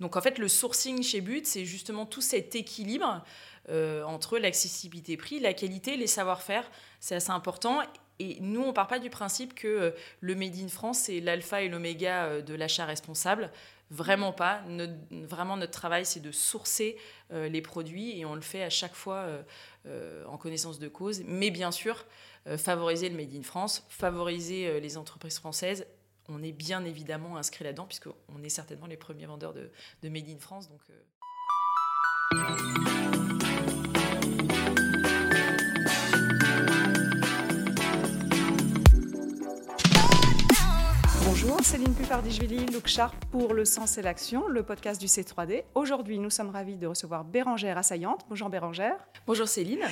Donc 0.00 0.16
en 0.16 0.20
fait, 0.20 0.38
le 0.38 0.48
sourcing 0.48 1.02
chez 1.02 1.20
But, 1.20 1.46
c'est 1.46 1.64
justement 1.64 2.06
tout 2.06 2.20
cet 2.20 2.54
équilibre 2.54 3.24
euh, 3.68 4.02
entre 4.04 4.38
l'accessibilité 4.38 5.16
prix, 5.16 5.40
la 5.40 5.54
qualité, 5.54 5.96
les 5.96 6.06
savoir-faire. 6.06 6.70
C'est 7.00 7.16
assez 7.16 7.30
important. 7.30 7.80
Et 8.18 8.38
nous, 8.40 8.62
on 8.62 8.68
ne 8.68 8.72
part 8.72 8.88
pas 8.88 8.98
du 8.98 9.10
principe 9.10 9.54
que 9.54 9.66
euh, 9.66 9.90
le 10.20 10.34
Made 10.34 10.56
in 10.56 10.68
France, 10.68 10.98
c'est 10.98 11.20
l'alpha 11.20 11.62
et 11.62 11.68
l'oméga 11.68 12.24
euh, 12.24 12.42
de 12.42 12.54
l'achat 12.54 12.84
responsable. 12.84 13.50
Vraiment 13.90 14.32
pas. 14.32 14.62
vraiment, 15.10 15.56
notre 15.56 15.72
travail, 15.72 16.04
c'est 16.04 16.18
de 16.18 16.32
sourcer 16.32 16.96
les 17.30 17.62
produits 17.62 18.18
et 18.18 18.24
on 18.24 18.34
le 18.34 18.40
fait 18.40 18.64
à 18.64 18.68
chaque 18.68 18.96
fois 18.96 19.28
en 20.28 20.36
connaissance 20.38 20.80
de 20.80 20.88
cause. 20.88 21.22
Mais 21.24 21.52
bien 21.52 21.70
sûr, 21.70 22.04
favoriser 22.56 23.08
le 23.08 23.16
Made 23.16 23.32
in 23.32 23.44
France, 23.44 23.86
favoriser 23.88 24.80
les 24.80 24.96
entreprises 24.96 25.38
françaises 25.38 25.86
on 26.28 26.42
est 26.42 26.52
bien 26.52 26.84
évidemment 26.84 27.36
inscrit 27.36 27.64
là-dedans, 27.64 27.86
puisqu'on 27.86 28.42
est 28.42 28.48
certainement 28.48 28.86
les 28.86 28.96
premiers 28.96 29.26
vendeurs 29.26 29.54
de, 29.54 29.70
Made 30.08 30.28
in 30.28 30.38
France. 30.38 30.68
Donc, 30.68 30.80
euh. 30.90 31.02
Bonjour, 41.24 41.60
Céline 41.60 41.94
Pufardi-Jvili, 41.94 42.72
Look 42.72 42.86
Sharp 42.86 43.14
pour 43.30 43.52
Le 43.52 43.64
Sens 43.64 43.98
et 43.98 44.02
l'Action, 44.02 44.48
le 44.48 44.62
podcast 44.62 45.00
du 45.00 45.06
C3D. 45.06 45.64
Aujourd'hui, 45.74 46.18
nous 46.18 46.30
sommes 46.30 46.50
ravis 46.50 46.76
de 46.76 46.86
recevoir 46.86 47.24
Bérangère 47.24 47.78
Assaillante. 47.78 48.24
Bonjour 48.28 48.48
Bérangère. 48.48 48.96
Bonjour 49.26 49.46
Céline. 49.46 49.86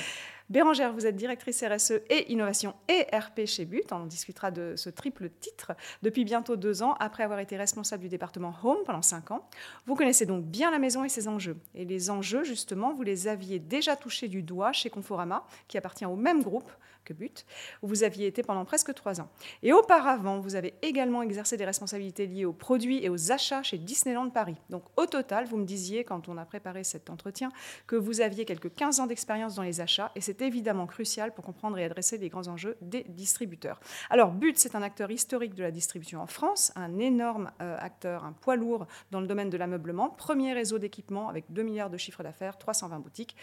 Bérangère, 0.51 0.93
vous 0.93 1.07
êtes 1.07 1.15
directrice 1.15 1.63
RSE 1.63 2.01
et 2.11 2.31
innovation 2.31 2.75
et 2.87 3.07
RP 3.15 3.47
chez 3.47 3.65
But. 3.65 3.91
On 3.91 4.05
discutera 4.05 4.51
de 4.51 4.75
ce 4.75 4.91
triple 4.91 5.31
titre 5.39 5.71
depuis 6.03 6.23
bientôt 6.23 6.55
deux 6.55 6.83
ans, 6.83 6.93
après 6.99 7.23
avoir 7.23 7.39
été 7.39 7.57
responsable 7.57 8.03
du 8.03 8.09
département 8.09 8.53
Home 8.63 8.77
pendant 8.85 9.01
cinq 9.01 9.31
ans. 9.31 9.49
Vous 9.87 9.95
connaissez 9.95 10.27
donc 10.27 10.45
bien 10.45 10.69
la 10.69 10.77
maison 10.77 11.03
et 11.03 11.09
ses 11.09 11.27
enjeux. 11.27 11.57
Et 11.73 11.83
les 11.83 12.11
enjeux, 12.11 12.43
justement, 12.43 12.93
vous 12.93 13.01
les 13.01 13.27
aviez 13.27 13.57
déjà 13.57 13.95
touchés 13.95 14.27
du 14.27 14.43
doigt 14.43 14.71
chez 14.71 14.91
Conforama, 14.91 15.47
qui 15.67 15.79
appartient 15.79 16.05
au 16.05 16.15
même 16.15 16.43
groupe 16.43 16.71
que 17.05 17.13
But, 17.13 17.45
où 17.81 17.87
vous 17.87 18.03
aviez 18.03 18.27
été 18.27 18.43
pendant 18.43 18.65
presque 18.65 18.93
trois 18.93 19.21
ans. 19.21 19.29
Et 19.63 19.71
auparavant, 19.71 20.39
vous 20.39 20.55
avez 20.55 20.73
également 20.81 21.21
exercé 21.21 21.55
des 21.55 21.65
responsabilités 21.65 22.27
liées 22.27 22.45
aux 22.45 22.53
produits 22.53 23.03
et 23.03 23.09
aux 23.09 23.31
achats 23.31 23.63
chez 23.63 23.77
Disneyland 23.77 24.29
Paris. 24.29 24.57
Donc 24.69 24.83
au 24.97 25.05
total, 25.05 25.45
vous 25.45 25.57
me 25.57 25.65
disiez, 25.65 26.03
quand 26.03 26.27
on 26.27 26.37
a 26.37 26.45
préparé 26.45 26.83
cet 26.83 27.09
entretien, 27.09 27.49
que 27.87 27.95
vous 27.95 28.21
aviez 28.21 28.45
quelques 28.45 28.73
15 28.73 28.99
ans 28.99 29.07
d'expérience 29.07 29.55
dans 29.55 29.63
les 29.63 29.81
achats, 29.81 30.11
et 30.15 30.21
c'est 30.21 30.41
évidemment 30.41 30.87
crucial 30.87 31.33
pour 31.33 31.45
comprendre 31.45 31.77
et 31.77 31.85
adresser 31.85 32.17
les 32.17 32.29
grands 32.29 32.47
enjeux 32.47 32.75
des 32.81 33.05
distributeurs. 33.07 33.79
Alors 34.09 34.31
But, 34.31 34.57
c'est 34.57 34.75
un 34.75 34.81
acteur 34.81 35.11
historique 35.11 35.55
de 35.55 35.63
la 35.63 35.71
distribution 35.71 36.21
en 36.21 36.27
France, 36.27 36.71
un 36.75 36.99
énorme 36.99 37.51
euh, 37.61 37.77
acteur, 37.79 38.25
un 38.25 38.33
poids 38.33 38.55
lourd 38.55 38.87
dans 39.11 39.21
le 39.21 39.27
domaine 39.27 39.49
de 39.49 39.57
l'ameublement, 39.57 40.09
premier 40.09 40.53
réseau 40.53 40.79
d'équipement 40.79 41.29
avec 41.29 41.45
2 41.49 41.63
milliards 41.63 41.89
de 41.89 41.97
chiffre 41.97 42.23
d'affaires, 42.23 42.57
320 42.57 42.99
boutiques, 42.99 43.35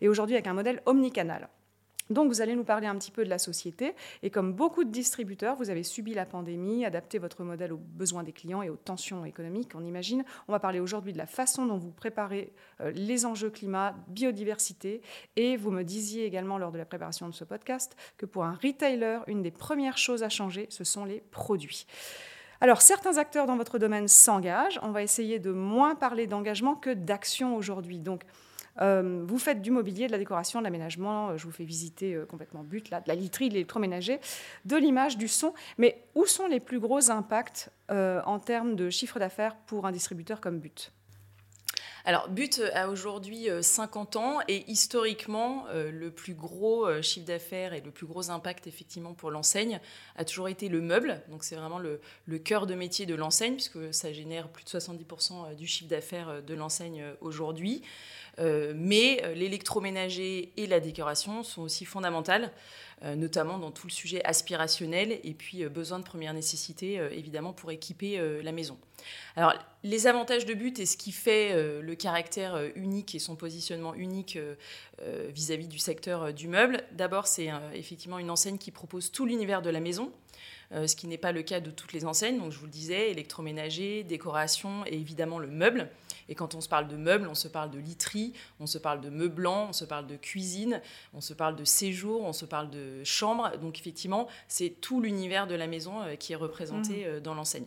et 0.00 0.08
aujourd'hui 0.08 0.36
avec 0.36 0.46
un 0.46 0.54
modèle 0.54 0.82
omnicanal. 0.86 1.48
Donc 2.10 2.28
vous 2.28 2.40
allez 2.40 2.54
nous 2.54 2.64
parler 2.64 2.86
un 2.86 2.96
petit 2.96 3.10
peu 3.10 3.24
de 3.24 3.30
la 3.30 3.38
société. 3.38 3.94
Et 4.22 4.30
comme 4.30 4.52
beaucoup 4.52 4.84
de 4.84 4.90
distributeurs, 4.90 5.56
vous 5.56 5.70
avez 5.70 5.82
subi 5.82 6.12
la 6.12 6.26
pandémie, 6.26 6.84
adapté 6.84 7.18
votre 7.18 7.44
modèle 7.44 7.72
aux 7.72 7.80
besoins 7.80 8.22
des 8.22 8.32
clients 8.32 8.62
et 8.62 8.68
aux 8.68 8.76
tensions 8.76 9.24
économiques, 9.24 9.72
on 9.74 9.84
imagine. 9.84 10.24
On 10.48 10.52
va 10.52 10.58
parler 10.58 10.80
aujourd'hui 10.80 11.12
de 11.12 11.18
la 11.18 11.26
façon 11.26 11.66
dont 11.66 11.78
vous 11.78 11.92
préparez 11.92 12.52
euh, 12.80 12.90
les 12.90 13.24
enjeux 13.26 13.50
climat, 13.50 13.94
biodiversité. 14.08 15.02
Et 15.36 15.56
vous 15.56 15.70
me 15.70 15.82
disiez 15.82 16.24
également 16.24 16.58
lors 16.58 16.72
de 16.72 16.78
la 16.78 16.84
préparation 16.84 17.28
de 17.28 17.34
ce 17.34 17.44
podcast 17.44 17.96
que 18.16 18.26
pour 18.26 18.44
un 18.44 18.58
retailer, 18.62 19.20
une 19.28 19.42
des 19.42 19.50
premières 19.50 19.98
choses 19.98 20.22
à 20.22 20.28
changer, 20.28 20.66
ce 20.70 20.84
sont 20.84 21.04
les 21.04 21.22
produits. 21.30 21.86
Alors, 22.62 22.82
certains 22.82 23.16
acteurs 23.16 23.46
dans 23.46 23.56
votre 23.56 23.78
domaine 23.78 24.06
s'engagent. 24.06 24.78
On 24.82 24.90
va 24.90 25.02
essayer 25.02 25.38
de 25.38 25.50
moins 25.50 25.94
parler 25.94 26.26
d'engagement 26.26 26.74
que 26.74 26.90
d'action 26.90 27.56
aujourd'hui. 27.56 27.98
Donc, 27.98 28.24
euh, 28.80 29.22
vous 29.26 29.38
faites 29.38 29.62
du 29.62 29.70
mobilier, 29.70 30.06
de 30.06 30.12
la 30.12 30.18
décoration, 30.18 30.60
de 30.60 30.64
l'aménagement, 30.64 31.30
euh, 31.30 31.36
je 31.36 31.44
vous 31.44 31.52
fais 31.52 31.64
visiter 31.64 32.14
euh, 32.14 32.24
complètement 32.24 32.62
but, 32.62 32.90
de 32.90 32.96
la 33.06 33.14
literie, 33.14 33.48
de 33.48 33.54
l'électroménager, 33.54 34.20
de 34.64 34.76
l'image, 34.76 35.18
du 35.18 35.28
son. 35.28 35.52
Mais 35.78 36.02
où 36.14 36.26
sont 36.26 36.46
les 36.46 36.60
plus 36.60 36.80
gros 36.80 37.10
impacts 37.10 37.70
en 37.88 38.38
termes 38.38 38.76
de 38.76 38.88
chiffre 38.88 39.18
d'affaires 39.18 39.56
pour 39.66 39.84
un 39.84 39.90
distributeur 39.90 40.40
comme 40.40 40.60
But? 40.60 40.92
Alors, 42.04 42.28
But 42.28 42.62
a 42.72 42.88
aujourd'hui 42.88 43.48
50 43.60 44.14
ans 44.14 44.38
et 44.46 44.64
historiquement, 44.70 45.64
le 45.74 46.10
plus 46.10 46.34
gros 46.34 46.86
chiffre 47.02 47.26
d'affaires 47.26 47.74
et 47.74 47.80
le 47.80 47.90
plus 47.90 48.06
gros 48.06 48.30
impact 48.30 48.68
effectivement 48.68 49.12
pour 49.12 49.32
l'enseigne 49.32 49.80
a 50.14 50.24
toujours 50.24 50.48
été 50.48 50.68
le 50.68 50.80
meuble. 50.80 51.20
Donc, 51.30 51.42
c'est 51.42 51.56
vraiment 51.56 51.80
le, 51.80 52.00
le, 52.26 52.38
cœur 52.38 52.68
de 52.68 52.76
métier 52.76 53.06
de 53.06 53.14
l'enseigne 53.16 53.54
puisque 53.54 53.92
ça 53.92 54.12
génère 54.12 54.48
plus 54.48 54.64
de 54.64 54.70
70% 54.70 55.56
du 55.56 55.66
chiffre 55.66 55.90
d'affaires 55.90 56.42
de 56.44 56.54
l'enseigne 56.54 57.04
aujourd'hui. 57.20 57.82
Euh, 58.40 58.72
mais 58.74 59.20
euh, 59.24 59.34
l'électroménager 59.34 60.52
et 60.56 60.66
la 60.66 60.80
décoration 60.80 61.42
sont 61.42 61.62
aussi 61.62 61.84
fondamentales, 61.84 62.52
euh, 63.02 63.14
notamment 63.14 63.58
dans 63.58 63.70
tout 63.70 63.86
le 63.86 63.92
sujet 63.92 64.24
aspirationnel 64.24 65.20
et 65.24 65.34
puis 65.34 65.64
besoin 65.66 65.98
de 65.98 66.04
première 66.04 66.32
nécessité, 66.32 66.94
évidemment, 67.12 67.52
pour 67.52 67.70
équiper 67.70 68.20
la 68.42 68.52
maison. 68.52 68.78
Alors, 69.36 69.54
les 69.82 70.06
avantages 70.06 70.44
de 70.44 70.54
but 70.54 70.78
et 70.78 70.86
ce 70.86 70.96
qui 70.96 71.12
fait 71.12 71.80
le 71.80 71.94
caractère 71.94 72.60
unique 72.74 73.14
et 73.14 73.18
son 73.18 73.36
positionnement 73.36 73.94
unique 73.94 74.38
vis-à-vis 75.28 75.68
du 75.68 75.78
secteur 75.78 76.34
du 76.34 76.48
meuble, 76.48 76.82
d'abord, 76.92 77.26
c'est 77.26 77.48
effectivement 77.74 78.18
une 78.18 78.30
enseigne 78.30 78.58
qui 78.58 78.70
propose 78.70 79.10
tout 79.10 79.24
l'univers 79.24 79.62
de 79.62 79.70
la 79.70 79.80
maison. 79.80 80.12
Ce 80.72 80.94
qui 80.94 81.06
n'est 81.06 81.18
pas 81.18 81.32
le 81.32 81.42
cas 81.42 81.60
de 81.60 81.70
toutes 81.70 81.92
les 81.92 82.04
enseignes. 82.04 82.38
Donc, 82.38 82.52
je 82.52 82.58
vous 82.58 82.66
le 82.66 82.70
disais, 82.70 83.10
électroménager, 83.10 84.04
décoration 84.04 84.84
et 84.86 84.94
évidemment 84.94 85.38
le 85.38 85.48
meuble. 85.48 85.88
Et 86.30 86.36
quand 86.36 86.54
on 86.54 86.60
se 86.60 86.68
parle 86.68 86.86
de 86.86 86.96
meubles, 86.96 87.26
on 87.28 87.34
se 87.34 87.48
parle 87.48 87.72
de 87.72 87.78
literie, 87.80 88.32
on 88.60 88.66
se 88.66 88.78
parle 88.78 89.00
de 89.00 89.10
meublants, 89.10 89.66
on 89.70 89.72
se 89.72 89.84
parle 89.84 90.06
de 90.06 90.16
cuisine, 90.16 90.80
on 91.12 91.20
se 91.20 91.34
parle 91.34 91.56
de 91.56 91.64
séjour, 91.64 92.22
on 92.22 92.32
se 92.32 92.44
parle 92.44 92.70
de 92.70 93.02
chambre. 93.02 93.50
Donc 93.58 93.80
effectivement, 93.80 94.28
c'est 94.46 94.70
tout 94.80 95.00
l'univers 95.00 95.48
de 95.48 95.56
la 95.56 95.66
maison 95.66 96.00
euh, 96.02 96.14
qui 96.14 96.32
est 96.32 96.36
représenté 96.36 97.04
mmh. 97.04 97.08
euh, 97.08 97.20
dans 97.20 97.34
l'enseigne. 97.34 97.66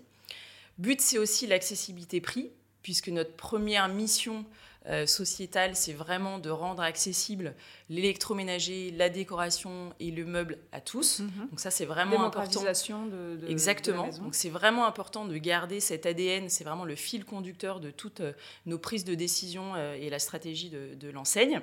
But, 0.78 1.02
c'est 1.02 1.18
aussi 1.18 1.46
l'accessibilité 1.46 2.22
prix, 2.22 2.52
puisque 2.82 3.10
notre 3.10 3.34
première 3.34 3.90
mission 3.90 4.46
euh, 4.90 5.06
sociétale, 5.06 5.78
c'est 5.78 5.94
vraiment 5.94 6.40
de 6.40 6.50
rendre 6.50 6.82
accessible 6.82 7.56
l'électroménager, 7.90 8.92
la 8.92 9.08
décoration 9.08 9.94
et 10.02 10.12
le 10.12 10.26
meuble 10.26 10.58
à 10.74 10.82
tous. 10.82 11.20
Mhm. 11.20 11.48
Donc 11.52 11.60
ça, 11.62 11.72
c'est 11.72 11.86
vraiment 11.86 12.26
important. 12.26 12.62
De, 12.62 13.38
de, 13.38 13.48
Exactement. 13.48 14.10
Donc 14.10 14.36
c'est 14.36 14.50
vraiment 14.50 14.86
important 14.86 15.24
de 15.24 15.38
garder 15.38 15.80
cet 15.80 16.06
ADN. 16.06 16.50
C'est 16.50 16.66
vraiment 16.66 16.84
le 16.84 16.96
fil 16.96 17.24
conducteur 17.24 17.80
de 17.80 17.92
toutes 17.92 18.20
euh, 18.20 18.34
nos 18.66 18.78
prises 18.78 19.06
de 19.06 19.16
décision 19.16 19.74
euh, 19.76 19.94
et 19.94 20.10
la 20.10 20.20
stratégie 20.20 20.70
de, 20.70 21.10
l'enseigne. 21.10 21.62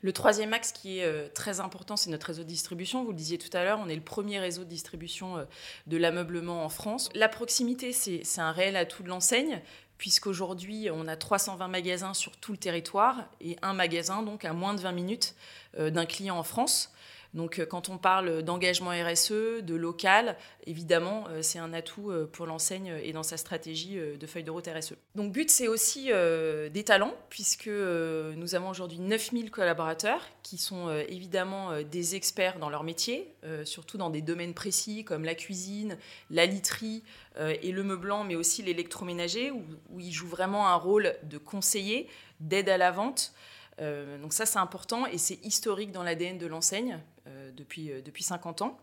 Le 0.00 0.12
troisième 0.12 0.52
axe 0.52 0.72
qui 0.72 1.00
est 1.00 1.34
très 1.34 1.58
important, 1.58 1.96
c'est 1.96 2.10
notre 2.10 2.28
réseau 2.28 2.44
de 2.44 2.48
distribution. 2.48 3.02
Vous 3.02 3.10
le 3.10 3.16
disiez 3.16 3.38
tout 3.38 3.54
à 3.56 3.64
l'heure, 3.64 3.80
on 3.82 3.88
est 3.88 3.96
le 3.96 4.02
premier 4.02 4.38
réseau 4.38 4.62
de 4.62 4.68
distribution 4.68 5.44
de 5.86 5.96
l'ameublement 5.96 6.64
en 6.64 6.68
France. 6.68 7.08
La 7.14 7.28
proximité, 7.28 7.92
c'est 7.92 8.40
un 8.40 8.52
réel 8.52 8.76
atout 8.76 9.02
de 9.02 9.08
l'enseigne, 9.08 9.60
puisqu'aujourd'hui, 9.98 10.88
on 10.92 11.08
a 11.08 11.16
320 11.16 11.68
magasins 11.68 12.14
sur 12.14 12.36
tout 12.36 12.52
le 12.52 12.58
territoire 12.58 13.24
et 13.40 13.56
un 13.62 13.72
magasin 13.72 14.22
donc 14.22 14.44
à 14.44 14.52
moins 14.52 14.74
de 14.74 14.80
20 14.80 14.92
minutes 14.92 15.34
euh, 15.78 15.90
d'un 15.90 16.06
client 16.06 16.38
en 16.38 16.42
France. 16.42 16.92
Donc 17.36 17.58
euh, 17.58 17.66
quand 17.66 17.90
on 17.90 17.98
parle 17.98 18.42
d'engagement 18.42 18.90
RSE, 18.90 19.62
de 19.62 19.74
local, 19.74 20.36
évidemment, 20.66 21.26
euh, 21.28 21.42
c'est 21.42 21.58
un 21.58 21.72
atout 21.74 22.10
euh, 22.10 22.26
pour 22.26 22.46
l'enseigne 22.46 22.98
et 23.02 23.12
dans 23.12 23.22
sa 23.22 23.36
stratégie 23.36 23.96
de 23.96 24.26
feuille 24.26 24.42
de 24.42 24.50
route 24.50 24.66
RSE. 24.66 24.94
Donc 25.14 25.32
but, 25.32 25.50
c'est 25.50 25.68
aussi 25.68 26.06
des 26.06 26.84
talents, 26.84 27.14
puisque 27.28 27.68
nous 27.68 28.54
avons 28.54 28.70
aujourd'hui 28.70 28.98
9000 28.98 29.50
collaborateurs 29.50 30.26
qui 30.42 30.56
sont 30.56 30.88
évidemment 31.08 31.82
des 31.82 32.14
experts 32.14 32.58
dans 32.58 32.70
leur 32.70 32.82
métier, 32.82 33.34
surtout 33.64 33.98
dans 33.98 34.08
des 34.08 34.22
domaines 34.22 34.54
précis 34.54 35.04
comme 35.04 35.24
la 35.24 35.34
cuisine, 35.34 35.98
la 36.30 36.46
literie 36.46 37.02
et 37.38 37.70
le 37.70 37.82
meublant, 37.82 38.24
mais 38.24 38.34
aussi 38.34 38.62
l'électroménager, 38.62 39.50
où, 39.50 39.62
où 39.90 40.00
ils 40.00 40.12
jouent 40.12 40.28
vraiment 40.28 40.68
un 40.68 40.76
rôle 40.76 41.14
de 41.24 41.36
conseiller, 41.38 42.08
d'aide 42.40 42.68
à 42.68 42.78
la 42.78 42.90
vente. 42.90 43.34
Donc 43.78 44.32
ça, 44.32 44.46
c'est 44.46 44.58
important 44.58 45.06
et 45.06 45.18
c'est 45.18 45.38
historique 45.44 45.92
dans 45.92 46.02
l'ADN 46.02 46.38
de 46.38 46.46
l'enseigne, 46.46 46.98
euh, 47.26 47.50
depuis, 47.52 47.90
euh, 47.90 48.00
depuis 48.00 48.22
50 48.22 48.62
ans. 48.62 48.78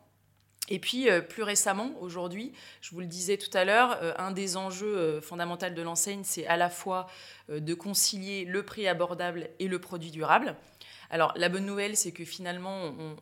Et 0.70 0.80
puis, 0.80 1.10
euh, 1.10 1.22
plus 1.22 1.44
récemment, 1.44 1.92
aujourd'hui, 2.00 2.54
je 2.82 2.92
vous 2.92 3.00
le 3.00 3.06
disais 3.06 3.38
tout 3.38 3.56
à 3.58 3.66
l'heure, 3.66 3.98
un 4.20 4.32
des 4.32 4.56
enjeux 4.56 5.20
fondamentaux 5.22 5.70
de 5.70 5.82
l'enseigne, 5.82 6.24
c'est 6.24 6.46
à 6.48 6.58
la 6.58 6.70
fois 6.70 7.08
de 7.50 7.74
concilier 7.74 8.46
le 8.46 8.64
prix 8.64 8.88
abordable 8.88 9.50
et 9.60 9.68
le 9.68 9.80
produit 9.80 10.12
durable. 10.12 10.56
Alors 11.10 11.34
la 11.36 11.50
bonne 11.50 11.66
nouvelle, 11.66 11.98
c'est 11.98 12.12
que 12.12 12.24
finalement, 12.24 12.94
on 12.98 13.16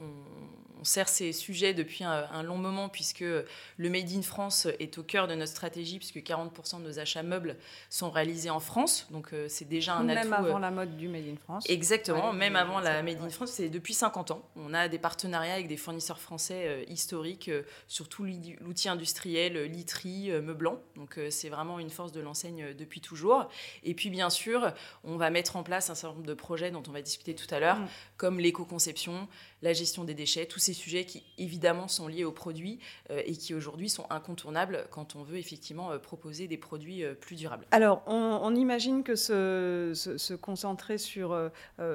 sert 0.86 1.10
ces 1.10 1.34
sujets 1.34 1.74
depuis 1.74 2.04
un, 2.04 2.44
long 2.44 2.58
moment 2.58 2.90
puisque 2.90 3.22
le 3.22 3.90
Made 3.90 4.12
in 4.12 4.22
France 4.22 4.68
est 4.80 4.98
au 4.98 5.04
cœur 5.04 5.28
de 5.28 5.36
notre 5.36 5.52
stratégie 5.52 5.98
puisque 5.98 6.18
40% 6.18 6.80
de 6.80 6.88
nos 6.88 7.00
achats 7.00 7.24
meubles 7.24 7.56
sont 7.90 8.10
réalisés 8.10 8.50
en 8.50 8.60
France. 8.60 9.08
Donc 9.12 9.34
euh, 9.34 9.48
c'est 9.48 9.68
déjà 9.68 9.96
un 9.96 10.04
même 10.04 10.18
atout. 10.18 10.30
Même 10.30 10.46
avant 10.46 10.58
euh, 10.58 10.60
la 10.60 10.72
mode 10.72 10.98
du 10.98 11.08
Made 11.08 11.28
in 11.28 11.36
France. 11.36 11.66
Exactement, 11.70 12.34
même 12.34 12.56
avant 12.56 12.80
la 12.80 13.04
Made 13.04 13.22
in 13.22 13.30
France, 13.30 13.52
c'est 13.52 13.70
depuis 13.70 13.94
50 13.94 14.32
ans. 14.32 14.42
On 14.56 14.74
a 14.74 14.88
des 14.88 15.00
partenariats 15.00 15.54
avec 15.54 15.68
des 15.68 15.78
fournisseurs 15.78 16.20
français 16.20 16.64
euh, 16.66 16.84
historiques 16.88 17.52
sur 17.88 18.10
tout 18.10 18.26
l'outil 18.62 18.90
industriel, 18.90 19.66
literie, 19.66 20.32
meublant. 20.42 20.80
Donc 20.96 21.20
c'est 21.30 21.50
vraiment 21.50 21.80
une 21.80 21.90
force 21.90 22.12
de 22.12 22.22
l'enseigne 22.22 22.74
depuis 22.74 23.02
toujours. 23.02 23.50
Et 23.84 23.94
puis 23.94 24.10
bien 24.10 24.30
sûr, 24.30 24.74
on 25.04 25.18
va 25.18 25.30
mettre 25.30 25.56
en 25.56 25.64
place 25.64 25.90
un 25.90 25.96
certain 25.96 26.16
nombre 26.16 26.28
de 26.28 26.34
projets 26.34 26.72
dont 26.72 26.84
on 26.88 26.92
va 26.92 27.02
discuter 27.02 27.36
tout 27.36 27.54
à 27.54 27.60
l'heure, 27.60 27.78
mm. 27.78 27.88
comme 28.18 28.40
l'éco-conception, 28.40 29.28
la 29.62 29.74
gestion 29.74 30.04
des 30.04 30.14
déchets, 30.14 30.46
tous 30.46 30.60
ces 30.60 30.71
sujets 30.74 31.06
qui 31.06 31.24
évidemment 31.38 31.88
sont 31.88 32.08
liés 32.08 32.24
aux 32.24 32.32
produits 32.32 32.80
euh, 33.10 33.22
et 33.26 33.34
qui 33.34 33.54
aujourd'hui 33.54 33.90
sont 33.90 34.06
incontournables 34.10 34.86
quand 34.92 35.16
on 35.16 35.24
veut 35.24 35.38
effectivement 35.38 35.92
euh, 35.92 35.98
proposer 35.98 36.48
des 36.48 36.58
produits 36.58 37.04
euh, 37.04 37.14
plus 37.14 37.36
durables. 37.36 37.66
Alors 37.72 38.04
on, 38.08 38.56
imagine 38.56 39.04
que 39.04 39.16
se, 39.16 40.36
concentrer 40.36 40.98
sur 40.98 41.50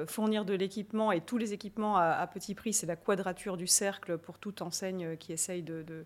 fournir 0.07 0.43
de 0.43 0.53
l'équipement 0.53 1.11
et 1.11 1.21
tous 1.21 1.37
les 1.37 1.53
équipements 1.53 1.97
à, 1.97 2.25
petit 2.27 2.55
prix, 2.55 2.73
c'est 2.73 2.87
la 2.87 2.95
quadrature 2.95 3.57
du 3.57 3.67
cercle 3.67 4.17
pour 4.17 4.39
toute 4.39 4.61
enseigne 4.61 5.17
qui 5.17 5.33
essaye 5.33 5.61
de, 5.61 6.05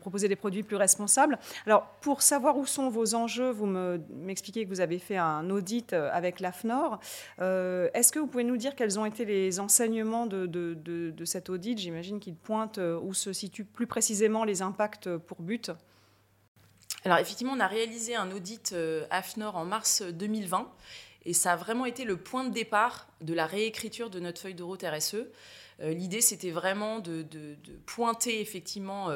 proposer 0.00 0.28
des 0.28 0.36
produits 0.36 0.62
plus 0.62 0.76
responsables. 0.76 1.38
Alors 1.66 1.86
pour 2.00 2.22
savoir 2.22 2.56
où 2.56 2.64
sont 2.64 2.88
vos 2.88 3.14
enjeux, 3.14 3.50
vous 3.50 3.66
m'expliquez 3.66 4.64
que 4.64 4.70
vous 4.70 4.80
avez 4.80 4.98
fait 4.98 5.18
un 5.18 5.50
audit 5.50 5.92
avec 5.92 6.40
l'AFNOR. 6.40 6.98
Est-ce 7.38 8.12
que 8.12 8.18
vous 8.18 8.26
pouvez 8.26 8.44
nous 8.44 8.56
dire 8.56 8.74
quels 8.74 8.98
ont 8.98 9.04
été 9.04 9.24
les 9.24 9.60
enseignements 9.60 10.26
de, 10.26 11.24
cet 11.24 11.50
audit, 11.50 11.78
j'imagine 11.86 12.18
qu'il 12.18 12.34
pointe 12.34 12.78
euh, 12.78 12.98
où 13.00 13.14
se 13.14 13.32
situent 13.32 13.64
plus 13.64 13.86
précisément 13.86 14.42
les 14.42 14.60
impacts 14.60 15.16
pour 15.18 15.40
but. 15.40 15.70
Alors 17.04 17.18
effectivement, 17.18 17.52
on 17.52 17.60
a 17.60 17.68
réalisé 17.68 18.16
un 18.16 18.32
audit 18.32 18.72
euh, 18.72 19.06
AFNOR 19.10 19.54
en 19.54 19.64
mars 19.64 20.02
2020 20.02 20.68
et 21.26 21.32
ça 21.32 21.52
a 21.52 21.56
vraiment 21.56 21.86
été 21.86 22.04
le 22.04 22.16
point 22.16 22.42
de 22.42 22.52
départ 22.52 23.06
de 23.20 23.34
la 23.34 23.46
réécriture 23.46 24.10
de 24.10 24.18
notre 24.18 24.40
feuille 24.40 24.56
de 24.56 24.64
route 24.64 24.82
RSE. 24.82 25.28
Euh, 25.80 25.92
l'idée, 25.92 26.20
c'était 26.20 26.50
vraiment 26.50 26.98
de, 26.98 27.24
pointer 27.86 28.40
effectivement 28.40 29.10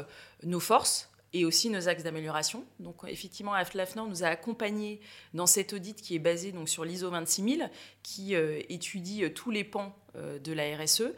nos 0.45 0.61
forces, 0.61 1.11
et 1.33 1.45
aussi 1.45 1.71
nos 1.71 1.89
axes 1.89 2.03
d'amélioration. 2.03 2.65
Donc 2.81 3.03
effectivement, 3.07 3.55
l'AFNOR 3.75 4.09
nous 4.09 4.25
a 4.25 4.27
accompagnés 4.27 5.01
dans 5.33 5.47
cet 5.47 5.73
audit 5.73 6.01
qui 6.01 6.17
est 6.17 6.21
basé 6.21 6.51
donc, 6.51 6.69
sur 6.69 6.85
l'ISO 6.85 7.09
26000, 7.09 7.71
qui 8.03 8.35
étudie 8.35 9.33
tous 9.33 9.53
les 9.53 9.63
pans 9.63 9.95
de 10.17 10.53
la 10.53 10.77
RSE. 10.77 11.13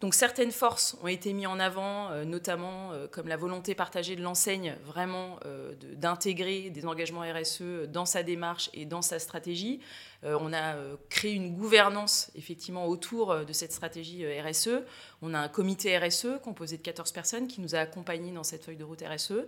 Donc 0.00 0.14
certaines 0.14 0.52
forces 0.52 0.96
ont 1.02 1.08
été 1.08 1.32
mises 1.32 1.48
en 1.48 1.58
avant, 1.58 2.10
euh, 2.10 2.24
notamment 2.24 2.92
euh, 2.92 3.08
comme 3.08 3.26
la 3.26 3.36
volonté 3.36 3.74
partagée 3.74 4.14
de 4.14 4.22
l'enseigne, 4.22 4.76
vraiment 4.84 5.40
euh, 5.44 5.74
d'intégrer 5.96 6.70
des 6.70 6.86
engagements 6.86 7.22
RSE 7.22 7.88
dans 7.88 8.06
sa 8.06 8.22
démarche 8.22 8.70
et 8.74 8.84
dans 8.84 9.02
sa 9.02 9.18
stratégie. 9.18 9.80
on 10.22 10.52
a 10.52 10.74
créé 11.10 11.32
une 11.34 11.54
gouvernance 11.54 12.30
effectivement 12.34 12.86
autour 12.86 13.44
de 13.44 13.52
cette 13.52 13.72
stratégie 13.72 14.24
RSE. 14.40 14.82
On 15.22 15.32
a 15.32 15.38
un 15.38 15.48
comité 15.48 15.96
RSE 15.96 16.40
composé 16.42 16.76
de 16.76 16.82
14 16.82 17.12
personnes 17.12 17.46
qui 17.46 17.60
nous 17.60 17.74
a 17.74 17.78
accompagnés 17.78 18.32
dans 18.32 18.42
cette 18.42 18.64
feuille 18.64 18.76
de 18.76 18.84
route 18.84 19.02
RSE. 19.02 19.46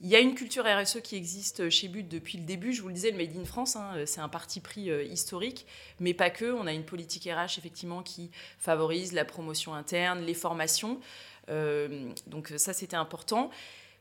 Il 0.00 0.08
y 0.08 0.14
a 0.14 0.20
une 0.20 0.34
culture 0.36 0.64
RSE 0.64 1.00
qui 1.00 1.16
existe 1.16 1.70
chez 1.70 1.88
But 1.88 2.06
depuis 2.06 2.38
le 2.38 2.44
début. 2.44 2.72
Je 2.72 2.82
vous 2.82 2.88
le 2.88 2.94
disais, 2.94 3.10
le 3.10 3.16
Made 3.16 3.36
in 3.36 3.44
France, 3.44 3.74
hein, 3.74 3.94
c'est 4.06 4.20
un 4.20 4.28
parti 4.28 4.60
pris 4.60 4.90
euh, 4.90 5.02
historique, 5.02 5.66
mais 5.98 6.14
pas 6.14 6.30
que. 6.30 6.52
On 6.52 6.68
a 6.68 6.72
une 6.72 6.84
politique 6.84 7.24
RH 7.24 7.58
effectivement 7.58 8.02
qui 8.02 8.30
favorise 8.58 9.12
la 9.12 9.24
promotion 9.24 9.74
interne, 9.74 10.20
les 10.20 10.34
formations. 10.34 11.00
Euh, 11.48 12.12
donc 12.28 12.52
ça, 12.56 12.72
c'était 12.72 12.96
important. 12.96 13.50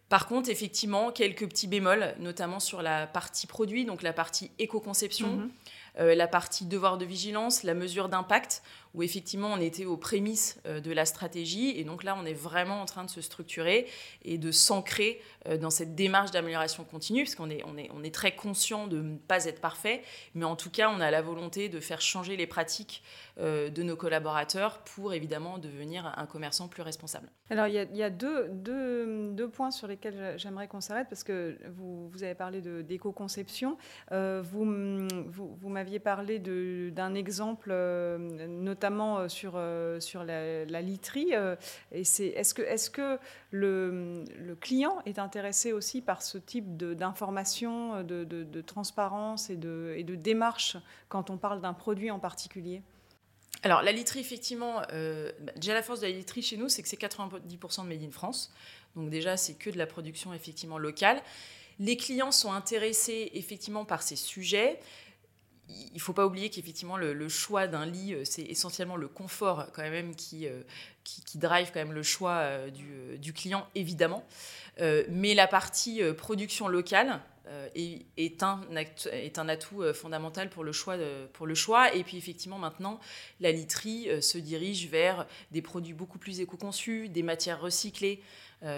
Par 0.08 0.28
contre, 0.28 0.50
effectivement, 0.50 1.12
quelques 1.12 1.48
petits 1.50 1.68
bémols, 1.68 2.14
notamment 2.20 2.60
sur 2.60 2.82
la 2.82 3.08
partie 3.08 3.48
produit, 3.48 3.84
donc 3.84 4.04
la 4.04 4.14
partie 4.14 4.52
éco-conception. 4.60 5.38
Mm-hmm. 5.38 5.50
La 5.98 6.28
partie 6.28 6.66
devoir 6.66 6.98
de 6.98 7.06
vigilance, 7.06 7.64
la 7.64 7.74
mesure 7.74 8.08
d'impact, 8.08 8.62
où 8.94 9.04
effectivement 9.04 9.50
on 9.54 9.60
était 9.60 9.86
aux 9.86 9.98
prémices 9.98 10.60
euh, 10.66 10.80
de 10.80 10.92
la 10.92 11.06
stratégie. 11.06 11.70
Et 11.78 11.84
donc 11.84 12.04
là, 12.04 12.18
on 12.20 12.26
est 12.26 12.34
vraiment 12.34 12.82
en 12.82 12.86
train 12.86 13.04
de 13.04 13.10
se 13.10 13.22
structurer 13.22 13.88
et 14.24 14.38
de 14.38 14.52
s'ancrer 14.52 15.22
euh, 15.48 15.58
dans 15.58 15.70
cette 15.70 15.96
démarche 15.96 16.32
d'amélioration 16.32 16.84
continue, 16.84 17.24
parce 17.24 17.36
qu'on 17.36 17.50
est, 17.50 18.12
très 18.12 18.36
conscient 18.36 18.88
de 18.88 19.02
ne 19.02 19.18
pas 19.18 19.46
être 19.46 19.60
parfait, 19.60 20.02
mais 20.34 20.46
en 20.46 20.56
tout 20.56 20.70
cas, 20.70 20.90
on 20.90 21.02
a 21.02 21.12
la 21.12 21.22
volonté 21.22 21.70
de 21.70 21.80
faire 21.80 22.02
changer 22.02 22.38
les 22.38 22.48
pratiques 22.48 23.04
de 23.38 23.84
nos 23.84 23.96
collaborateurs 23.96 24.80
pour 24.80 25.14
évidemment 25.14 25.60
devenir 25.60 26.12
un 26.18 26.26
commerçant 26.26 26.68
plus 26.70 26.82
responsable. 26.82 27.30
Alors, 27.50 27.68
il 27.68 27.74
y 27.74 28.04
a, 28.04 28.10
deux, 28.10 29.50
points 29.54 29.72
sur 29.72 29.88
lesquels 29.88 30.36
j'aimerais 30.38 30.68
qu'on 30.68 30.82
s'arrête, 30.82 31.08
parce 31.10 31.24
que 31.24 31.58
vous, 31.76 32.10
avez 32.24 32.34
parlé 32.34 32.62
d'éco-conception. 32.62 33.78
vous 34.10 34.66
m'avez 34.66 35.87
aviez 35.88 36.00
parlé 36.00 36.40
d'un 36.92 37.16
exemple, 37.16 37.70
euh, 37.72 38.18
notamment 38.48 39.20
euh, 39.20 39.30
sur, 39.30 39.54
euh, 39.56 40.02
sur 40.02 40.26
la, 40.26 40.82
literie. 40.82 41.34
est-ce 41.92 42.90
que, 42.90 43.20
le, 43.52 44.26
client 44.60 45.02
est 45.06 45.18
intéressé 45.18 45.72
aussi 45.72 46.02
par 46.02 46.22
ce 46.22 46.38
type 46.38 46.76
d'information, 46.78 48.04
de, 48.04 48.62
transparence 48.62 49.50
et 49.50 49.56
de, 49.56 49.94
et 49.98 50.04
de 50.04 50.16
démarche 50.16 50.78
quand 51.08 51.30
on 51.30 51.38
parle 51.38 51.62
d'un 51.62 51.74
produit 51.74 52.12
en 52.12 52.20
particulier? 52.20 52.82
Alors, 53.64 53.82
la 53.82 53.92
literie, 53.92 54.20
effectivement, 54.20 54.82
bah, 54.82 55.52
déjà 55.56 55.74
la 55.74 55.82
force 55.82 56.02
de 56.02 56.08
la 56.08 56.12
literie 56.12 56.42
chez 56.42 56.58
nous, 56.58 56.70
c'est 56.70 56.84
que 56.84 56.90
c'est 56.90 57.00
90% 57.00 57.84
de 57.84 57.88
Made 57.88 58.04
in 58.04 58.12
France. 58.12 58.54
Donc 58.96 59.10
déjà, 59.10 59.38
c'est 59.38 59.54
que 59.54 59.70
de 59.70 59.78
la 59.78 59.88
production 59.88 60.34
effectivement 60.34 60.78
locale. 60.78 61.22
Les 61.80 61.96
clients 61.96 62.32
sont 62.32 62.52
intéressés 62.52 63.32
effectivement 63.34 63.86
par 63.86 64.02
ces 64.02 64.16
sujets 64.16 64.80
il 65.70 65.94
ne 65.96 66.00
faut 66.00 66.14
pas 66.14 66.26
oublier 66.26 66.50
qu'effectivement 66.50 66.98
le, 66.98 67.30
choix 67.30 67.68
d'un 67.68 67.86
lit, 67.86 68.14
euh, 68.14 68.24
c'est 68.24 68.44
essentiellement 68.44 68.96
le 68.96 69.08
confort 69.08 69.68
quand 69.74 69.84
même 69.84 70.16
qui, 70.16 70.48
euh, 70.48 70.62
qui, 71.04 71.38
drive 71.38 71.72
quand 71.74 71.80
même 71.80 71.94
le 71.94 72.04
choix 72.04 72.38
euh, 72.38 72.70
du, 73.18 73.34
client, 73.34 73.68
évidemment. 73.76 74.26
mais 75.10 75.34
la 75.34 75.48
partie 75.48 76.02
production 76.14 76.68
locale 76.68 77.20
est, 77.76 78.44
un, 78.44 78.62
est 79.12 79.40
un 79.40 79.50
atout 79.50 79.84
fondamental 79.94 80.50
pour 80.50 80.64
le, 80.64 80.72
choix 80.72 80.98
pour 81.34 81.48
le 81.48 81.56
choix. 81.56 81.94
Et 81.96 82.04
puis 82.04 82.18
effectivement 82.18 82.60
maintenant, 82.60 83.00
la 83.40 83.52
literie 83.52 84.10
se 84.22 84.38
dirige 84.38 84.88
vers 84.88 85.26
des 85.52 85.62
produits 85.62 85.94
beaucoup 85.94 86.20
plus 86.20 86.42
éco-conçus, 86.42 87.10
des 87.10 87.24
matières 87.24 87.62
recyclées. 87.62 88.22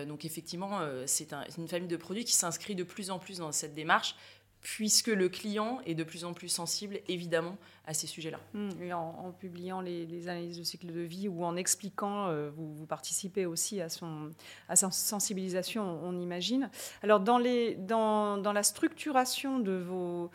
donc 0.07 0.23
effectivement, 0.23 0.79
c'est 1.05 1.33
une 1.57 1.67
famille 1.67 1.89
de 1.89 1.97
produits 1.97 2.25
qui 2.25 2.33
s'inscrit 2.33 2.75
de 2.75 2.83
plus 2.83 3.09
en 3.11 3.19
plus 3.19 3.39
dans 3.39 3.51
cette 3.51 3.73
démarche 3.73 4.15
puisque 4.61 5.07
le 5.07 5.29
client 5.29 5.81
est 5.85 5.95
de 5.95 6.03
plus 6.03 6.25
en 6.25 6.33
plus 6.33 6.49
sensible, 6.49 6.99
évidemment, 7.07 7.57
à 7.89 7.93
ces 7.95 8.05
sujets-là. 8.05 8.39
Mmh, 8.53 8.93
en, 8.93 9.31
publiant 9.31 9.81
les, 9.81 10.27
analyses 10.27 10.59
de 10.59 10.63
cycle 10.63 10.93
de 10.93 11.01
vie 11.01 11.27
ou 11.27 11.43
en 11.43 11.55
expliquant, 11.55 12.27
euh, 12.27 12.51
vous, 12.55 12.85
participez 12.85 13.47
aussi 13.47 13.81
à, 13.81 13.89
son, 13.89 14.29
sa 14.71 14.91
sensibilisation, 14.91 15.99
on, 16.03 16.19
imagine. 16.19 16.69
Alors, 17.01 17.19
dans, 17.19 17.39
la 17.39 18.63
structuration 18.63 19.57
de 19.59 19.71
vos, 19.71 20.29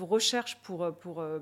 recherches 0.00 0.58
pour, 0.62 0.82
euh, 0.82 1.38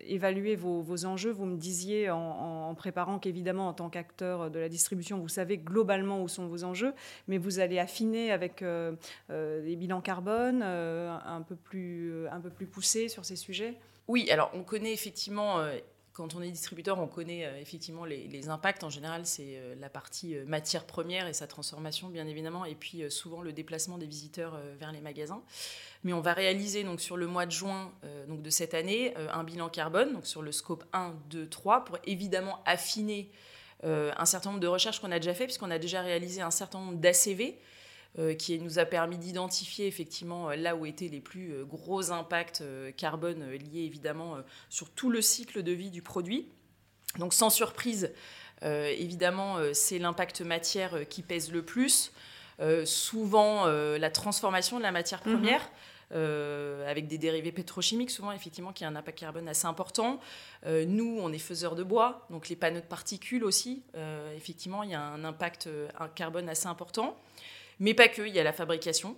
évaluer 0.00 0.56
vos, 0.56 1.04
enjeux, 1.04 1.30
vous 1.30 1.46
me 1.46 1.56
disiez 1.56 2.10
en, 2.10 2.74
préparant 2.74 3.20
qu'évidemment, 3.20 3.68
en 3.68 3.74
tant 3.74 3.90
qu'acteur 3.90 4.50
de 4.50 4.58
la 4.58 4.68
distribution, 4.68 5.20
vous 5.20 5.28
savez 5.28 5.56
globalement 5.56 6.20
où 6.20 6.26
sont 6.26 6.48
vos 6.48 6.64
enjeux, 6.64 6.94
mais 7.28 7.38
vous 7.38 7.60
allez 7.60 7.78
affiner 7.78 8.32
avec 8.32 8.62
euh, 8.62 8.96
les 9.28 9.76
bilans 9.76 10.00
carbone 10.00 10.64
un 10.64 11.42
peu 11.42 11.54
plus 11.54 12.66
poussés 12.66 13.08
sur 13.08 13.24
ces 13.24 13.36
sujets 13.36 13.78
oui, 14.08 14.30
alors 14.30 14.50
on 14.54 14.62
connaît 14.62 14.92
effectivement, 14.92 15.60
euh, 15.60 15.78
quand 16.12 16.34
on 16.34 16.42
est 16.42 16.50
distributeur, 16.50 16.98
on 16.98 17.06
connaît 17.06 17.46
euh, 17.46 17.60
effectivement 17.60 18.04
les, 18.04 18.48
impacts. 18.48 18.84
En 18.84 18.90
général, 18.90 19.24
c'est 19.24 19.56
euh, 19.56 19.74
la 19.80 19.88
partie 19.88 20.36
matière 20.46 20.84
première 20.84 21.26
et 21.26 21.32
sa 21.32 21.46
transformation, 21.46 22.08
bien 22.08 22.26
évidemment, 22.26 22.64
et 22.64 22.74
puis 22.74 23.10
souvent 23.10 23.40
le 23.40 23.52
déplacement 23.52 23.96
des 23.96 24.06
visiteurs 24.06 24.60
vers 24.78 24.92
les 24.92 25.00
magasins. 25.00 25.42
Mais 26.02 26.12
on 26.12 26.20
va 26.20 26.34
réaliser 26.34 26.84
donc 26.84 27.00
sur 27.00 27.16
le 27.16 27.26
mois 27.26 27.46
de 27.46 27.52
juin 27.52 27.92
de 28.28 28.50
cette 28.50 28.74
année 28.74 29.14
un 29.16 29.42
bilan 29.42 29.70
carbone, 29.70 30.12
donc 30.12 30.26
sur 30.26 30.42
le 30.42 30.52
scope 30.52 30.84
1, 30.92 31.14
2, 31.30 31.48
3, 31.48 31.84
pour 31.86 31.98
évidemment 32.04 32.62
affiner 32.66 33.30
un 33.82 34.24
certain 34.26 34.50
nombre 34.50 34.60
de 34.60 34.66
recherches 34.66 35.00
qu'on 35.00 35.12
a 35.12 35.18
déjà 35.18 35.32
fait, 35.32 35.44
puisqu'on 35.44 35.70
a 35.70 35.78
déjà 35.78 36.02
réalisé 36.02 36.42
un 36.42 36.50
certain 36.50 36.78
nombre 36.78 36.98
d'ACV 36.98 37.58
qui 38.38 38.60
nous 38.60 38.78
a 38.78 38.84
permis 38.84 39.18
d'identifier 39.18 39.88
effectivement 39.88 40.50
euh, 40.50 40.56
là 40.56 40.76
où 40.76 40.86
étaient 40.86 41.08
les 41.08 41.20
plus 41.20 41.52
euh, 41.52 41.64
gros 41.64 42.12
impacts 42.12 42.62
carbone 42.96 43.50
liés 43.50 43.82
évidemment 43.82 44.36
sur 44.68 44.90
tout 44.90 45.10
le 45.10 45.20
cycle 45.20 45.62
de 45.62 45.72
vie 45.72 45.90
du 45.90 46.02
produit. 46.02 46.48
Donc 47.18 47.34
sans 47.34 47.50
surprise, 47.50 48.12
évidemment, 48.62 49.58
c'est 49.72 49.98
l'impact 49.98 50.40
matière 50.40 51.08
qui 51.08 51.22
pèse 51.22 51.52
le 51.52 51.62
plus. 51.62 52.12
souvent, 52.84 53.66
la 53.66 54.10
transformation 54.10 54.78
de 54.78 54.82
la 54.82 54.90
matière 54.90 55.20
mhm. 55.24 55.34
première. 55.34 55.70
avec 56.10 57.06
des 57.06 57.18
dérivés 57.18 57.52
pétrochimiques 57.52 58.10
souvent, 58.10 58.32
effectivement, 58.32 58.72
qui 58.72 58.84
a 58.84 58.88
un 58.88 58.96
impact 58.96 59.18
carbone 59.18 59.48
assez 59.48 59.66
important. 59.66 60.18
nous, 60.66 61.18
on 61.20 61.32
est 61.32 61.38
faiseurs 61.38 61.76
de 61.76 61.84
bois, 61.84 62.26
donc 62.30 62.48
les 62.48 62.56
panneaux 62.56 62.80
de 62.80 62.86
particules 62.86 63.44
aussi, 63.44 63.84
effectivement, 64.36 64.82
il 64.82 64.90
y 64.90 64.94
a 64.94 65.02
un 65.02 65.24
impact 65.24 65.68
un 65.98 66.08
carbone 66.08 66.48
assez 66.48 66.66
important. 66.66 67.16
Mais 67.78 67.94
pas 67.94 68.08
que, 68.08 68.22
il 68.22 68.34
y 68.34 68.40
a 68.40 68.44
la 68.44 68.52
fabrication. 68.52 69.16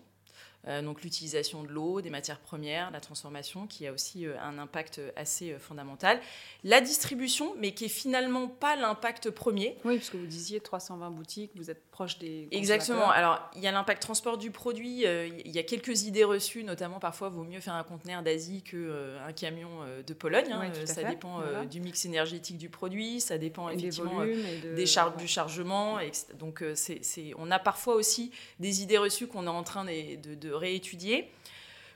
Euh, 0.69 0.83
donc 0.83 1.03
l'utilisation 1.03 1.63
de 1.63 1.69
l'eau, 1.69 2.01
des 2.01 2.11
matières 2.11 2.41
premières, 2.41 2.91
la 2.91 3.01
transformation, 3.01 3.67
qui 3.67 3.87
a 3.87 3.93
aussi 3.93 4.27
euh, 4.27 4.35
un 4.41 4.59
impact 4.59 5.01
assez 5.15 5.53
euh, 5.53 5.59
fondamental. 5.59 6.21
La 6.65 6.81
distribution, 6.81 7.55
mais 7.59 7.73
qui 7.73 7.85
est 7.85 7.89
finalement 7.89 8.49
pas 8.49 8.75
l'impact 8.75 9.31
premier. 9.31 9.77
Oui, 9.85 9.97
parce 9.97 10.11
que 10.11 10.17
vous 10.17 10.27
disiez 10.27 10.61
320 10.61 11.11
boutiques, 11.11 11.53
vous 11.55 11.71
êtes 11.71 11.85
proche 11.91 12.19
des. 12.19 12.49
Exactement. 12.51 13.11
Alors 13.11 13.49
il 13.55 13.63
y 13.63 13.69
a 13.69 13.73
l'impact 13.73 14.03
transport 14.03 14.39
du 14.39 14.51
produit. 14.51 15.05
il 15.05 15.51
y 15.51 15.59
a 15.59 15.63
quelques 15.63 16.03
idées 16.03 16.25
reçues, 16.25 16.65
notamment 16.65 16.99
parfois 16.99 17.29
vaut 17.29 17.45
mieux 17.45 17.61
faire 17.61 17.75
un 17.75 17.85
conteneur 17.85 18.23
d'Asie 18.23 18.63
que 18.63 19.17
un 19.27 19.33
camion 19.33 19.69
de 20.07 20.15
Pologne. 20.15 20.51
Hein. 20.53 20.73
ça 20.85 21.05
dépend 21.05 21.43
du 21.71 21.81
mix 21.81 22.05
énergétique 22.05 22.59
du 22.59 22.69
produit, 22.69 23.21
ça 23.21 23.39
dépend 23.39 23.69
effectivement 23.69 24.25
des, 24.25 24.87
charges 24.87 25.17
du 25.17 25.29
chargement. 25.29 25.99
Donc 26.39 26.65
c'est, 26.75 27.01
on 27.39 27.51
a 27.51 27.59
parfois 27.59 27.95
aussi 27.95 28.33
des 28.59 28.83
idées 28.83 28.99
reçues 28.99 29.27
qu'on 29.27 29.47
est 29.47 29.51
en 29.51 29.63
train 29.63 29.85
de, 29.85 30.35
de 30.35 30.56
réétudier. 30.57 31.31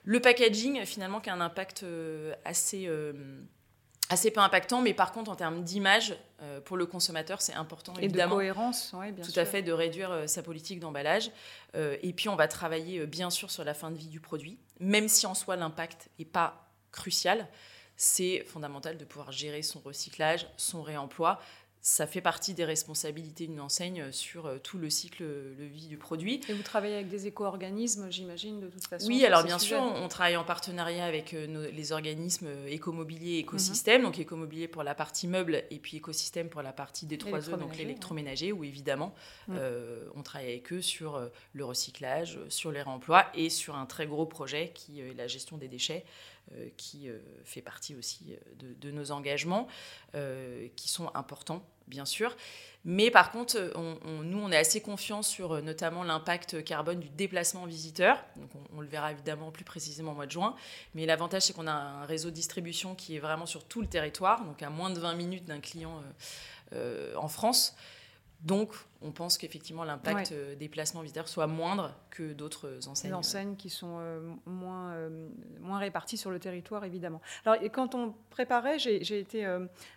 Le 0.04 0.20
packaging, 0.20 0.84
finalement, 0.84 1.20
qui 1.20 1.30
a 1.30 1.34
un 1.34 1.40
impact 1.40 1.82
euh, 1.82 2.34
assez, 2.44 2.86
euh, 2.86 3.12
assez 4.08 4.30
peu 4.30 4.40
impactant, 4.40 4.80
mais 4.80 4.94
par 4.94 5.12
contre, 5.12 5.30
en 5.30 5.36
termes 5.36 5.62
d'image, 5.62 6.16
euh, 6.42 6.60
pour 6.60 6.76
le 6.76 6.86
consommateur, 6.86 7.42
c'est 7.42 7.52
important, 7.52 7.92
et 8.00 8.04
évidemment. 8.04 8.36
de 8.36 8.40
cohérence, 8.40 8.92
oui, 8.94 9.12
bien 9.12 9.24
Tout 9.24 9.38
à 9.38 9.44
fait, 9.44 9.62
de 9.62 9.72
réduire 9.72 10.24
sa 10.26 10.42
politique 10.42 10.80
d'emballage. 10.80 11.30
et 11.74 12.12
puis, 12.14 12.28
on 12.28 12.36
va 12.36 12.48
travailler, 12.48 13.06
bien 13.06 13.30
sûr, 13.30 13.50
sur 13.50 13.64
la 13.64 13.74
fin 13.74 13.90
de 13.90 13.96
vie 13.96 14.08
du 14.08 14.20
produit, 14.20 14.58
même 14.78 15.08
si 15.08 15.26
en 15.26 15.34
soi, 15.34 15.56
l'impact 15.56 16.08
n'est 16.18 16.24
pas 16.24 16.70
crucial. 16.92 17.46
C'est 17.96 18.44
fondamental 18.46 18.96
de 18.96 19.04
pouvoir 19.04 19.30
gérer 19.30 19.60
son 19.60 19.78
recyclage, 19.80 20.46
son 20.56 20.80
réemploi, 20.80 21.38
ça 21.82 22.06
fait 22.06 22.20
partie 22.20 22.52
des 22.52 22.64
responsabilités 22.64 23.46
d'une 23.46 23.60
enseigne 23.60 24.12
sur 24.12 24.46
euh, 24.46 24.58
tout 24.58 24.76
le 24.76 24.90
cycle 24.90 25.24
de 25.24 25.64
vie 25.64 25.86
du 25.86 25.96
produit. 25.96 26.40
Et 26.48 26.52
vous 26.52 26.62
travaillez 26.62 26.94
avec 26.94 27.08
des 27.08 27.26
éco-organismes, 27.26 28.10
j'imagine, 28.10 28.60
de 28.60 28.68
toute 28.68 28.86
façon 28.86 29.06
Oui, 29.06 29.24
alors 29.24 29.44
bien 29.44 29.58
sûr, 29.58 29.80
on 29.80 30.08
travaille 30.08 30.36
en 30.36 30.44
partenariat 30.44 31.06
avec 31.06 31.32
euh, 31.32 31.70
les 31.72 31.92
organismes 31.92 32.48
euh, 32.48 32.66
écomobilier 32.66 33.32
et 33.32 33.38
écosystème. 33.38 34.02
Mhm. 34.02 34.06
Donc 34.06 34.18
écomobilier 34.18 34.68
pour 34.68 34.82
la 34.82 34.94
partie 34.94 35.26
meuble 35.26 35.64
et 35.70 35.78
puis 35.78 35.96
écosystème 35.96 36.50
pour 36.50 36.60
la 36.60 36.72
partie 36.72 37.06
des 37.06 37.16
trois 37.16 37.38
E, 37.38 37.56
donc 37.56 37.76
l'électroménager, 37.76 38.52
où 38.52 38.62
évidemment, 38.62 39.14
mhm. 39.48 39.58
on 40.14 40.22
travaille 40.22 40.48
avec 40.50 40.72
eux 40.72 40.82
sur 40.82 41.30
le 41.52 41.64
recyclage, 41.64 42.38
sur 42.48 42.72
les 42.72 42.82
réemplois 42.82 43.26
et 43.34 43.48
sur 43.48 43.76
un 43.76 43.86
très 43.86 44.06
gros 44.06 44.26
projet 44.26 44.72
qui 44.74 45.00
est 45.00 45.14
la 45.14 45.26
gestion 45.26 45.56
des 45.56 45.68
déchets. 45.68 46.04
Qui 46.76 47.08
fait 47.44 47.62
partie 47.62 47.94
aussi 47.94 48.36
de, 48.58 48.74
de 48.74 48.90
nos 48.90 49.12
engagements, 49.12 49.68
qui 50.76 50.88
sont 50.88 51.10
importants 51.14 51.64
bien 51.90 52.06
sûr. 52.06 52.34
Mais 52.86 53.10
par 53.10 53.30
contre, 53.30 53.58
nous, 54.22 54.38
on 54.38 54.50
est 54.50 54.56
assez 54.56 54.80
confiants 54.80 55.22
sur 55.22 55.52
euh, 55.52 55.60
notamment 55.60 56.02
l'impact 56.02 56.64
carbone 56.64 56.98
du 56.98 57.10
déplacement 57.10 57.66
visiteur. 57.66 58.24
Donc, 58.36 58.48
on, 58.74 58.80
le 58.80 58.86
verra 58.86 59.12
évidemment 59.12 59.50
plus 59.50 59.64
précisément 59.64 60.12
au 60.12 60.14
mois 60.14 60.24
de 60.24 60.30
juin. 60.30 60.56
Mais 60.94 61.04
l'avantage, 61.04 61.42
c'est 61.42 61.52
qu'on 61.52 61.66
a 61.66 61.72
un 61.72 62.06
réseau 62.06 62.30
de 62.30 62.34
distribution 62.34 62.94
qui 62.94 63.16
est 63.16 63.18
vraiment 63.18 63.44
sur 63.44 63.64
tout 63.64 63.82
le 63.82 63.86
territoire, 63.86 64.46
donc 64.46 64.62
à 64.62 64.70
moins 64.70 64.88
de 64.88 64.98
20 64.98 65.14
minutes 65.14 65.44
d'un 65.44 65.60
client 65.60 65.98
euh, 66.72 66.72
euh, 66.72 67.14
en 67.16 67.28
France. 67.28 67.76
Donc, 68.42 68.72
on 69.02 69.12
pense 69.12 69.36
qu'effectivement, 69.36 69.84
l'impact 69.84 70.32
euh, 70.32 70.54
des 70.54 70.68
placements 70.68 71.02
visiteurs 71.02 71.28
soit 71.28 71.46
moindre 71.46 71.94
que 72.10 72.32
d'autres 72.32 72.88
enseignes. 72.88 73.10
Des 73.10 73.16
enseignes 73.16 73.56
qui 73.56 73.68
sont 73.68 73.98
euh, 73.98 74.20
moins, 74.46 74.92
euh, 74.92 75.28
moins 75.60 75.78
réparties 75.78 76.16
sur 76.16 76.30
le 76.30 76.38
territoire, 76.38 76.84
évidemment. 76.84 77.20
Alors, 77.44 77.62
et 77.62 77.68
quand 77.68 77.94
on 77.94 78.14
préparait, 78.30 78.78
j'ai 78.78 79.18
été 79.18 79.46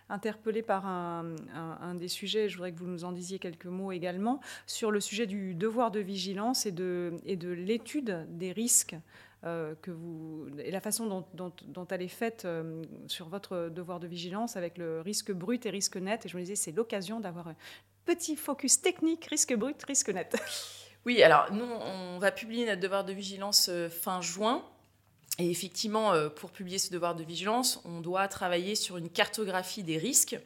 interpellée 0.08 0.62
par 0.62 0.86
un, 0.86 1.34
un, 1.54 1.94
des 1.94 2.08
sujets, 2.08 2.48
je 2.48 2.56
voudrais 2.56 2.72
que 2.72 2.78
vous 2.78 2.86
nous 2.86 3.04
en 3.04 3.12
disiez 3.12 3.38
quelques 3.38 3.66
mots 3.66 3.92
également, 3.92 4.40
sur 4.66 4.90
le 4.90 5.00
sujet 5.00 5.26
du 5.26 5.54
devoir 5.54 5.90
de 5.90 6.00
vigilance 6.00 6.66
et 6.66 6.72
de, 6.72 7.14
et 7.24 7.36
de 7.36 7.48
l'étude 7.48 8.26
des 8.28 8.52
risques 8.52 8.96
que 9.42 9.90
vous, 9.90 10.46
et 10.58 10.70
la 10.70 10.80
façon 10.80 11.06
dont, 11.06 11.26
dont, 11.34 11.52
dont 11.66 11.86
elle 11.88 12.00
est 12.00 12.08
faite 12.08 12.48
sur 13.08 13.28
votre 13.28 13.68
devoir 13.68 14.00
de 14.00 14.06
vigilance 14.06 14.56
avec 14.56 14.78
le 14.78 15.02
risque 15.02 15.32
brut 15.32 15.66
et 15.66 15.70
risque 15.70 15.98
net. 15.98 16.24
Et 16.24 16.28
je 16.30 16.36
me 16.36 16.42
disais, 16.42 16.56
c'est 16.56 16.72
l'occasion 16.72 17.20
d'avoir 17.20 17.52
petit 18.04 18.36
focus 18.36 18.80
technique, 18.80 19.26
risque 19.26 19.54
brut, 19.54 19.82
risque 19.84 20.10
net. 20.10 20.36
Oui, 21.06 21.22
alors 21.22 21.52
nous, 21.52 21.66
on 21.66 22.18
va 22.18 22.32
publier 22.32 22.64
notre 22.64 22.80
devoir 22.80 23.04
de 23.04 23.12
vigilance 23.12 23.68
euh, 23.68 23.90
fin 23.90 24.22
juin. 24.22 24.64
Et 25.38 25.50
effectivement, 25.50 26.14
euh, 26.14 26.30
pour 26.30 26.50
publier 26.50 26.78
ce 26.78 26.90
devoir 26.90 27.14
de 27.14 27.22
vigilance, 27.22 27.82
on 27.84 28.00
doit 28.00 28.26
travailler 28.26 28.74
sur 28.74 28.96
une 28.96 29.10
cartographie 29.10 29.82
des 29.82 29.98
risques, 29.98 30.38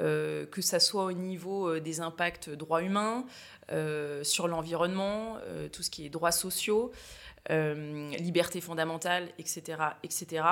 euh, 0.00 0.46
que 0.46 0.62
ce 0.62 0.80
soit 0.80 1.04
au 1.04 1.12
niveau 1.12 1.78
des 1.78 2.00
impacts 2.00 2.50
droits 2.50 2.82
humains, 2.82 3.24
sur 4.22 4.46
l'environnement, 4.46 5.38
tout 5.72 5.82
ce 5.82 5.88
qui 5.90 6.04
est 6.04 6.10
droits 6.10 6.32
sociaux, 6.32 6.92
libertés 7.48 8.60
fondamentales, 8.60 9.30
etc., 9.38 9.78
etc. 10.02 10.42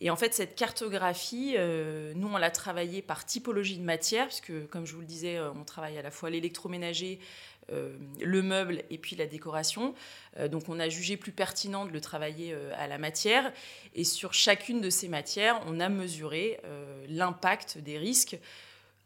Et 0.00 0.10
en 0.10 0.16
fait, 0.16 0.34
cette 0.34 0.56
cartographie, 0.56 1.54
euh, 1.56 2.12
nous, 2.16 2.28
on 2.28 2.36
l'a 2.36 2.50
travaillée 2.50 3.02
par 3.02 3.24
typologie 3.24 3.78
de 3.78 3.84
matière, 3.84 4.26
puisque, 4.26 4.66
comme 4.68 4.86
je 4.86 4.94
vous 4.94 5.00
le 5.00 5.06
disais, 5.06 5.36
euh, 5.36 5.52
on 5.52 5.64
travaille 5.64 5.96
à 5.98 6.02
la 6.02 6.10
fois 6.10 6.30
l'électroménager, 6.30 7.20
euh, 7.72 7.96
le 8.20 8.42
meuble 8.42 8.82
et 8.90 8.98
puis 8.98 9.16
la 9.16 9.26
décoration. 9.26 9.94
donc, 10.50 10.68
on 10.68 10.78
a 10.80 10.88
jugé 10.88 11.16
plus 11.16 11.32
pertinent 11.32 11.86
de 11.86 11.92
le 11.92 12.00
travailler 12.00 12.54
à 12.76 12.86
la 12.88 12.98
matière. 12.98 13.52
Et 13.94 14.04
sur 14.04 14.34
chacune 14.34 14.80
de 14.80 14.90
ces 14.90 15.08
matières, 15.08 15.62
on 15.66 15.80
a 15.80 15.88
mesuré 15.88 16.60
l'impact 17.08 17.78
des 17.78 17.96
risques 17.96 18.36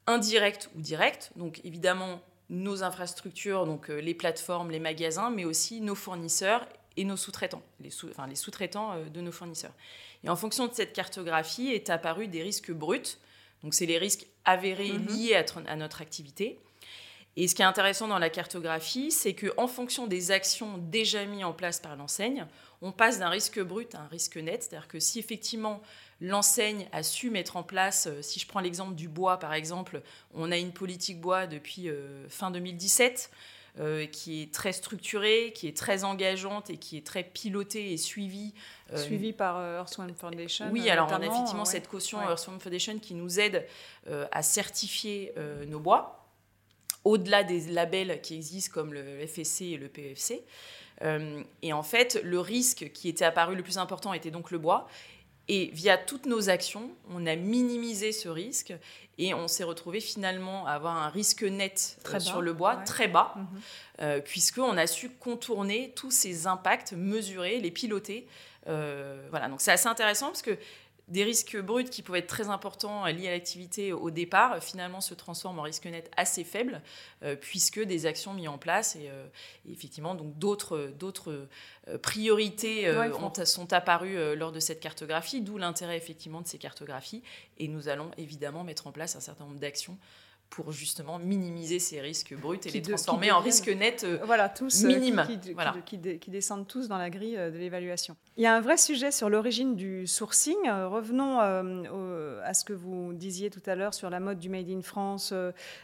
indirects 0.06 0.68
ou 0.74 0.80
directs. 0.80 1.30
Donc, 1.36 1.60
évidemment, 1.64 2.20
nos 2.48 2.82
infrastructures, 2.82 3.66
donc 3.66 3.88
les 3.88 4.14
plateformes, 4.14 4.70
les 4.70 4.80
magasins, 4.80 5.30
mais 5.30 5.44
aussi 5.44 5.80
nos 5.80 5.94
fournisseurs 5.94 6.66
et 6.96 7.04
nos 7.04 7.16
sous-traitants, 7.16 7.62
les 7.78 7.90
sous-traitants 7.90 8.96
de 9.04 9.20
nos 9.20 9.32
fournisseurs. 9.32 9.74
Et 10.24 10.28
en 10.28 10.36
fonction 10.36 10.66
de 10.66 10.74
cette 10.74 10.92
cartographie 10.92 11.68
est 11.68 11.90
apparu 11.90 12.28
des 12.28 12.42
risques 12.42 12.72
bruts. 12.72 13.18
Donc, 13.62 13.74
c'est 13.74 13.86
les 13.86 13.98
risques 13.98 14.26
avérés 14.44 14.92
mhm. 14.92 15.06
liés 15.08 15.44
à, 15.66 15.76
notre 15.76 16.00
activité. 16.00 16.58
Et 17.36 17.46
ce 17.46 17.54
qui 17.54 17.62
est 17.62 17.66
intéressant 17.66 18.08
dans 18.08 18.18
la 18.18 18.30
cartographie, 18.30 19.12
c'est 19.12 19.34
qu'en 19.34 19.68
fonction 19.68 20.06
des 20.06 20.32
actions 20.32 20.78
déjà 20.78 21.24
mises 21.24 21.44
en 21.44 21.52
place 21.52 21.78
par 21.78 21.94
l'enseigne, 21.94 22.46
on 22.82 22.90
passe 22.90 23.20
d'un 23.20 23.28
risque 23.28 23.60
brut 23.60 23.94
à 23.94 24.00
un 24.00 24.08
risque 24.08 24.36
net. 24.36 24.64
C'est-à-dire 24.64 24.88
que 24.88 24.98
si 24.98 25.20
effectivement 25.20 25.80
l'enseigne 26.20 26.88
a 26.90 27.04
su 27.04 27.30
mettre 27.30 27.56
en 27.56 27.62
place, 27.62 28.08
euh, 28.08 28.22
si 28.22 28.40
je 28.40 28.46
prends 28.48 28.60
l'exemple 28.60 28.94
du 28.94 29.08
bois 29.08 29.38
par 29.38 29.54
exemple, 29.54 30.02
on 30.34 30.50
a 30.50 30.56
une 30.56 30.72
politique 30.72 31.20
bois 31.20 31.46
depuis 31.46 31.88
euh, 31.88 32.28
fin 32.28 32.50
2017. 32.50 33.30
Euh, 33.80 34.06
qui 34.06 34.42
est 34.42 34.52
très 34.52 34.72
structurée, 34.72 35.52
qui 35.54 35.68
est 35.68 35.76
très 35.76 36.02
engageante 36.02 36.68
et 36.68 36.78
qui 36.78 36.96
est 36.96 37.06
très 37.06 37.22
pilotée 37.22 37.92
et 37.92 37.96
suivie. 37.96 38.52
Euh, 38.92 38.96
suivie 38.96 39.32
par 39.32 39.56
euh, 39.56 39.78
Earthworm 39.78 40.12
Foundation. 40.14 40.66
Oui, 40.72 40.90
alors 40.90 41.06
on 41.08 41.14
a 41.14 41.24
effectivement 41.24 41.64
cette 41.64 41.86
caution 41.86 42.20
Earthworm 42.20 42.58
Foundation 42.58 42.98
qui 42.98 43.14
nous 43.14 43.38
aide 43.38 43.66
à 44.32 44.42
certifier 44.42 45.32
nos 45.68 45.78
bois, 45.78 46.26
au-delà 47.04 47.44
des 47.44 47.68
labels 47.68 48.20
qui 48.20 48.34
existent 48.34 48.72
comme 48.72 48.92
le 48.92 49.24
FSC 49.26 49.62
et 49.62 49.76
le 49.76 49.88
PEFC. 49.88 50.42
et 51.62 51.72
en 51.72 51.82
fait, 51.82 52.20
le 52.24 52.40
risque 52.40 52.90
qui 52.92 53.08
était 53.08 53.26
apparu 53.26 53.54
le 53.54 53.62
plus 53.62 53.78
important 53.78 54.12
était 54.12 54.32
donc 54.32 54.50
le 54.50 54.58
bois. 54.58 54.88
Et 55.48 55.70
via 55.72 55.96
toutes 55.96 56.26
nos 56.26 56.50
actions, 56.50 56.90
on 57.10 57.26
a 57.26 57.34
minimisé 57.34 58.12
ce 58.12 58.28
risque 58.28 58.74
et 59.16 59.32
on 59.34 59.48
s'est 59.48 59.64
retrouvé 59.64 60.00
finalement 60.00 60.66
à 60.66 60.72
avoir 60.72 60.96
un 60.96 61.08
risque 61.08 61.42
net 61.42 61.96
euh, 62.12 62.20
sur 62.20 62.42
le 62.42 62.52
bois 62.52 62.76
très 62.76 63.08
bas, 63.08 63.34
mhm. 63.36 63.46
euh, 64.02 64.20
puisqu'on 64.20 64.76
a 64.76 64.86
su 64.86 65.08
contourner 65.08 65.92
tous 65.96 66.10
ces 66.10 66.46
impacts, 66.46 66.92
mesurer, 66.92 67.60
les 67.60 67.70
piloter. 67.70 68.26
Euh, 68.68 69.26
voilà, 69.30 69.48
donc 69.48 69.60
c'est 69.60 69.72
assez 69.72 69.88
intéressant 69.88 70.26
parce 70.26 70.42
que 70.42 70.56
des 71.08 71.24
risques 71.24 71.58
bruts 71.58 71.84
qui 71.84 72.02
pouvaient 72.02 72.20
être 72.20 72.26
très 72.26 72.48
importants 72.48 73.06
liés 73.06 73.28
à 73.28 73.32
l'activité 73.32 73.92
au 73.92 74.10
départ, 74.10 74.62
finalement 74.62 75.00
se 75.00 75.14
transforment 75.14 75.60
en 75.60 75.62
risque 75.62 75.86
net 75.86 76.10
assez 76.16 76.44
faible, 76.44 76.82
euh, 77.22 77.34
puisque 77.34 77.80
des 77.80 78.06
actions 78.06 78.34
mises 78.34 78.48
en 78.48 78.58
place 78.58 78.96
et, 78.96 79.08
euh, 79.08 79.26
effectivement 79.70 80.14
donc 80.14 80.38
d'autres 80.38 80.92
d'autres 80.98 81.48
euh, 81.88 81.98
priorités 81.98 82.86
sont 83.44 83.72
apparues 83.72 84.36
lors 84.36 84.52
de 84.52 84.60
cette 84.60 84.80
cartographie, 84.80 85.40
d'où 85.40 85.58
l'intérêt 85.58 85.96
effectivement 85.96 86.42
de 86.42 86.46
ces 86.46 86.58
cartographies. 86.58 87.22
Et 87.58 87.68
nous 87.68 87.88
allons 87.88 88.10
évidemment 88.18 88.64
mettre 88.64 88.86
en 88.86 88.92
place 88.92 89.16
un 89.16 89.20
certain 89.20 89.44
nombre 89.44 89.58
d'actions 89.58 89.96
pour 90.50 90.72
justement 90.72 91.18
minimiser 91.18 91.78
ces 91.78 92.00
risques 92.00 92.34
bruts 92.34 92.58
et 92.64 92.70
les 92.70 92.82
transformer 92.82 93.30
en 93.30 93.40
risques 93.40 93.68
nets 93.68 94.04
euh, 94.04 94.18
voilà, 94.24 94.48
tous, 94.48 94.84
euh, 94.84 94.88
minimes. 94.88 95.24
Qui, 95.26 95.52
voilà. 95.52 95.74
qui, 95.84 95.98
descendent 95.98 96.66
tous 96.66 96.88
dans 96.88 96.96
la 96.96 97.10
grille 97.10 97.36
euh, 97.36 97.50
de 97.50 97.58
l'évaluation. 97.58 98.16
Il 98.36 98.42
y 98.42 98.46
a 98.46 98.54
un 98.54 98.60
vrai 98.60 98.76
sujet 98.76 99.10
sur 99.10 99.28
l'origine 99.28 99.76
du 99.76 100.06
sourcing. 100.06 100.56
Revenons 100.66 101.38
à 101.40 102.54
ce 102.54 102.64
que 102.64 102.72
vous 102.72 103.12
disiez 103.12 103.50
tout 103.50 103.62
à 103.66 103.74
l'heure 103.74 103.94
sur 103.94 104.10
la 104.10 104.20
mode 104.20 104.38
du 104.38 104.48
Made 104.48 104.70
in 104.70 104.82
France, 104.82 105.34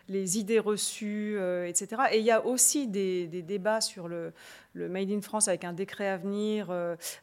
les 0.09 0.39
idées 0.39 0.61
reçues, 0.61 1.37
etc. 1.67 2.03
Et 2.13 2.19
il 2.19 2.25
y 2.25 2.31
a 2.31 2.45
aussi 2.45 2.87
des, 2.87 3.27
débats 3.27 3.81
sur 3.81 4.09
le, 4.09 4.33
le 4.75 4.89
Made 4.89 5.11
in 5.11 5.21
France 5.21 5.49
avec 5.49 5.65
un 5.65 5.73
décret 5.73 6.09
à 6.09 6.17
venir. 6.17 6.69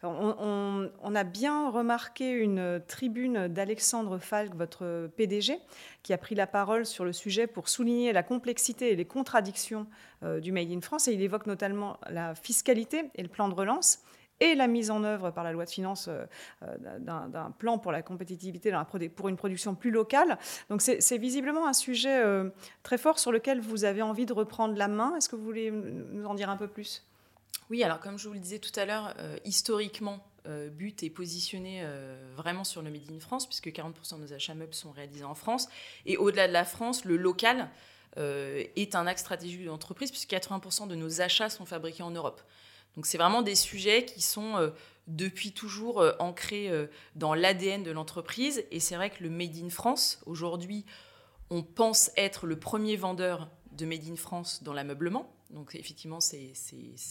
On, 0.04 1.16
a 1.16 1.24
bien 1.24 1.70
remarqué 1.70 2.32
une 2.32 2.82
tribune 2.88 3.48
d'Alexandre 3.48 4.18
Falk, 4.18 4.56
votre 4.56 5.10
PDG, 5.16 5.60
qui 6.04 6.14
a 6.14 6.18
pris 6.18 6.36
la 6.36 6.48
parole 6.48 6.86
sur 6.86 7.06
le 7.06 7.14
sujet 7.14 7.48
pour 7.48 7.70
souligner 7.70 8.14
la 8.14 8.24
complexité 8.24 8.92
et 8.92 8.96
les 8.96 9.06
contradictions 9.06 9.86
du 10.42 10.52
Made 10.52 10.72
in 10.72 10.82
France. 10.82 11.08
Et 11.08 11.14
il 11.14 11.22
évoque 11.22 11.46
notamment 11.46 11.98
la 12.10 12.36
fiscalité 12.36 13.12
et 13.16 13.22
le 13.22 13.30
plan 13.30 13.50
de 13.50 13.54
relance 13.54 14.04
et 14.42 14.56
la 14.56 14.68
mise 14.68 14.92
en 14.92 15.04
œuvre 15.04 15.30
par 15.32 15.44
la 15.44 15.54
loi 15.54 15.64
de 15.64 15.70
finances 15.70 16.10
euh, 16.10 16.26
euh, 16.64 17.00
d'un 17.00 17.52
plan 17.58 17.78
pour 17.78 17.92
la 17.92 18.02
compétitivité 18.02 18.74
pour 19.16 19.30
une 19.30 19.38
production 19.38 19.76
plus 19.76 19.92
locale. 19.92 20.38
Donc 20.70 20.82
c'est 20.82 21.18
visiblement 21.18 21.68
un 21.68 21.74
sujet 21.74 22.22
euh, 22.22 22.50
très 22.84 22.98
fort 22.98 23.20
sur 23.20 23.32
lequel 23.32 23.62
vous 23.62 23.86
avez 23.86 24.02
envie 24.02 24.26
de 24.26 24.34
reprendre 24.34 24.76
la 24.76 24.88
main. 24.88 25.16
Est-ce 25.16 25.30
que 25.30 25.36
vous 25.36 25.44
voulez 25.44 25.72
nous 25.72 26.26
en 26.26 26.34
dire 26.34 26.50
un 26.50 26.58
peu 26.58 26.68
plus? 26.68 27.06
Oui, 27.72 27.84
alors 27.84 28.00
comme 28.00 28.20
je 28.20 28.28
vous 28.28 28.34
le 28.34 28.40
disais 28.40 28.60
tout 28.60 28.78
à 28.78 28.86
l'heure, 28.86 29.16
historiquement, 29.46 30.20
But 30.46 31.04
est 31.04 31.10
positionné 31.10 31.84
vraiment 32.36 32.64
sur 32.64 32.82
le 32.82 32.92
Made 32.92 33.10
in 33.10 33.20
France, 33.20 33.48
puisque 33.48 33.70
40% 33.70 34.18
de 34.18 34.24
nos 34.24 34.34
achats 34.34 34.54
meubles 34.54 34.74
sont 34.74 34.92
réalisés 34.92 35.24
en 35.24 35.36
France. 35.36 35.70
Et 36.06 36.18
au-delà 36.18 36.50
de 36.50 36.54
la 36.54 36.66
France, 36.66 37.06
le 37.06 37.16
local 37.16 37.70
est 38.18 38.94
un 38.94 39.08
axe 39.08 39.22
stratégique 39.22 39.62
de 39.62 39.68
l'entreprise, 39.68 40.12
puisque 40.12 40.30
80% 40.30 40.90
de 40.90 40.96
nos 40.96 41.22
achats 41.22 41.50
sont 41.50 41.66
fabriqués 41.66 42.04
en 42.04 42.12
Europe. 42.12 42.42
Donc 42.96 43.06
c'est 43.06 43.18
vraiment 43.18 43.42
des 43.42 43.56
sujets 43.56 44.06
qui 44.06 44.22
sont 44.22 44.58
euh, 44.58 44.70
depuis 45.08 45.54
toujours 45.54 46.02
euh, 46.02 46.12
ancrés 46.20 46.70
euh, 46.70 46.88
dans 47.16 47.34
l'ADN 47.34 47.84
de 47.84 47.92
l'entreprise. 47.92 48.64
Et 48.72 48.80
c'est 48.80 48.96
vrai 48.96 49.10
que 49.10 49.24
le 49.24 49.30
Made 49.30 49.58
in 49.58 49.70
France, 49.70 50.22
aujourd'hui, 50.26 50.86
on 51.50 51.64
pense 51.64 52.12
être 52.18 52.46
le 52.46 52.60
premier 52.60 52.96
vendeur 52.96 53.50
de 53.72 53.86
Made 53.86 54.08
in 54.10 54.16
France 54.16 54.64
dans 54.64 54.74
l'ameublement. 54.74 55.34
Donc 55.52 55.76
effectivement, 55.76 56.20
c'est 56.20 56.54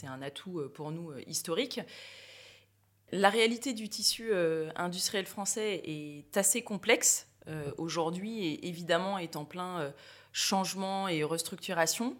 un 0.06 0.22
atout 0.22 0.62
pour 0.74 0.90
nous 0.90 1.12
historique. 1.26 1.80
La 3.12 3.28
réalité 3.28 3.72
du 3.72 3.88
tissu 3.88 4.32
industriel 4.76 5.26
français 5.26 5.82
est 5.84 6.36
assez 6.36 6.62
complexe 6.62 7.28
aujourd'hui 7.76 8.46
et 8.46 8.68
évidemment 8.68 9.18
est 9.18 9.36
en 9.36 9.44
plein 9.44 9.92
changement 10.32 11.08
et 11.08 11.24
restructuration. 11.24 12.16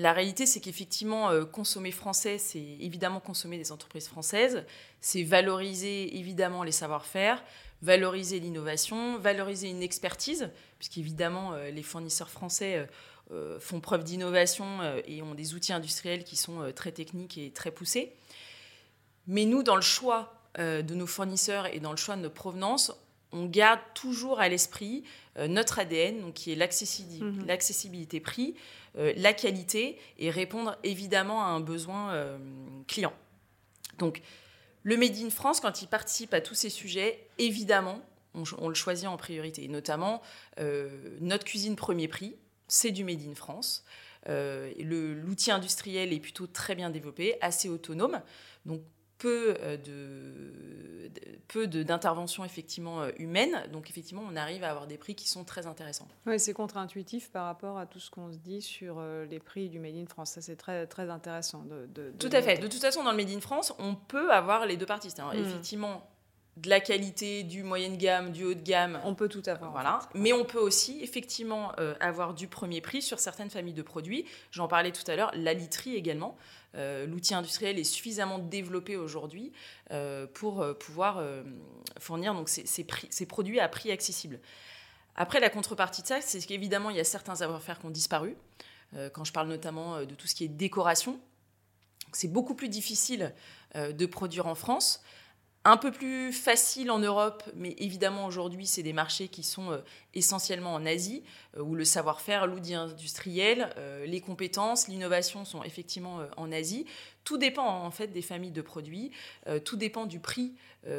La 0.00 0.14
réalité, 0.14 0.46
c'est 0.46 0.60
qu'effectivement, 0.60 1.28
euh, 1.28 1.44
consommer 1.44 1.90
français, 1.90 2.38
c'est 2.38 2.58
évidemment 2.80 3.20
consommer 3.20 3.58
des 3.58 3.70
entreprises 3.70 4.08
françaises, 4.08 4.64
c'est 5.02 5.24
valoriser 5.24 6.16
évidemment 6.16 6.62
les 6.62 6.72
savoir-faire, 6.72 7.44
valoriser 7.82 8.40
l'innovation, 8.40 9.18
valoriser 9.18 9.68
une 9.68 9.82
expertise, 9.82 10.50
puisqu'évidemment, 10.78 11.52
euh, 11.52 11.70
les 11.70 11.82
fournisseurs 11.82 12.30
français 12.30 12.76
euh, 12.78 12.86
font 13.60 13.80
preuve 13.80 14.02
d'innovation 14.04 14.66
et 15.06 15.22
ont 15.22 15.34
des 15.34 15.54
outils 15.54 15.72
industriels 15.72 16.24
qui 16.24 16.36
sont 16.36 16.72
très 16.74 16.90
techniques 16.90 17.38
et 17.38 17.50
très 17.50 17.70
poussés. 17.70 18.12
Mais 19.26 19.44
nous, 19.44 19.62
dans 19.62 19.76
le 19.76 19.82
choix 19.82 20.34
de 20.58 20.94
nos 20.94 21.06
fournisseurs 21.06 21.66
et 21.66 21.78
dans 21.78 21.92
le 21.92 21.96
choix 21.96 22.16
de 22.16 22.22
nos 22.22 22.30
provenances, 22.30 22.92
on 23.30 23.46
garde 23.46 23.80
toujours 23.94 24.40
à 24.40 24.48
l'esprit 24.48 25.04
notre 25.38 25.78
ADN, 25.78 26.20
donc 26.20 26.34
qui 26.34 26.50
est 26.50 26.56
mmh 26.56 27.46
l'accessibilité 27.46 28.18
prix, 28.18 28.56
euh, 28.98 29.12
la 29.16 29.32
qualité 29.32 29.98
et 30.18 30.30
répondre 30.30 30.76
évidemment 30.82 31.44
à 31.44 31.48
un 31.48 31.60
besoin 31.60 32.12
euh, 32.12 32.38
client. 32.88 33.12
Donc, 33.98 34.20
le 34.82 34.96
Made 34.96 35.16
in 35.18 35.30
France, 35.30 35.60
quand 35.60 35.80
il 35.80 35.86
participe 35.86 36.34
à 36.34 36.40
tous 36.40 36.56
ces 36.56 36.70
sujets, 36.70 37.28
évidemment, 37.38 38.00
on, 38.34 38.68
le 38.68 38.74
choisit 38.74 39.06
en 39.06 39.16
priorité. 39.16 39.68
notamment, 39.68 40.22
euh, 40.58 40.88
notre 41.20 41.44
cuisine 41.44 41.76
premier 41.76 42.08
prix, 42.08 42.34
c'est 42.70 42.90
du 42.90 43.04
Made 43.04 43.22
in 43.28 43.34
France. 43.34 43.84
L'outil 44.26 45.50
industriel 45.50 46.12
est 46.12 46.20
plutôt 46.20 46.46
très 46.46 46.74
bien 46.74 46.90
développé, 46.90 47.36
assez 47.40 47.68
autonome. 47.68 48.20
Donc, 48.66 48.82
peu 49.20 49.54
euh, 49.60 49.76
de, 49.76 51.10
peu 51.46 51.66
d'interventions 51.66 52.44
effectivement 52.44 53.02
euh, 53.02 53.10
humaines. 53.18 53.62
Donc 53.70 53.90
effectivement, 53.90 54.22
on 54.28 54.34
arrive 54.34 54.64
à 54.64 54.70
avoir 54.70 54.86
des 54.86 54.96
prix 54.96 55.14
qui 55.14 55.28
sont 55.28 55.44
très 55.44 55.66
intéressants. 55.66 56.08
Oui, 56.26 56.40
c'est 56.40 56.54
contre-intuitif 56.54 57.30
par 57.30 57.44
rapport 57.44 57.78
à 57.78 57.86
tout 57.86 58.00
ce 58.00 58.10
qu'on 58.10 58.32
se 58.32 58.38
dit 58.38 58.62
sur 58.62 58.96
euh, 58.98 59.26
les 59.26 59.38
prix 59.38 59.68
du 59.68 59.78
Made 59.78 59.96
in 59.96 60.06
France. 60.06 60.32
Ça, 60.32 60.40
c'est 60.40 60.56
très, 60.56 60.86
très 60.86 61.10
intéressant. 61.10 61.64
De, 61.64 62.12
tout 62.18 62.30
à 62.32 62.42
fait. 62.42 62.58
De 62.58 62.66
toute 62.66 62.80
façon, 62.80 63.04
dans 63.04 63.10
le 63.12 63.16
Made 63.16 63.30
in 63.30 63.40
France, 63.40 63.74
on 63.78 63.94
peut 63.94 64.32
avoir 64.32 64.66
les 64.66 64.76
deux 64.76 64.86
parties. 64.86 65.08
Hmm. 65.18 65.36
Effectivement, 65.38 66.09
de 66.56 66.68
la 66.68 66.80
qualité, 66.80 67.42
du 67.42 67.62
moyenne 67.62 67.96
gamme, 67.96 68.32
du 68.32 68.44
haut 68.44 68.54
de 68.54 68.62
gamme. 68.62 69.00
On 69.04 69.14
peut 69.14 69.28
tout 69.28 69.42
avoir. 69.46 69.72
Voilà. 69.72 70.00
Mais 70.14 70.32
on 70.32 70.44
peut 70.44 70.58
aussi 70.58 71.00
effectivement 71.02 71.72
avoir 72.00 72.34
du 72.34 72.48
premier 72.48 72.80
prix 72.80 73.02
sur 73.02 73.18
certaines 73.18 73.50
familles 73.50 73.74
de 73.74 73.82
produits. 73.82 74.26
J'en 74.50 74.68
parlais 74.68 74.92
tout 74.92 75.08
à 75.10 75.16
l'heure, 75.16 75.30
la 75.34 75.54
literie 75.54 75.94
également. 75.94 76.36
Euh, 76.76 77.06
l'outil 77.06 77.34
industriel 77.34 77.78
est 77.78 77.84
suffisamment 77.84 78.38
développé 78.38 78.96
aujourd'hui 78.96 79.52
euh, 79.90 80.26
pour 80.32 80.62
euh, 80.62 80.72
pouvoir 80.72 81.22
fournir 81.98 82.34
donc, 82.34 82.48
ces, 82.48 83.26
produits 83.26 83.60
à 83.60 83.68
prix 83.68 83.90
accessible. 83.90 84.40
Après, 85.16 85.40
la 85.40 85.50
contrepartie 85.50 86.02
de 86.02 86.06
ça, 86.06 86.20
c'est 86.20 86.40
qu'évidemment, 86.40 86.90
il 86.90 86.96
y 86.96 87.00
a 87.00 87.04
certains 87.04 87.34
savoir-faire 87.34 87.78
qui 87.78 87.86
ont 87.86 87.90
disparu. 87.90 88.36
quand 89.12 89.24
je 89.24 89.32
parle 89.32 89.48
notamment 89.48 90.00
de 90.04 90.14
tout 90.14 90.26
ce 90.26 90.34
qui 90.34 90.44
est 90.44 90.48
décoration, 90.48 91.20
c'est 92.12 92.28
beaucoup 92.28 92.54
plus 92.54 92.68
difficile 92.68 93.34
de 93.74 94.06
produire 94.06 94.46
en 94.46 94.54
France 94.54 95.02
un 95.64 95.76
peu 95.76 95.92
plus 95.92 96.32
facile 96.32 96.90
en 96.90 96.98
Europe, 96.98 97.42
mais 97.54 97.74
évidemment 97.78 98.24
aujourd'hui, 98.24 98.66
c'est 98.66 98.82
des 98.82 98.94
marchés 98.94 99.28
qui 99.28 99.42
sont 99.42 99.72
euh, 99.72 99.78
essentiellement 100.14 100.72
en 100.72 100.86
Asie, 100.86 101.22
euh, 101.56 101.60
où 101.60 101.74
le 101.74 101.84
savoir-faire, 101.84 102.46
l'outil 102.46 102.74
industriel, 102.74 103.70
euh, 103.76 104.06
les 104.06 104.22
compétences, 104.22 104.88
l'innovation 104.88 105.44
sont 105.44 105.62
effectivement 105.62 106.20
en 106.38 106.50
Asie. 106.50 106.86
Tout 107.24 107.36
dépend 107.36 107.66
en 107.66 107.90
fait 107.90 108.06
des 108.08 108.22
familles 108.22 108.50
de 108.50 108.62
produits, 108.62 109.10
tout 109.66 109.76
dépend 109.76 110.06
du 110.06 110.20
prix 110.20 110.54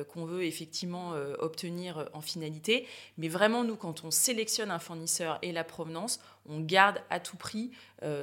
qu'on 0.10 0.26
veut 0.26 0.44
effectivement 0.44 1.14
obtenir 1.40 2.08
en 2.14 2.22
finalité. 2.22 2.88
Mais 3.18 3.28
vraiment, 3.28 3.64
nous, 3.64 3.76
quand 3.76 4.04
on 4.04 4.12
sélectionne 4.12 4.70
un 4.70 4.78
fournisseur 4.78 5.40
et 5.42 5.52
la 5.52 5.64
provenance, 5.64 6.20
on 6.48 6.60
garde 6.60 7.02
à 7.10 7.20
tout 7.20 7.38
prix 7.38 7.72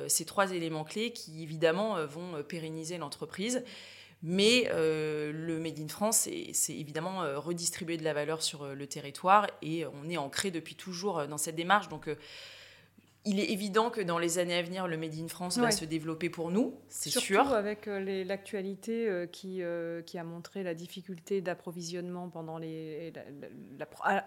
ces 0.06 0.24
trois 0.24 0.52
éléments 0.52 0.84
clés 0.84 1.12
qui 1.12 1.42
évidemment 1.42 2.06
vont 2.06 2.40
pérenniser 2.44 2.98
l'entreprise. 2.98 3.64
Mais 4.22 4.68
euh, 4.72 5.30
le 5.32 5.60
Made 5.60 5.78
in 5.78 5.88
France, 5.88 6.28
c'est 6.52 6.74
évidemment 6.74 7.22
euh, 7.22 7.38
redistribuer 7.38 7.96
de 7.96 8.04
la 8.04 8.14
valeur 8.14 8.42
sur 8.42 8.64
euh, 8.64 8.74
le 8.74 8.86
territoire 8.86 9.46
et 9.62 9.86
on 9.86 10.08
est 10.08 10.16
ancré 10.16 10.50
depuis 10.50 10.74
toujours 10.74 11.26
dans 11.28 11.38
cette 11.38 11.54
démarche. 11.54 11.88
Donc, 11.88 12.10
il 13.24 13.38
est 13.38 13.50
évident 13.50 13.90
que 13.90 14.00
dans 14.00 14.18
les 14.18 14.38
années 14.38 14.56
à 14.56 14.62
venir, 14.62 14.88
le 14.88 14.96
Made 14.96 15.14
in 15.14 15.28
France 15.28 15.58
va 15.58 15.70
se 15.70 15.84
développer 15.84 16.30
pour 16.30 16.50
nous, 16.50 16.74
c'est 16.88 17.10
sûr. 17.10 17.20
Surtout 17.20 17.54
avec 17.54 17.86
l'actualité 17.86 19.26
qui, 19.30 19.62
qui 20.06 20.18
a 20.18 20.24
montré 20.24 20.62
la 20.62 20.74
difficulté 20.74 21.40
d'approvisionnement 21.40 22.28
pendant 22.28 22.58
les, 22.58 23.12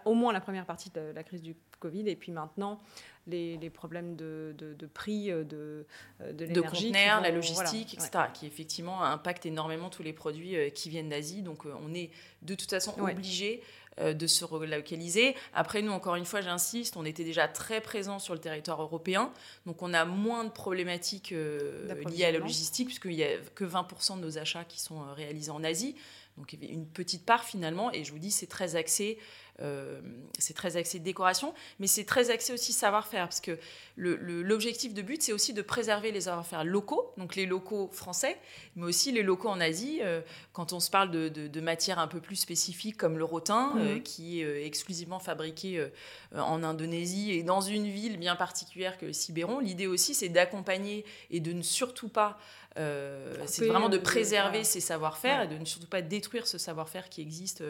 au 0.04 0.14
moins 0.14 0.32
la 0.32 0.40
première 0.40 0.66
partie 0.66 0.90
de 0.90 1.00
la 1.00 1.24
crise 1.24 1.42
du 1.42 1.56
Covid 1.80 2.08
et 2.08 2.16
puis 2.16 2.32
maintenant 2.32 2.80
les, 3.26 3.70
problèmes 3.70 4.16
de, 4.16 4.54
prix 4.92 5.30
euh, 5.30 5.44
de, 5.44 5.86
euh, 6.20 6.32
de 6.32 6.44
l'énergie. 6.44 6.90
De 6.90 6.92
conteneurs, 6.92 7.20
la 7.20 7.30
logistique, 7.30 7.94
etc., 7.94 8.24
qui 8.34 8.46
effectivement 8.46 9.02
impactent 9.02 9.46
énormément 9.46 9.90
tous 9.90 10.02
les 10.02 10.12
produits 10.12 10.56
euh, 10.56 10.70
qui 10.70 10.88
viennent 10.88 11.08
d'Asie. 11.08 11.42
Donc 11.42 11.64
on 11.64 11.94
est 11.94 12.10
de 12.42 12.54
toute 12.54 12.70
façon 12.70 12.94
obligé 12.98 13.62
de 14.00 14.26
se 14.26 14.42
relocaliser. 14.46 15.36
Après, 15.52 15.82
nous, 15.82 15.92
encore 15.92 16.14
une 16.14 16.24
fois, 16.24 16.40
j'insiste, 16.40 16.96
on 16.96 17.04
était 17.04 17.24
déjà 17.24 17.46
très 17.46 17.82
présents 17.82 18.18
sur 18.18 18.32
le 18.32 18.40
territoire 18.40 18.80
européen, 18.80 19.30
donc 19.66 19.82
on 19.82 19.92
a 19.92 20.06
moins 20.06 20.44
de 20.44 20.48
problématiques 20.48 21.30
liées 21.30 22.24
à 22.24 22.32
la 22.32 22.38
logistique, 22.38 22.86
puisqu'il 22.86 23.16
n'y 23.16 23.22
a 23.22 23.36
que 23.54 23.66
20% 23.66 24.16
de 24.16 24.22
nos 24.22 24.38
achats 24.38 24.64
qui 24.64 24.80
sont 24.80 25.04
réalisés 25.14 25.50
en 25.50 25.62
Asie. 25.62 25.94
Donc 26.36 26.52
il 26.52 26.62
y 26.62 26.64
avait 26.64 26.72
une 26.72 26.86
petite 26.86 27.24
part 27.26 27.44
finalement, 27.44 27.92
et 27.92 28.04
je 28.04 28.12
vous 28.12 28.18
dis, 28.18 28.30
c'est 28.30 28.46
très 28.46 28.76
axé 28.76 29.18
euh, 29.60 30.00
c'est 30.38 30.54
très 30.54 30.76
axé 30.76 30.98
décoration, 30.98 31.54
mais 31.78 31.86
c'est 31.86 32.04
très 32.04 32.30
axé 32.30 32.52
aussi 32.52 32.72
savoir-faire, 32.72 33.28
parce 33.28 33.40
que 33.40 33.58
l'objectif 33.96 34.94
de 34.94 35.02
but, 35.02 35.22
c'est 35.22 35.32
aussi 35.32 35.52
de 35.52 35.62
préserver 35.62 36.10
les 36.10 36.22
savoir-faire 36.22 36.64
locaux, 36.64 37.12
donc 37.18 37.36
les 37.36 37.46
locaux 37.46 37.88
français, 37.92 38.38
mais 38.76 38.86
aussi 38.86 39.12
les 39.12 39.22
locaux 39.22 39.48
en 39.48 39.60
Asie. 39.60 40.00
Euh, 40.02 40.22
quand 40.52 40.72
on 40.72 40.80
se 40.80 40.90
parle 40.90 41.10
de, 41.10 41.60
matières 41.60 42.00
un 42.00 42.08
peu 42.08 42.20
plus 42.20 42.36
spécifiques 42.36 42.96
comme 42.96 43.18
le 43.18 43.24
rotin, 43.24 43.74
euh, 43.76 43.94
mhm. 43.96 44.02
qui 44.02 44.40
est 44.40 44.66
exclusivement 44.66 45.20
fabriqué 45.20 45.86
en 46.34 46.62
Indonésie 46.64 47.30
et 47.32 47.42
dans 47.42 47.60
une 47.60 47.86
ville 47.86 48.16
bien 48.16 48.34
particulière 48.34 48.98
que 48.98 49.12
Sibéron, 49.12 49.60
l'idée 49.60 49.86
aussi, 49.86 50.14
c'est 50.14 50.28
d'accompagner 50.28 51.04
et 51.30 51.40
de 51.40 51.52
ne 51.52 51.62
surtout 51.62 52.08
pas 52.08 52.38
euh, 52.78 53.34
c'est 53.46 53.66
vraiment 53.66 53.88
de 53.88 53.98
préserver 53.98 54.64
ces 54.64 54.80
savoir-faire 54.80 55.42
et 55.42 55.48
de 55.48 55.56
ne 55.56 55.64
surtout 55.64 55.86
pas 55.86 56.02
détruire 56.02 56.46
ce 56.46 56.58
savoir-faire 56.58 57.08
qui 57.08 57.20
existe 57.20 57.62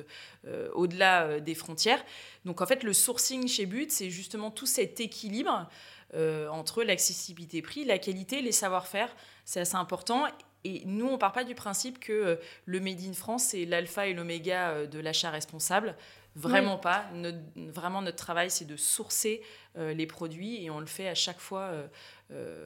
euh, 0.46 0.68
au-delà 0.74 1.24
euh, 1.24 1.40
des 1.40 1.54
frontières. 1.54 2.04
Donc 2.44 2.60
en 2.60 2.66
fait, 2.66 2.82
le 2.82 2.92
sourcing 2.92 3.48
chez 3.48 3.66
But, 3.66 3.90
c'est 3.90 4.10
justement 4.10 4.50
tout 4.50 4.66
cet 4.66 5.00
équilibre 5.00 5.68
entre 6.50 6.82
l'accessibilité 6.82 7.62
prix, 7.62 7.86
la 7.86 7.98
qualité, 7.98 8.42
les 8.42 8.52
savoir-faire. 8.52 9.16
C'est 9.46 9.60
assez 9.60 9.76
important. 9.76 10.26
Et 10.62 10.82
nous, 10.84 11.06
on 11.06 11.12
ne 11.12 11.16
part 11.16 11.32
pas 11.32 11.42
du 11.42 11.54
principe 11.54 11.98
que 11.98 12.38
le 12.66 12.80
Made 12.80 13.00
in 13.00 13.14
France, 13.14 13.44
c'est 13.44 13.64
l'alpha 13.64 14.06
et 14.06 14.12
l'oméga 14.12 14.86
de 14.86 15.00
l'achat 15.00 15.30
responsable. 15.30 15.96
Vraiment 16.36 16.76
pas. 16.76 17.06
vraiment, 17.56 18.02
notre 18.02 18.18
travail, 18.18 18.50
c'est 18.50 18.66
de 18.66 18.76
sourcer 18.76 19.40
les 19.74 20.06
produits 20.06 20.62
et 20.62 20.68
on 20.68 20.80
le 20.80 20.86
fait 20.86 21.08
à 21.08 21.14
chaque 21.14 21.40
fois 21.40 21.72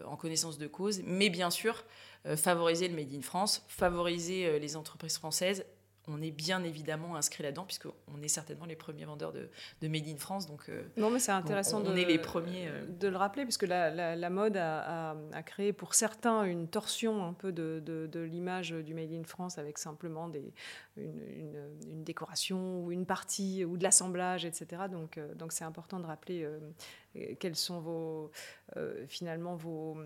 en 0.08 0.16
connaissance 0.16 0.58
de 0.58 0.66
cause. 0.66 1.02
Mais 1.04 1.30
bien 1.30 1.50
sûr, 1.50 1.84
favoriser 2.34 2.88
le 2.88 2.96
Made 2.96 3.14
in 3.14 3.22
France, 3.22 3.64
favoriser 3.68 4.58
les 4.58 4.76
entreprises 4.76 5.18
françaises 5.18 5.64
on 6.08 6.22
est 6.22 6.30
bien 6.30 6.62
évidemment 6.62 7.16
inscrit 7.16 7.42
là-dedans, 7.42 7.64
puisqu'on 7.64 8.22
est 8.22 8.28
certainement 8.28 8.64
les 8.64 8.76
premiers 8.76 9.04
vendeurs 9.04 9.32
de, 9.32 9.48
Made 9.88 10.06
in 10.06 10.16
France. 10.16 10.46
Donc, 10.46 10.68
euh, 10.68 10.82
non, 10.96 11.10
mais 11.10 11.18
c'est 11.18 11.32
intéressant 11.32 11.80
on, 11.80 11.92
de, 11.92 11.96
est 11.96 12.04
les 12.04 12.18
premiers, 12.18 12.68
euh. 12.68 12.86
de 12.86 13.08
le 13.08 13.16
rappeler, 13.16 13.44
puisque 13.44 13.64
la, 13.64 14.14
la, 14.14 14.30
mode 14.30 14.56
a, 14.56 15.16
créé 15.44 15.72
pour 15.72 15.94
certains 15.94 16.44
une 16.44 16.68
torsion 16.68 17.24
un 17.24 17.32
peu 17.32 17.52
de, 17.52 17.82
de, 17.84 18.20
l'image 18.20 18.70
du 18.70 18.94
Made 18.94 19.12
in 19.12 19.24
France, 19.24 19.58
avec 19.58 19.78
simplement 19.78 20.28
des, 20.28 20.52
une, 20.96 22.04
décoration 22.04 22.84
ou 22.84 22.92
une 22.92 23.06
partie 23.06 23.64
ou 23.64 23.76
de 23.76 23.82
l'assemblage, 23.82 24.44
etc. 24.44 24.82
Donc, 24.90 25.18
euh, 25.18 25.34
donc 25.34 25.52
c'est 25.52 25.64
important 25.64 25.98
de 25.98 26.06
rappeler 26.06 26.48
quels 27.40 27.56
sont 27.56 27.80
vos, 27.80 28.30
finalement 29.08 29.54
vos, 29.54 29.96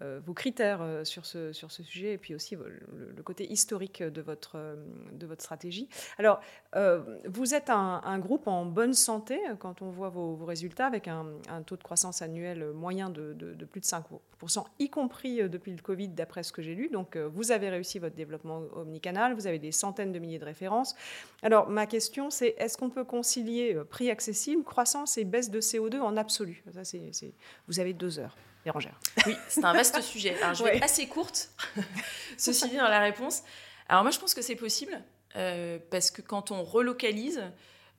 vos 0.00 0.34
critères 0.34 1.00
sur 1.04 1.26
ce, 1.26 1.52
sur 1.52 1.70
ce 1.70 1.82
sujet, 1.82 2.14
et 2.14 2.18
puis 2.18 2.34
aussi 2.34 2.56
le, 2.56 3.22
côté 3.22 3.50
historique 3.50 4.02
de 4.02 4.20
votre, 4.20 4.76
de 5.12 5.26
votre 5.26 5.42
stratégie. 5.42 5.88
Alors, 6.18 6.40
euh, 6.76 7.00
vous 7.26 7.54
êtes 7.54 7.70
un, 7.70 8.18
groupe 8.18 8.46
en 8.46 8.64
bonne 8.64 8.94
santé 8.94 9.40
quand 9.58 9.82
on 9.82 9.90
voit 9.90 10.08
vos, 10.08 10.36
résultats 10.44 10.86
avec 10.86 11.08
un, 11.08 11.26
taux 11.66 11.76
de 11.76 11.82
croissance 11.82 12.22
annuel 12.22 12.72
moyen 12.72 13.10
de, 13.10 13.34
plus 13.70 13.80
de 13.80 13.86
5%, 13.86 14.64
y 14.78 14.90
compris 14.90 15.40
euh, 15.42 15.48
depuis 15.48 15.72
le 15.72 15.82
Covid, 15.82 16.08
d'après 16.08 16.42
ce 16.42 16.52
que 16.52 16.62
j'ai 16.62 16.74
lu. 16.74 16.88
Donc, 16.88 17.16
euh, 17.16 17.28
vous 17.32 17.52
avez 17.52 17.68
réussi 17.70 17.98
votre 17.98 18.16
développement 18.16 18.62
omnicanal, 18.74 19.34
vous 19.34 19.46
avez 19.46 19.58
des 19.58 19.72
centaines 19.72 20.12
de 20.12 20.18
milliers 20.18 20.38
de 20.38 20.44
références. 20.44 20.94
Alors, 21.42 21.68
ma 21.68 21.86
question, 21.86 22.30
c'est 22.30 22.54
est-ce 22.58 22.76
qu'on 22.76 22.90
peut 22.90 23.04
concilier 23.04 23.76
prix 23.88 24.10
accessible, 24.10 24.64
croissance 24.64 25.18
et 25.18 25.24
baisse 25.24 25.50
de 25.50 25.60
CO2 25.60 26.00
en 26.00 26.16
absolu? 26.16 26.59
Ça, 26.72 26.84
c'est, 26.84 27.32
Vous 27.66 27.80
avez 27.80 27.92
deux 27.92 28.18
heures. 28.18 28.36
Bérangère. 28.64 28.98
Oui, 29.26 29.34
c'est 29.48 29.64
un 29.64 29.72
vaste 29.72 30.00
sujet. 30.02 30.36
Alors, 30.42 30.54
je 30.54 30.62
vais 30.62 30.76
être 30.76 30.82
assez 30.82 31.06
courte, 31.06 31.50
ceci 32.36 32.68
dit, 32.68 32.76
dans 32.76 32.88
la 32.88 33.00
réponse. 33.00 33.42
Alors, 33.88 34.02
moi, 34.02 34.10
je 34.10 34.18
pense 34.18 34.34
que 34.34 34.42
c'est 34.42 34.54
possible. 34.54 35.02
Euh, 35.36 35.78
parce 35.90 36.10
que 36.10 36.22
quand 36.22 36.50
on 36.50 36.62
relocalise, 36.62 37.42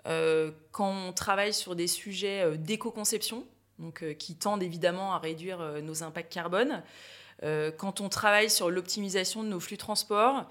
euh, 0.07 0.51
quand 0.71 0.91
on 0.91 1.13
travaille 1.13 1.53
sur 1.53 1.75
des 1.75 1.87
sujets 1.87 2.41
euh, 2.41 2.57
d'éco-conception, 2.57 3.45
donc 3.79 4.03
qui 4.17 4.35
tendent 4.35 4.61
évidemment 4.61 5.13
à 5.13 5.17
réduire 5.17 5.81
nos 5.81 6.03
impacts 6.03 6.31
carbone, 6.31 6.83
quand 7.41 7.99
on 7.99 8.09
travaille 8.09 8.51
sur 8.51 8.69
l'optimisation 8.69 9.41
de 9.41 9.47
nos 9.47 9.59
flux 9.59 9.75
de 9.75 9.81
transport, 9.81 10.47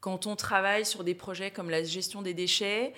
quand 0.00 0.26
on 0.26 0.36
travaille 0.36 0.84
sur 0.84 1.02
des 1.02 1.14
projets 1.14 1.50
comme 1.50 1.70
la 1.70 1.82
gestion 1.82 2.20
des 2.20 2.34
déchets, 2.34 2.92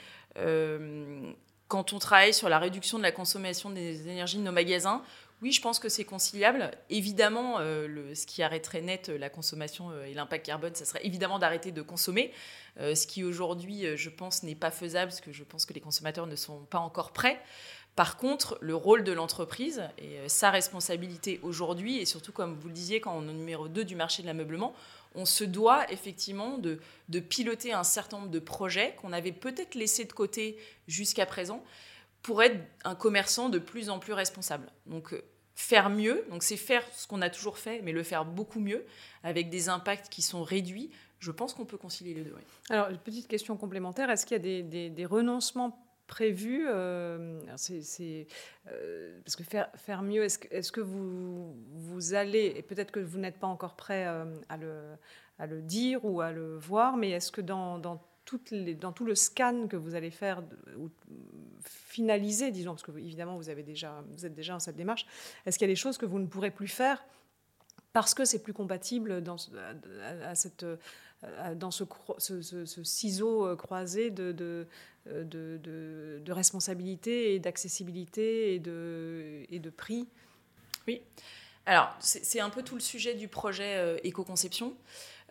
quand 1.68 1.92
on 1.92 1.98
travaille 1.98 2.34
sur 2.34 2.48
la 2.48 2.58
réduction 2.58 2.98
de 2.98 3.02
la 3.02 3.12
consommation 3.12 3.70
des 3.70 4.08
énergies 4.08 4.38
de 4.38 4.42
nos 4.42 4.52
magasins, 4.52 5.02
oui, 5.42 5.52
je 5.52 5.60
pense 5.60 5.78
que 5.78 5.90
c'est 5.90 6.04
conciliable. 6.04 6.70
Évidemment, 6.88 7.58
le, 7.58 8.14
ce 8.14 8.24
qui 8.24 8.42
arrêterait 8.42 8.80
net 8.80 9.10
la 9.10 9.28
consommation 9.28 9.92
et 10.04 10.14
l'impact 10.14 10.46
carbone, 10.46 10.74
ça 10.74 10.86
serait 10.86 11.04
évidemment 11.04 11.38
d'arrêter 11.38 11.72
de 11.72 11.82
consommer. 11.82 12.32
Euh, 12.80 12.94
ce 12.94 13.06
qui 13.06 13.24
aujourd'hui, 13.24 13.86
euh, 13.86 13.96
je 13.96 14.10
pense, 14.10 14.42
n'est 14.42 14.54
pas 14.54 14.70
faisable, 14.70 15.10
parce 15.10 15.20
que 15.20 15.32
je 15.32 15.44
pense 15.44 15.64
que 15.64 15.72
les 15.72 15.80
consommateurs 15.80 16.26
ne 16.26 16.36
sont 16.36 16.64
pas 16.64 16.78
encore 16.78 17.12
prêts. 17.12 17.40
Par 17.94 18.18
contre, 18.18 18.58
le 18.60 18.74
rôle 18.74 19.04
de 19.04 19.12
l'entreprise 19.12 19.82
et 19.96 20.18
euh, 20.18 20.28
sa 20.28 20.50
responsabilité 20.50 21.40
aujourd'hui, 21.42 21.98
et 21.98 22.04
surtout 22.04 22.32
comme 22.32 22.54
vous 22.54 22.68
le 22.68 22.74
disiez, 22.74 23.00
quand 23.00 23.16
on 23.16 23.26
est 23.28 23.32
numéro 23.32 23.68
2 23.68 23.84
du 23.84 23.96
marché 23.96 24.20
de 24.20 24.26
l'ameublement, 24.26 24.74
on 25.16 25.24
se 25.24 25.44
doit 25.44 25.90
effectivement 25.90 26.58
de, 26.58 26.78
de, 27.08 27.20
piloter 27.20 27.72
un 27.72 27.84
certain 27.84 28.18
nombre 28.18 28.30
de 28.30 28.38
projets 28.38 28.94
qu'on 29.00 29.12
avait 29.12 29.32
peut-être 29.32 29.74
laissés 29.74 30.04
de 30.04 30.12
côté 30.12 30.58
jusqu'à 30.86 31.26
présent 31.26 31.64
pour 32.22 32.42
être 32.42 32.60
un 32.84 32.94
commerçant 32.94 33.48
de 33.48 33.58
plus 33.58 33.90
en 33.90 33.98
plus 33.98 34.12
responsable. 34.12 34.70
Donc 34.86 35.14
faire 35.56 35.88
mieux, 35.88 36.24
donc 36.30 36.42
c'est 36.42 36.58
faire 36.58 36.84
ce 36.94 37.06
qu'on 37.06 37.22
a 37.22 37.30
toujours 37.30 37.58
fait, 37.58 37.80
mais 37.82 37.92
le 37.92 38.02
faire 38.02 38.24
beaucoup 38.24 38.60
mieux, 38.60 38.84
avec 39.22 39.48
des 39.48 39.68
impacts 39.68 40.10
qui 40.10 40.22
sont 40.22 40.44
réduits, 40.44 40.90
je 41.18 41.30
pense 41.30 41.54
qu'on 41.54 41.64
peut 41.64 41.78
concilier 41.78 42.14
les 42.14 42.22
deux. 42.22 42.34
Alors, 42.68 42.90
une 42.90 42.98
petite 42.98 43.26
question 43.26 43.56
complémentaire, 43.56 44.10
est-ce 44.10 44.26
qu'il 44.26 44.36
y 44.36 44.58
a 44.58 44.90
des, 44.90 45.06
renoncements 45.06 45.85
prévus 46.06 46.66
euh, 46.68 47.40
c'est, 47.56 48.26
euh, 48.68 49.18
Parce 49.24 49.36
que 49.36 49.44
faire, 49.44 49.68
faire 49.76 50.02
mieux, 50.02 50.24
est-ce 50.24 50.72
que, 50.72 50.80
vous, 50.80 51.54
vous 51.72 52.14
allez, 52.14 52.54
et 52.56 52.62
peut-être 52.62 52.90
que 52.90 53.00
vous 53.00 53.18
n'êtes 53.18 53.38
pas 53.38 53.46
encore 53.46 53.74
prêt 53.74 54.06
euh, 54.06 54.24
à, 54.48 54.56
le, 54.56 54.82
le 55.38 55.62
dire 55.62 56.04
ou 56.04 56.20
à 56.20 56.32
le 56.32 56.56
voir, 56.56 56.96
mais 56.96 57.10
est-ce 57.10 57.32
que 57.32 57.40
dans, 57.40 57.78
dans, 57.78 58.00
les, 58.50 58.74
dans 58.74 58.92
tout 58.92 59.04
le 59.04 59.14
scan 59.14 59.66
que 59.68 59.76
vous 59.76 59.94
allez 59.94 60.10
faire, 60.10 60.42
finaliser, 61.64 62.50
disons, 62.50 62.72
parce 62.72 62.82
que 62.82 62.92
évidemment 62.92 63.36
vous, 63.36 63.48
avez 63.48 63.62
déjà, 63.62 64.04
vous 64.10 64.26
êtes 64.26 64.34
déjà 64.34 64.52
dans 64.52 64.60
cette 64.60 64.76
démarche, 64.76 65.06
est-ce 65.44 65.58
qu'il 65.58 65.66
y 65.66 65.70
a 65.70 65.72
des 65.72 65.76
choses 65.76 65.98
que 65.98 66.06
vous 66.06 66.18
ne 66.18 66.26
pourrez 66.26 66.50
plus 66.50 66.68
faire 66.68 67.04
parce 67.92 68.12
que 68.12 68.26
c'est 68.26 68.42
plus 68.42 68.52
compatible 68.52 69.22
dans, 69.22 69.36
à 70.20 71.54
dans 71.54 71.70
ce, 71.70 71.84
ciseau 72.84 73.56
croisé 73.56 74.10
de, 74.10 74.66
euh, 75.08 75.24
de, 75.24 76.20
de 76.24 76.32
responsabilité 76.32 77.34
et 77.34 77.38
d'accessibilité 77.38 78.54
et 78.54 78.58
de, 78.58 79.44
et 79.50 79.58
de 79.58 79.70
prix 79.70 80.06
Oui. 80.86 81.02
Alors, 81.66 81.94
c'est 81.98 82.38
un 82.38 82.50
peu 82.50 82.62
tout 82.62 82.76
le 82.76 82.80
sujet 82.80 83.14
du 83.14 83.26
projet 83.26 83.98
éco-conception. 84.04 84.76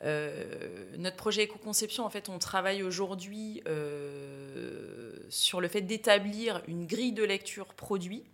notre 0.04 1.16
projet 1.16 1.44
éco-conception, 1.44 2.04
en 2.04 2.10
fait, 2.10 2.28
on 2.28 2.40
travaille 2.40 2.84
aujourd'hui 2.84 3.64
sur 5.30 5.62
le 5.62 5.70
fait 5.70 5.80
d'établir 5.80 6.62
une 6.68 6.88
grille 6.88 7.14
de 7.14 7.24
lecture 7.24 7.68
produit, 7.68 8.26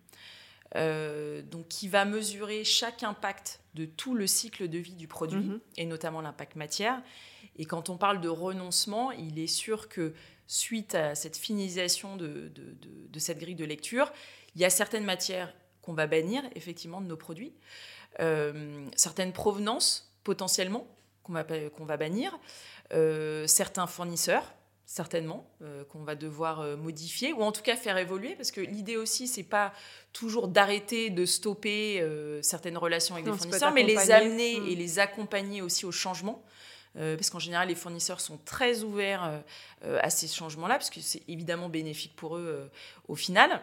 donc 0.74 1.68
qui 1.70 1.90
va 1.90 2.06
mesurer 2.06 2.64
chaque 2.64 3.04
impact 3.04 3.60
de 3.76 3.86
tout 3.86 4.16
le 4.16 4.26
cycle 4.26 4.68
de 4.68 4.80
vie 4.80 4.96
du 4.96 5.08
produit, 5.08 5.40
mm-hmm. 5.40 5.60
et 5.78 5.86
notamment 5.86 6.22
l'impact 6.22 6.56
matière, 6.56 7.04
et 7.58 7.66
quand 7.66 7.90
on 7.90 7.98
parle 7.98 8.22
de 8.22 8.30
renoncement, 8.30 9.12
il 9.12 9.40
est 9.40 9.48
sûr 9.48 9.90
que 9.90 10.14
suite 10.48 10.96
à 10.96 11.16
cette 11.16 11.38
finalisation 11.38 12.18
de, 12.18 12.52
cette 13.18 13.40
grille 13.40 13.56
de 13.56 13.66
lecture, 13.66 14.12
il 14.56 14.62
y 14.62 14.66
a 14.66 14.70
certaines 14.70 15.06
matières 15.06 15.54
qu'on 15.82 15.94
va 15.94 16.08
bannir 16.08 16.44
effectivement 16.56 17.02
de 17.02 17.08
nos 17.08 17.18
produits, 17.18 17.54
euh, 18.20 18.86
certaines 18.96 19.34
provenances 19.34 20.14
potentiellement 20.24 20.88
qu'on 21.24 21.34
va, 21.34 21.44
qu'on 21.44 21.86
va 21.86 21.98
bannir, 21.98 22.38
euh, 22.94 23.48
certains 23.48 23.88
fournisseurs 23.88 24.54
certainement 24.86 25.50
euh, 25.62 25.86
qu'on 25.86 26.04
va 26.04 26.16
devoir 26.16 26.76
modifier 26.76 27.32
ou 27.32 27.44
en 27.44 27.54
tout 27.54 27.62
cas 27.62 27.78
faire 27.78 27.98
évoluer 27.98 28.36
parce 28.36 28.52
que 28.52 28.60
l'idée 28.60 28.98
aussi 28.98 29.26
c'est 29.26 29.42
pas 29.42 29.72
toujours 30.12 30.50
d'arrêter 30.50 31.10
de 31.10 31.26
stopper 31.26 32.06
certaines 32.42 32.78
relations 32.78 33.16
avec 33.16 33.24
des 33.24 33.32
fournisseurs 33.32 33.72
mais 33.72 33.84
les 33.84 34.12
amener 34.12 34.52
et 34.52 34.60
hmm. 34.60 34.78
les 34.78 35.00
accompagner 35.00 35.62
aussi 35.62 35.86
au 35.86 35.94
changement 35.94 36.44
parce 36.96 37.30
qu'en 37.30 37.40
général, 37.40 37.70
les 37.70 37.76
fournisseurs 37.76 38.20
sont 38.20 38.38
très 38.38 38.84
ouverts 38.84 39.24
euh, 39.24 39.40
euh, 39.86 40.00
à 40.02 40.10
ces 40.10 40.28
changements-là, 40.28 40.76
parce 40.76 40.90
que 40.90 41.02
c'est 41.02 41.24
évidemment 41.28 41.70
bénéfique 41.70 42.16
pour 42.16 42.38
eux 42.38 42.70
au 43.08 43.16
final. 43.16 43.62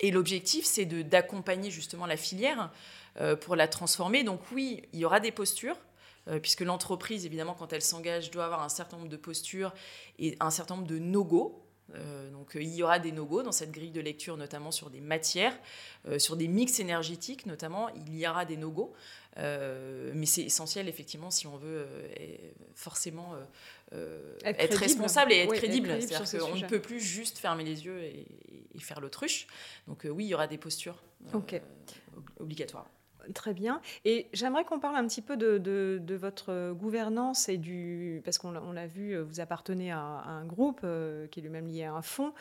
Et 0.00 0.10
l'objectif, 0.10 0.64
c'est 0.64 0.84
d'accompagner 0.84 1.70
justement 1.70 2.06
la 2.06 2.16
filière 2.16 2.70
pour 3.42 3.56
la 3.56 3.68
transformer. 3.68 4.24
Donc 4.24 4.40
oui, 4.52 4.82
il 4.92 5.00
y 5.00 5.04
aura 5.04 5.20
des 5.20 5.30
postures, 5.30 5.76
puisque 6.40 6.62
l'entreprise, 6.62 7.24
évidemment, 7.24 7.54
quand 7.54 7.72
elle 7.72 7.82
s'engage, 7.82 8.30
doit 8.30 8.46
avoir 8.46 8.62
un 8.62 8.68
certain 8.68 8.96
nombre 8.96 9.10
de 9.10 9.16
postures 9.16 9.72
et 10.18 10.36
un 10.40 10.50
certain 10.50 10.76
nombre 10.76 10.88
de 10.88 10.98
no-go. 10.98 11.61
Donc 12.32 12.52
il 12.54 12.74
y 12.74 12.82
aura 12.82 12.98
des 12.98 13.12
no-go 13.12 13.42
dans 13.42 13.52
cette 13.52 13.70
grille 13.70 13.90
de 13.90 14.00
lecture, 14.00 14.36
notamment 14.36 14.70
sur 14.70 14.88
des 14.88 15.00
matières, 15.00 15.54
sur 16.18 16.36
des 16.36 16.48
mix 16.48 16.80
énergétiques, 16.80 17.44
notamment, 17.44 17.90
il 17.90 18.16
y 18.16 18.26
aura 18.26 18.44
des 18.44 18.56
no-go. 18.56 18.94
Euh, 19.38 20.12
mais 20.14 20.26
c'est 20.26 20.42
essentiel, 20.42 20.88
effectivement, 20.88 21.30
si 21.30 21.46
on 21.46 21.56
veut 21.56 21.86
euh, 21.88 22.36
forcément 22.74 23.34
euh, 23.92 24.36
être, 24.44 24.76
responsable 24.76 25.32
et 25.32 25.38
être 25.38 25.54
crédible. 25.54 25.88
C'est-à-dire 26.00 26.40
qu'on 26.40 26.56
ne 26.56 26.66
peut 26.66 26.82
plus 26.82 27.00
juste 27.00 27.38
fermer 27.38 27.64
les 27.64 27.84
yeux 27.84 28.02
et, 28.02 28.26
faire 28.80 29.00
l'autruche. 29.00 29.46
Donc 29.86 30.06
oui, 30.10 30.24
il 30.24 30.28
y 30.28 30.34
aura 30.34 30.48
des 30.48 30.58
postures 30.58 31.02
obligatoires. 32.40 32.90
Très 33.34 33.54
bien. 33.54 33.80
Et 34.04 34.28
j'aimerais 34.32 34.64
qu'on 34.64 34.80
parle 34.80 34.96
un 34.96 35.06
petit 35.06 35.22
peu 35.22 35.36
de, 35.36 36.14
votre 36.14 36.72
gouvernance 36.72 37.48
et 37.48 37.56
du... 37.56 38.20
Parce 38.24 38.38
qu'on 38.38 38.50
l'a 38.50 38.86
vu, 38.86 39.18
vous 39.18 39.40
appartenez 39.40 39.92
à, 39.92 39.98
un 39.98 40.44
groupe 40.44 40.80
qui 41.30 41.40
est 41.40 41.42
lui-même 41.42 41.66
lié 41.66 41.84
à 41.84 41.94
un 41.94 42.02
fonds. 42.02 42.32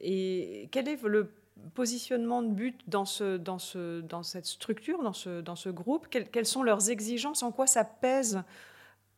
et 0.00 0.68
quel 0.70 0.88
est 0.88 1.02
le 1.02 1.30
positionnement 1.74 2.42
de 2.42 2.48
but 2.48 2.80
dans, 2.88 3.04
ce, 3.04 3.36
dans, 3.36 3.58
ce, 3.58 4.00
dans 4.00 4.22
cette 4.22 4.46
structure, 4.46 5.02
dans 5.02 5.12
ce, 5.12 5.68
groupe? 5.70 6.08
Quelles, 6.08 6.46
sont 6.46 6.62
leurs 6.62 6.90
exigences? 6.90 7.42
En 7.42 7.52
quoi 7.52 7.66
ça 7.66 7.84
pèse 7.84 8.42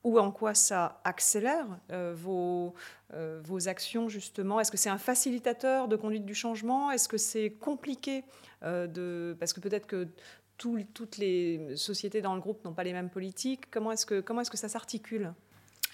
ou 0.05 0.18
en 0.18 0.31
quoi 0.31 0.55
ça 0.55 1.00
accélère 1.05 1.66
euh, 1.90 2.14
vos, 2.16 2.74
euh, 3.14 3.42
actions, 3.66 4.09
justement? 4.09 4.61
Est-ce 4.61 4.70
que 4.70 4.76
c'est 4.76 4.90
un 4.90 4.98
facilitateur 4.98 5.88
de 5.88 5.96
conduite 5.96 6.24
du 6.24 6.35
changement? 6.35 6.90
Est-ce 6.90 7.09
que 7.09 7.18
c'est 7.18 7.50
compliqué 7.50 8.24
euh, 8.62 8.87
de... 8.87 9.37
Parce 9.38 9.52
que 9.52 9.61
peut-être 9.61 9.87
que 9.87 10.09
toutes 10.57 11.19
les 11.19 11.77
sociétés 11.77 12.21
dans 12.21 12.35
le 12.35 12.40
groupe 12.40 12.64
n'ont 12.64 12.75
pas 12.75 12.85
les 12.85 12.92
mêmes 12.92 13.11
politiques. 13.11 13.71
Comment 13.71 13.92
est-ce 13.92 14.07
que, 14.07 14.21
comment 14.21 14.40
est-ce 14.40 14.51
que 14.51 14.57
ça 14.57 14.69
s'articule? 14.69 15.33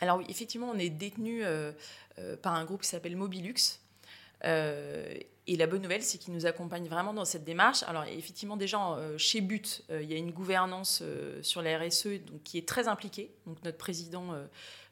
Alors 0.01 0.19
oui, 0.19 0.25
effectivement, 0.29 0.71
on 0.71 0.79
est 0.79 0.91
détenu 0.91 1.43
par 2.43 2.55
un 2.55 2.65
groupe 2.65 2.83
qui 2.83 2.89
s'appelle 2.89 3.17
Mobilux, 3.17 3.81
et 4.45 5.57
la 5.57 5.67
bonne 5.67 5.83
nouvelle, 5.83 6.03
c'est 6.03 6.19
qu'ils 6.19 6.35
nous 6.35 6.47
accompagnent 6.47 6.87
vraiment 6.87 7.13
dans 7.13 7.25
cette 7.25 7.43
démarche. 7.43 7.83
Alors, 7.85 8.05
effectivement, 8.05 8.57
déjà, 8.57 8.97
chez 9.17 9.41
But, 9.41 9.85
il 9.91 10.11
y 10.11 10.15
a 10.15 10.17
une 10.17 10.31
gouvernance 10.31 11.03
sur 11.43 11.63
la 11.63 11.79
RSE 11.79 12.21
donc, 12.25 12.43
qui 12.45 12.59
est 12.59 12.69
très 12.69 12.87
impliquée. 12.87 13.35
Donc, 13.47 13.63
notre 13.65 13.79
président 13.79 14.33
euh, 14.33 14.45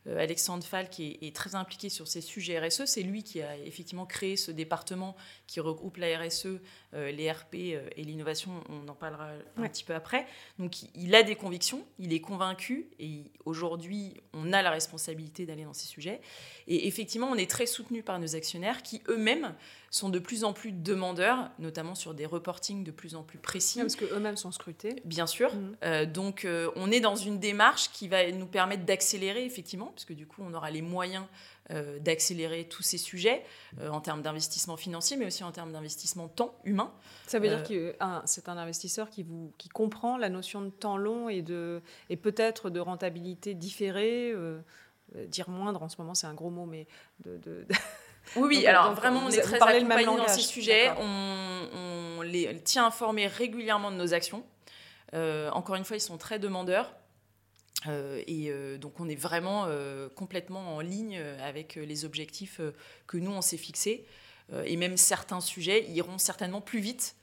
Alexandre 0.07 0.65
Fall, 0.65 0.89
qui 0.89 1.19
est, 1.21 1.35
très 1.37 1.55
impliqué 1.55 1.89
sur 1.89 2.09
ces 2.09 2.21
sujets 2.21 2.59
RSE. 2.59 2.87
C'est 2.87 3.03
lui 3.03 3.23
qui 3.23 3.43
a 3.43 3.57
effectivement 3.59 4.07
créé 4.07 4.37
ce 4.37 4.51
département 4.51 5.15
qui 5.47 5.61
regroupe 5.61 5.99
la 5.99 6.19
RSE, 6.19 6.47
euh, 6.95 7.11
les 7.11 7.31
RP 7.31 7.55
euh, 7.55 7.89
et 7.97 8.05
l'innovation. 8.05 8.65
On 8.69 8.89
en 8.89 8.95
parlera 8.95 9.31
un 9.57 9.69
petit 9.69 9.85
peu 9.85 9.95
après. 9.95 10.27
Donc, 10.59 10.77
il 10.95 11.15
a 11.15 11.23
des 11.23 11.37
convictions, 11.37 11.85
il 11.99 12.13
est 12.15 12.21
convaincu 12.21 12.89
et 12.99 13.25
aujourd'hui, 13.45 14.15
on 14.33 14.53
a 14.53 14.63
la 14.63 14.71
responsabilité 14.71 15.45
d'aller 15.45 15.65
dans 15.65 15.75
ces 15.75 15.87
sujets. 15.87 16.21
Et 16.67 16.87
effectivement, 16.87 17.29
on 17.31 17.37
est 17.37 17.51
très 17.51 17.67
soutenu 17.67 18.03
par 18.03 18.19
nos 18.19 18.35
actionnaires 18.35 18.83
qui 18.83 19.03
eux-mêmes 19.09 19.55
sont 19.91 20.09
de 20.09 20.19
plus 20.19 20.45
en 20.45 20.53
plus 20.53 20.73
demandeurs, 20.73 21.51
notamment 21.59 21.97
sur 21.97 22.15
des 22.15 22.25
reportings 22.25 22.85
de 22.85 22.93
plus 22.93 23.17
en 23.17 23.23
plus 23.23 23.39
précis. 23.39 23.81
parce 23.81 23.97
qu'eux-mêmes 23.97 24.37
sont 24.37 24.53
scrutés. 24.53 25.03
Bien 25.05 25.27
sûr. 25.27 25.53
Mmh. 25.55 26.07
donc, 26.07 26.47
on 26.77 26.91
est 26.91 27.01
dans 27.01 27.17
une 27.17 27.39
démarche 27.39 27.91
qui 27.93 28.09
va 28.09 28.31
nous 28.31 28.47
permettre 28.47 28.85
d'accélérer, 28.85 29.45
effectivement, 29.45 29.90
puisque 29.93 30.13
du 30.13 30.27
coup, 30.27 30.43
on 30.45 30.53
aura 30.55 30.71
les 30.71 30.83
moyens 30.83 31.25
euh, 31.71 31.99
d'accélérer 32.01 32.65
tous 32.65 32.83
ces 32.83 32.99
sujets 32.99 33.45
euh, 33.81 33.91
en 33.91 34.01
termes 34.01 34.23
d'investissement 34.23 34.77
financier, 34.77 35.17
mais 35.17 35.27
aussi 35.27 35.45
en 35.45 35.53
termes 35.53 35.73
d'investissement 35.73 36.27
temps 36.27 36.55
humain. 36.65 36.93
Ça 37.27 37.39
veut 37.39 37.49
dire 37.49 37.63
euh, 37.71 37.93
que 37.93 37.97
c'est 38.25 38.49
un 38.49 38.57
investisseur 38.57 39.09
qui, 39.09 39.23
vous, 39.23 39.53
qui 39.57 39.69
comprend 39.69 40.17
la 40.17 40.29
notion 40.29 40.63
de 40.63 40.71
temps 40.71 40.97
long 40.97 41.29
et, 41.29 41.43
de, 41.43 41.81
et 42.09 42.17
peut-être 42.17 42.71
de 42.71 42.81
rentabilité 42.81 43.55
différée, 43.55 44.35
dire 45.29 45.49
moindre 45.49 45.83
en 45.83 45.89
ce 45.89 45.97
moment, 45.99 46.15
c'est 46.15 46.27
un 46.27 46.35
gros 46.35 46.51
mot, 46.51 46.67
mais 46.67 46.87
de... 47.25 47.67
Oui, 48.37 48.49
oui, 48.49 48.67
alors 48.67 48.93
vraiment, 48.93 49.23
on 49.25 49.31
est 49.31 49.41
très 49.41 49.61
accompagnés 49.61 50.05
dans 50.05 50.29
ces 50.29 50.43
sujets. 50.43 50.91
On, 50.99 52.19
on, 52.19 52.23
les 52.23 52.61
tient 52.61 52.87
informés 52.87 53.27
régulièrement 53.27 53.91
de 53.91 53.97
nos 53.97 54.13
actions. 54.13 54.45
encore 55.15 55.77
une 55.77 55.85
fois, 55.85 55.97
ils 55.97 56.03
sont 56.03 56.19
très 56.19 56.39
demandeurs. 56.39 56.93
Euh, 57.87 58.23
et 58.27 58.51
euh, 58.51 58.77
donc 58.79 59.01
on 59.01 59.09
est 59.09 59.17
vraiment 59.17 59.65
euh, 59.67 60.09
complètement 60.11 60.77
en 60.77 60.81
ligne 60.81 61.19
avec 61.43 61.77
les 61.77 62.05
objectifs 62.05 62.61
que 63.07 63.17
nous 63.17 63.31
on 63.31 63.43
s'est 63.43 63.57
fixés. 63.57 64.05
et 64.65 64.77
même 64.77 64.97
certains 64.97 65.41
sujets 65.41 65.89
iront 65.91 66.19
certainement 66.19 66.61
plus 66.61 66.81
vite 66.81 67.17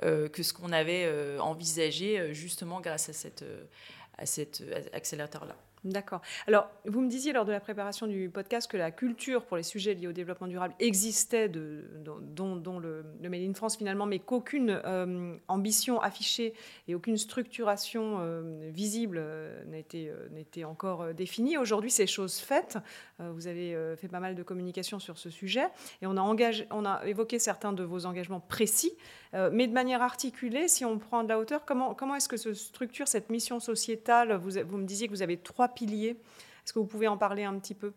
que 0.00 0.42
ce 0.44 0.52
qu'on 0.52 0.70
avait 0.70 1.38
envisagé 1.40 2.32
justement 2.32 2.80
grâce 2.80 3.08
à 3.08 3.12
cet 3.12 4.62
accélérateur-là. 4.92 5.56
D'accord. 5.84 6.20
Alors, 6.46 6.68
vous 6.86 7.00
me 7.00 7.08
disiez 7.08 7.32
lors 7.32 7.44
de 7.44 7.52
la 7.52 7.60
préparation 7.60 8.06
du 8.06 8.28
podcast 8.28 8.70
que 8.70 8.76
la 8.76 8.90
culture 8.90 9.44
pour 9.44 9.56
les 9.56 9.62
sujets 9.62 9.94
liés 9.94 10.08
au 10.08 10.12
développement 10.12 10.48
durable 10.48 10.74
existait, 10.80 11.48
de, 11.48 11.84
dont, 12.04 12.78
le, 12.78 13.04
le, 13.22 13.34
in 13.34 13.54
France 13.54 13.76
finalement, 13.76 14.06
mais 14.06 14.18
qu'aucune 14.18 14.80
euh, 14.84 15.36
ambition 15.46 16.00
affichée 16.00 16.54
et 16.88 16.94
aucune 16.94 17.16
structuration 17.16 18.18
euh, 18.20 18.70
visible 18.72 19.18
euh, 19.20 19.64
n'était 19.66 20.64
encore 20.64 21.14
définie. 21.14 21.56
Aujourd'hui, 21.56 21.90
c'est 21.90 22.06
chose 22.06 22.38
faite. 22.38 22.78
Vous 23.18 23.46
avez 23.46 23.76
fait 23.96 24.08
pas 24.08 24.20
mal 24.20 24.34
de 24.34 24.42
communication 24.42 24.98
sur 24.98 25.18
ce 25.18 25.28
sujet 25.28 25.66
et 26.02 26.06
on 26.06 26.16
a, 26.16 27.06
évoqué 27.06 27.38
certains 27.38 27.72
de 27.72 27.82
vos 27.82 28.06
engagements 28.06 28.40
précis, 28.40 28.92
mais 29.32 29.66
de 29.66 29.72
manière 29.72 30.02
articulée, 30.02 30.68
si 30.68 30.84
on 30.84 30.98
prend 30.98 31.24
de 31.24 31.28
la 31.28 31.38
hauteur, 31.38 31.64
comment, 31.64 31.94
comment 31.94 32.14
est-ce 32.14 32.28
que 32.28 32.36
se 32.36 32.54
structure 32.54 33.08
cette 33.08 33.30
mission 33.30 33.60
sociétale 33.60 34.36
vous, 34.36 34.50
vous 34.66 34.76
me 34.76 34.84
disiez 34.84 35.08
que 35.08 35.12
vous 35.12 35.22
avez 35.22 35.36
trois 35.36 35.68
piliers. 35.68 36.16
Est-ce 36.64 36.72
que 36.72 36.78
vous 36.78 36.86
pouvez 36.86 37.08
en 37.08 37.16
parler 37.16 37.44
un 37.44 37.58
petit 37.58 37.74
peu? 37.74 37.92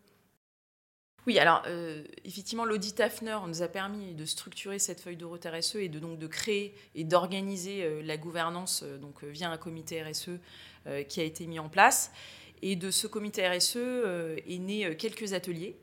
Oui, 1.26 1.38
alors 1.38 1.62
euh, 1.66 2.02
effectivement, 2.24 2.64
l'audit 2.64 2.98
AFNER 2.98 3.38
nous 3.46 3.62
a 3.62 3.68
permis 3.68 4.14
de 4.14 4.24
structurer 4.24 4.80
cette 4.80 5.00
feuille 5.00 5.16
de 5.16 5.24
route 5.24 5.46
RSE 5.46 5.76
et 5.76 5.88
de 5.88 6.00
donc 6.00 6.18
de 6.18 6.26
créer 6.26 6.74
et 6.96 7.04
d'organiser 7.04 7.84
euh, 7.84 8.02
la 8.02 8.16
gouvernance 8.16 8.82
euh, 8.82 8.98
donc 8.98 9.22
via 9.22 9.48
un 9.48 9.56
comité 9.56 10.02
RSE 10.02 10.30
qui 11.08 11.20
a 11.20 11.22
été 11.22 11.46
mis 11.46 11.60
en 11.60 11.68
place. 11.68 12.10
Et 12.62 12.76
de 12.76 12.90
ce 12.90 13.06
comité 13.06 13.48
RSE 13.48 13.76
est 13.76 14.58
né 14.58 14.96
quelques 14.96 15.32
ateliers 15.32 15.76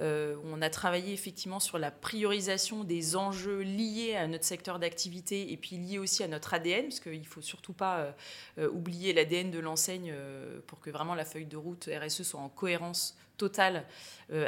euh, 0.00 0.36
on 0.44 0.62
a 0.62 0.70
travaillé 0.70 1.12
effectivement 1.12 1.60
sur 1.60 1.78
la 1.78 1.90
priorisation 1.90 2.84
des 2.84 3.16
enjeux 3.16 3.60
liés 3.60 4.16
à 4.16 4.26
notre 4.26 4.44
secteur 4.44 4.78
d'activité 4.78 5.52
et 5.52 5.56
puis 5.56 5.76
liés 5.76 5.98
aussi 5.98 6.22
à 6.22 6.28
notre 6.28 6.54
ADN, 6.54 6.84
parce 6.84 7.00
qu'il 7.00 7.20
ne 7.20 7.26
faut 7.26 7.42
surtout 7.42 7.72
pas 7.72 8.14
euh, 8.58 8.70
oublier 8.70 9.12
l'ADN 9.12 9.50
de 9.50 9.58
l'enseigne 9.58 10.12
euh, 10.14 10.60
pour 10.66 10.80
que 10.80 10.90
vraiment 10.90 11.14
la 11.14 11.24
feuille 11.24 11.46
de 11.46 11.56
route 11.56 11.88
RSE 11.88 12.22
soit 12.22 12.40
en 12.40 12.48
cohérence 12.48 13.16
totale 13.38 13.84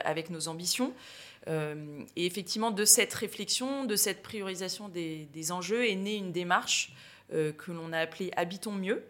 avec 0.04 0.30
nos 0.30 0.46
ambitions. 0.46 0.94
et 1.48 2.26
effectivement, 2.26 2.70
de 2.70 2.84
cette 2.84 3.12
réflexion, 3.12 3.84
de 3.84 3.96
cette 3.96 4.22
priorisation 4.22 4.88
des 4.88 5.52
enjeux 5.52 5.88
est 5.88 5.96
née 5.96 6.14
une 6.14 6.30
démarche 6.30 6.92
que 7.30 7.72
l'on 7.72 7.92
a 7.92 7.98
appelée 7.98 8.30
Habitons 8.36 8.72
mieux 8.72 9.02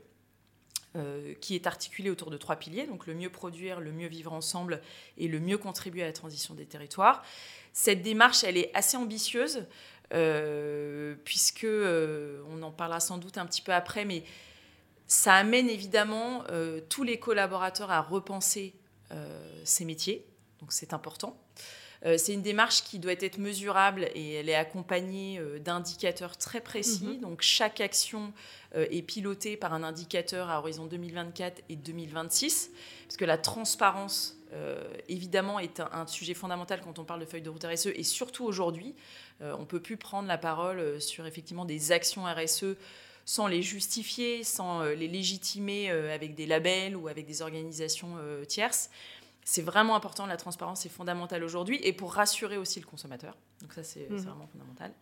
euh, 0.97 1.35
qui 1.41 1.57
est 1.57 1.67
articulé 1.67 2.09
autour 2.09 2.31
de 2.31 2.37
trois 2.37 2.55
piliers, 2.55 2.87
donc 2.87 3.09
le 3.09 3.15
mieux 3.15 3.29
produire, 3.29 3.81
le 3.81 3.91
mieux 3.91 4.07
vivre 4.07 4.33
ensemble 4.33 4.81
et 5.19 5.27
le 5.27 5.41
mieux 5.41 5.59
contribuer 5.59 6.05
à 6.05 6.07
la 6.07 6.13
transition 6.13 6.55
des 6.55 6.67
territoires. 6.67 7.25
Cette 7.73 8.03
démarche, 8.03 8.45
elle 8.45 8.57
est 8.57 8.71
assez 8.75 8.97
ambitieuse, 8.97 9.67
euh, 10.13 11.17
puisque, 11.25 11.65
euh, 11.65 12.43
on 12.49 12.63
en 12.63 12.71
parlera 12.71 13.01
sans 13.01 13.19
doute 13.19 13.39
un 13.39 13.47
petit 13.47 13.61
peu 13.61 13.73
après, 13.73 14.05
mais 14.05 14.23
ça 15.09 15.35
amène 15.35 15.69
évidemment 15.69 16.45
tous 16.89 17.03
les 17.03 17.19
collaborateurs 17.19 17.91
à 17.91 18.01
repenser 18.01 18.75
ces 19.65 19.85
métiers, 19.85 20.25
donc 20.61 20.73
c'est 20.73 20.95
important. 20.95 21.37
Euh, 22.05 22.19
c'est 22.19 22.35
une 22.35 22.43
démarche 22.43 22.83
qui 22.85 22.99
doit 22.99 23.13
être 23.13 23.39
mesurable 23.39 24.09
et 24.15 24.35
elle 24.35 24.49
est 24.49 24.55
accompagnée 24.55 25.39
euh, 25.39 25.59
d'indicateurs 25.59 26.37
très 26.37 26.61
précis. 26.61 27.05
Mhm. 27.05 27.21
Donc 27.21 27.43
chaque 27.43 27.81
action 27.81 28.33
euh, 28.75 28.87
est 28.91 29.03
pilotée 29.03 29.57
par 29.57 29.73
un 29.73 29.83
indicateur 29.83 30.51
à 30.51 30.59
horizon 30.59 30.87
2024 30.87 31.63
et 31.69 31.77
2026, 31.77 32.71
parce 33.07 33.17
que 33.17 33.25
la 33.25 33.39
transparence, 33.39 34.39
évidemment, 35.09 35.59
est 35.59 35.81
un, 35.81 36.07
sujet 36.07 36.33
fondamental 36.33 36.81
quand 36.81 37.01
on 37.01 37.05
parle 37.05 37.19
de 37.19 37.25
feuille 37.25 37.43
de 37.43 37.51
route 37.51 37.65
RSE, 37.65 37.87
et 37.87 38.05
surtout 38.05 38.45
aujourd'hui, 38.45 38.95
on 39.41 39.61
ne 39.61 39.65
peut 39.65 39.81
plus 39.81 39.97
prendre 39.97 40.29
la 40.29 40.39
parole 40.39 41.01
sur 41.01 41.27
effectivement 41.27 41.65
des 41.65 41.91
actions 41.91 42.23
RSE 42.23 42.77
sans 43.25 43.49
les 43.49 43.63
justifier, 43.63 44.45
sans 44.45 44.85
les 44.85 45.09
légitimer 45.09 45.91
avec 45.91 46.37
des 46.37 46.47
labels 46.47 46.95
ou 46.97 47.09
avec 47.09 47.27
des 47.27 47.43
organisations 47.43 48.17
tierces. 48.47 48.91
C'est 49.45 49.63
vraiment 49.63 49.95
important, 49.95 50.27
la 50.27 50.37
transparence 50.37 50.87
est 50.87 50.91
fondamentale 50.91 51.45
aujourd'hui 51.45 51.79
et 51.83 51.93
pour 51.93 52.15
rassurer 52.15 52.57
aussi 52.57 52.81
le 52.81 52.87
consommateur. 52.87 53.37
Donc 53.61 53.73
ça, 53.73 53.83
c'est 53.83 54.09
mhm. 54.11 54.19
vraiment 54.19 54.47
fondamental. 54.47 54.93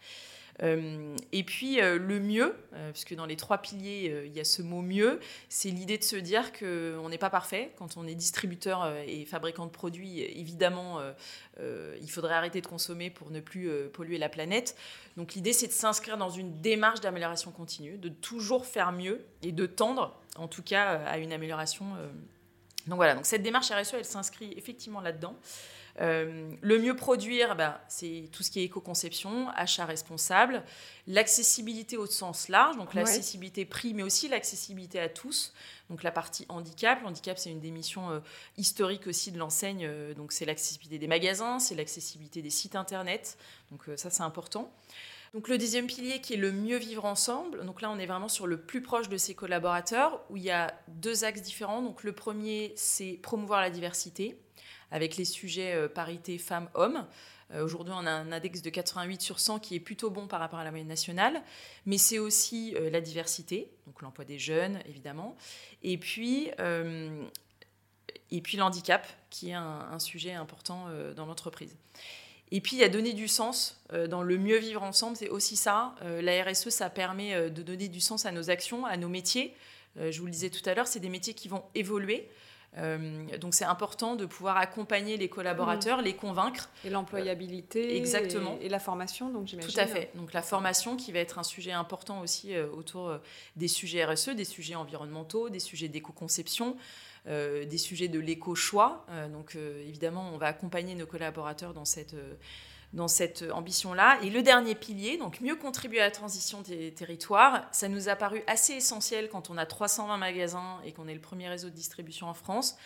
Euh, 0.63 1.17
et 1.33 1.45
puis 1.45 1.81
euh, 1.81 1.99
le 1.99 2.21
mieux, 2.21 2.55
euh, 2.75 2.93
puisque 2.93 3.15
dans 3.15 3.27
les 3.27 3.37
trois 3.37 3.59
piliers, 3.59 4.25
il 4.27 4.33
y 4.33 4.41
a 4.41 4.45
ce 4.45 4.63
mot 4.63 4.83
mieux, 4.83 5.21
c'est 5.49 5.71
l'idée 5.71 5.99
de 5.99 6.05
se 6.05 6.17
dire 6.17 6.53
qu'on 6.53 7.09
n'est 7.09 7.19
pas 7.19 7.31
parfait. 7.31 7.73
Quand 7.77 7.97
on 7.97 8.07
est 8.07 8.15
distributeur 8.15 8.95
et 9.07 9.25
fabricant 9.25 9.67
de 9.67 9.71
produits, 9.71 10.21
évidemment, 10.21 11.01
il 11.61 12.11
faudrait 12.11 12.35
arrêter 12.35 12.61
de 12.61 12.67
consommer 12.67 13.11
pour 13.11 13.31
ne 13.31 13.41
plus 13.41 13.71
polluer 13.93 14.19
la 14.19 14.29
planète. 14.29 14.77
Donc 15.17 15.35
l'idée, 15.35 15.53
c'est 15.53 15.67
de 15.67 15.73
s'inscrire 15.73 16.17
dans 16.17 16.31
une 16.31 16.61
démarche 16.61 17.01
d'amélioration 17.01 17.51
continue, 17.51 17.99
de 17.99 18.09
toujours 18.09 18.67
faire 18.67 18.93
mieux 18.93 19.25
et 19.43 19.53
de 19.53 19.67
tendre, 19.67 20.19
en 20.37 20.49
tout 20.49 20.63
cas, 20.63 21.03
à 21.07 21.19
une 21.19 21.33
amélioration 21.33 21.87
donc 22.87 22.97
voilà, 22.97 23.15
donc 23.15 23.27
cette 23.27 23.43
démarche 23.43 23.71
RSE, 23.71 23.95
elle 23.95 24.05
s'inscrit 24.05 24.53
effectivement 24.57 25.01
là-dedans. 25.01 25.37
Euh, 26.01 26.51
le 26.63 26.79
mieux 26.79 26.97
produire, 26.97 27.55
ben, 27.55 27.79
c'est 27.87 28.29
tout 28.33 28.43
ce 28.43 28.51
qui 28.51 28.61
est 28.61 28.65
éco-conception, 28.65 29.51
achat 29.51 29.85
responsable, 29.85 30.63
l'accessibilité 31.07 31.99
au 31.99 32.07
sens 32.07 32.49
large, 32.49 32.79
donc 32.79 32.95
l'accessibilité 32.95 33.67
prix, 33.67 33.93
mais 33.93 34.03
aussi 34.03 34.29
l'accessibilité 34.29 34.99
à 35.01 35.09
tous. 35.09 35.53
Donc 35.91 36.03
la 36.03 36.11
partie 36.11 36.47
handicap, 36.49 37.03
l'handicap 37.03 37.39
c'est 37.39 37.51
une 37.51 37.61
des 37.61 37.71
missions 37.71 38.11
euh, 38.11 38.21
historiques 38.57 39.07
aussi 39.07 39.33
de 39.33 39.39
l'enseigne, 39.39 39.85
euh, 39.85 40.15
donc 40.15 40.33
c'est 40.33 40.47
l'accessibilité 40.47 40.99
des 40.99 41.09
magasins, 41.09 41.59
c'est 41.59 41.75
l'accessibilité 41.75 42.41
des 42.41 42.51
sites 42.51 42.75
internet, 42.75 43.37
donc 43.71 43.83
ça 43.97 44.09
c'est 44.09 44.23
important. 44.23 44.73
Donc 45.35 45.49
le 45.49 45.57
deuxième 45.57 45.87
pilier 45.87 46.21
qui 46.21 46.35
est 46.35 46.39
le 46.39 46.53
mieux 46.53 46.77
vivre 46.77 47.07
ensemble. 47.07 47.65
Donc 47.65 47.81
là, 47.81 47.91
on 47.91 47.99
est 47.99 48.07
vraiment 48.07 48.29
sur 48.29 48.47
le 48.47 48.61
plus 48.61 48.83
proche 48.83 49.09
de 49.09 49.17
ses 49.17 49.35
collaborateurs, 49.35 50.21
où 50.29 50.37
il 50.37 50.43
y 50.43 50.51
a 50.51 50.75
deux 50.89 51.25
axes 51.25 51.41
différents. 51.41 51.81
Donc 51.81 52.05
le 52.05 52.13
premier, 52.13 52.73
c'est 52.77 53.19
promouvoir 53.23 53.63
la 53.63 53.71
diversité 53.71 54.37
avec 54.91 55.17
les 55.17 55.25
sujets 55.25 55.75
euh, 55.75 55.89
parité 55.89 56.37
femmes-hommes. 56.37 57.07
Euh, 57.53 57.65
aujourd'hui, 57.65 57.95
on 57.97 58.07
a 58.07 58.11
un 58.11 58.31
index 58.31 58.61
de 58.61 58.69
88 58.69 59.23
sur 59.23 59.41
100 59.41 59.59
qui 59.59 59.75
est 59.75 59.81
plutôt 59.81 60.11
bon 60.11 60.27
par 60.27 60.39
rapport 60.39 60.59
à 60.59 60.65
la 60.65 60.71
moyenne 60.71 60.89
nationale, 60.89 61.43
mais 61.87 61.97
c'est 61.97 62.19
aussi 62.19 62.75
euh, 62.77 62.91
la 62.91 63.01
diversité, 63.01 63.71
donc 63.87 64.03
l'emploi 64.03 64.27
des 64.27 64.39
jeunes, 64.39 64.81
évidemment, 64.87 65.37
et 65.83 65.97
puis, 65.97 66.51
et 68.31 68.41
puis 68.43 68.57
l'handicap, 68.59 69.07
qui 69.31 69.51
est 69.51 69.55
un 69.55 69.99
sujet 69.99 70.33
important 70.33 70.87
dans 71.17 71.27
l'entreprise. 71.27 71.77
Et 72.55 72.61
puis, 72.61 72.77
il 72.77 72.81
y 72.81 72.85
a 72.85 72.91
donner 72.91 73.15
du 73.15 73.29
sens 73.29 73.81
euh, 73.95 74.07
dans 74.07 74.23
le 74.23 74.37
mieux 74.37 74.59
vivre 74.59 74.83
ensemble, 74.83 75.17
c'est 75.17 75.31
aussi 75.31 75.57
ça. 75.57 75.95
Euh, 76.03 76.21
la 76.21 76.45
RSE, 76.45 76.69
ça 76.69 76.91
permet 76.91 77.35
euh, 77.35 77.49
de 77.49 77.63
donner 77.63 77.89
du 77.89 78.01
sens 78.01 78.27
à 78.27 78.31
nos 78.31 78.51
actions, 78.51 78.85
à 78.85 78.99
nos 78.99 79.09
métiers. 79.09 79.57
je 79.99 80.19
vous 80.21 80.27
le 80.27 80.33
disais 80.33 80.51
tout 80.51 80.69
à 80.69 80.75
l'heure, 80.75 80.87
c'est 80.87 81.01
des 81.01 81.09
métiers 81.09 81.33
qui 81.35 81.49
vont 81.49 81.65
évoluer. 81.75 82.29
donc 83.41 83.55
c'est 83.55 83.67
important 83.67 84.17
de 84.17 84.25
pouvoir 84.27 84.57
accompagner 84.57 85.19
les 85.19 85.29
collaborateurs, 85.29 85.99
mmh. 85.99 86.05
les 86.05 86.15
convaincre. 86.15 86.71
Et 86.85 86.91
l'employabilité. 86.91 87.97
exactement. 87.97 88.59
Et, 88.61 88.69
la 88.69 88.79
formation, 88.79 89.31
donc 89.31 89.49
j'imagine. 89.49 89.71
Tout 89.71 89.81
à 89.81 89.87
fait. 89.87 90.11
Donc 90.15 90.33
la 90.33 90.43
formation 90.43 90.97
qui 90.97 91.13
va 91.13 91.21
être 91.21 91.39
un 91.39 91.43
sujet 91.43 91.73
important 91.73 92.21
aussi 92.21 92.57
autour 92.59 93.19
des 93.57 93.69
sujets 93.69 94.05
RSE, 94.05 94.31
des 94.31 94.47
sujets 94.47 94.75
environnementaux, 94.75 95.49
des 95.49 95.61
sujets 95.61 95.89
d'éco-conception. 95.89 96.77
Euh, 97.29 97.65
des 97.65 97.79
sujets 97.79 98.09
de 98.09 98.19
l'éco-choix. 98.19 99.07
Euh, 99.11 99.29
donc 99.29 99.55
euh, 99.55 99.81
évidemment, 99.87 100.33
on 100.35 100.39
va 100.39 100.47
accompagner 100.47 100.97
nos 100.97 101.07
collaborateurs 101.07 101.73
dans 101.73 101.85
cette 101.85 102.17
cette 103.07 103.45
ambition-là. 103.51 104.19
Et 104.23 104.29
le 104.29 104.43
dernier 104.43 104.75
pilier, 104.75 105.17
donc 105.17 105.41
mieux 105.41 105.57
contribuer 105.57 106.01
à 106.01 106.05
la 106.05 106.11
transition 106.11 106.61
des 106.61 106.93
territoires, 106.93 107.67
ça 107.73 107.89
nous 107.89 108.11
a 108.11 108.17
paru 108.17 108.43
assez 108.47 108.75
essentiel 108.75 109.31
quand 109.31 109.49
on 109.49 109.57
a 109.57 109.65
320 109.65 110.19
magasins 110.19 110.79
et 110.85 110.93
qu'on 110.93 111.09
est 111.09 111.15
le 111.15 111.21
premier 111.21 111.49
réseau 111.49 111.71
de 111.71 111.75
distribution 111.75 112.27
en 112.27 112.35
France, 112.35 112.77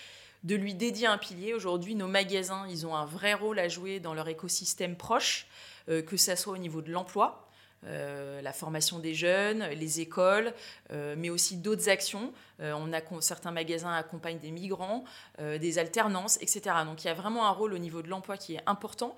de 0.45 0.55
lui 0.55 0.75
dédier 0.75 1.09
un 1.09 1.19
pilier. 1.19 1.55
Aujourd'hui, 1.55 1.97
nos 1.97 2.07
magasins, 2.07 2.69
ils 2.69 2.87
ont 2.87 2.95
un 2.95 3.05
vrai 3.05 3.35
rôle 3.35 3.59
à 3.59 3.67
jouer 3.67 3.99
dans 3.99 4.15
leur 4.15 4.29
écosystème 4.29 4.97
proche, 4.97 5.49
que 5.89 6.17
ça 6.17 6.37
soit 6.37 6.53
au 6.53 6.59
niveau 6.59 6.83
de 6.83 6.93
l'emploi, 6.93 7.46
euh, 7.87 8.43
la 8.43 8.53
formation 8.53 8.99
des 8.99 9.15
jeunes, 9.15 9.65
les 9.79 10.01
écoles, 10.01 10.53
euh, 10.93 11.15
mais 11.17 11.31
aussi 11.31 11.57
d'autres 11.57 11.89
actions. 11.89 12.33
Euh, 12.61 12.73
on 12.77 12.93
a 12.93 13.01
certains 13.21 13.53
magasins 13.53 13.93
accompagnent 13.93 14.39
des 14.39 14.51
migrants, 14.51 15.05
des 15.39 15.79
alternances, 15.79 16.37
etc. 16.41 16.77
Donc 16.85 17.05
il 17.05 17.09
y 17.09 17.11
a 17.11 17.15
vraiment 17.15 17.47
un 17.47 17.51
rôle 17.51 17.75
au 17.75 17.79
niveau 17.79 18.03
de 18.03 18.09
l'emploi 18.09 18.37
qui 18.37 18.55
est 18.55 18.63
important. 18.67 19.17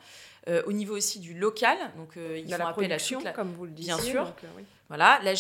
au 0.67 0.73
niveau 0.73 0.97
aussi 0.97 1.21
du 1.21 1.35
local, 1.35 1.77
donc 1.97 2.17
ils 2.17 2.49
font 2.53 2.67
appel 2.67 2.93
à 2.93 2.99
toute 2.99 3.33
comme 3.35 3.53
vous 3.53 3.67
le 3.67 3.71
disiez, 3.71 3.95
bien 3.95 4.03
sûr. 4.03 4.35
Voilà, 4.89 5.21
la, 5.23 5.35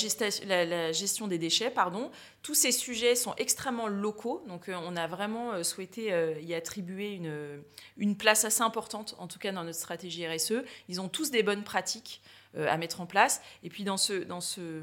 la, 0.67 0.93
gestion 0.93 1.27
des 1.27 1.39
déchets, 1.39 1.71
pardon. 1.71 2.11
Tous 2.43 2.55
ces 2.55 2.71
sujets 2.71 3.15
sont 3.15 3.35
extrêmement 3.37 3.89
locaux, 3.89 4.45
donc 4.47 4.69
on 4.69 4.95
a 4.97 5.07
vraiment 5.07 5.65
souhaité 5.65 6.15
y 6.43 6.55
attribuer 6.55 7.15
une, 7.15 7.63
une 7.97 8.17
place 8.17 8.45
assez 8.45 8.63
importante, 8.63 9.17
en 9.19 9.27
tout 9.27 9.39
cas 9.39 9.53
dans 9.53 9.65
notre 9.65 9.79
stratégie 9.79 10.27
RSE. 10.27 10.63
Ils 10.89 11.01
ont 11.01 11.09
tous 11.09 11.31
des 11.31 11.43
bonnes 11.43 11.65
pratiques. 11.65 12.21
Euh, 12.57 12.67
à 12.67 12.79
mettre 12.79 13.03
en 13.03 13.07
place. 13.07 13.43
Et 13.63 13.69
puis 13.69 13.85
dans 13.85 13.99
ce, 13.99 14.25
dans 14.25 14.41
ce 14.41 14.81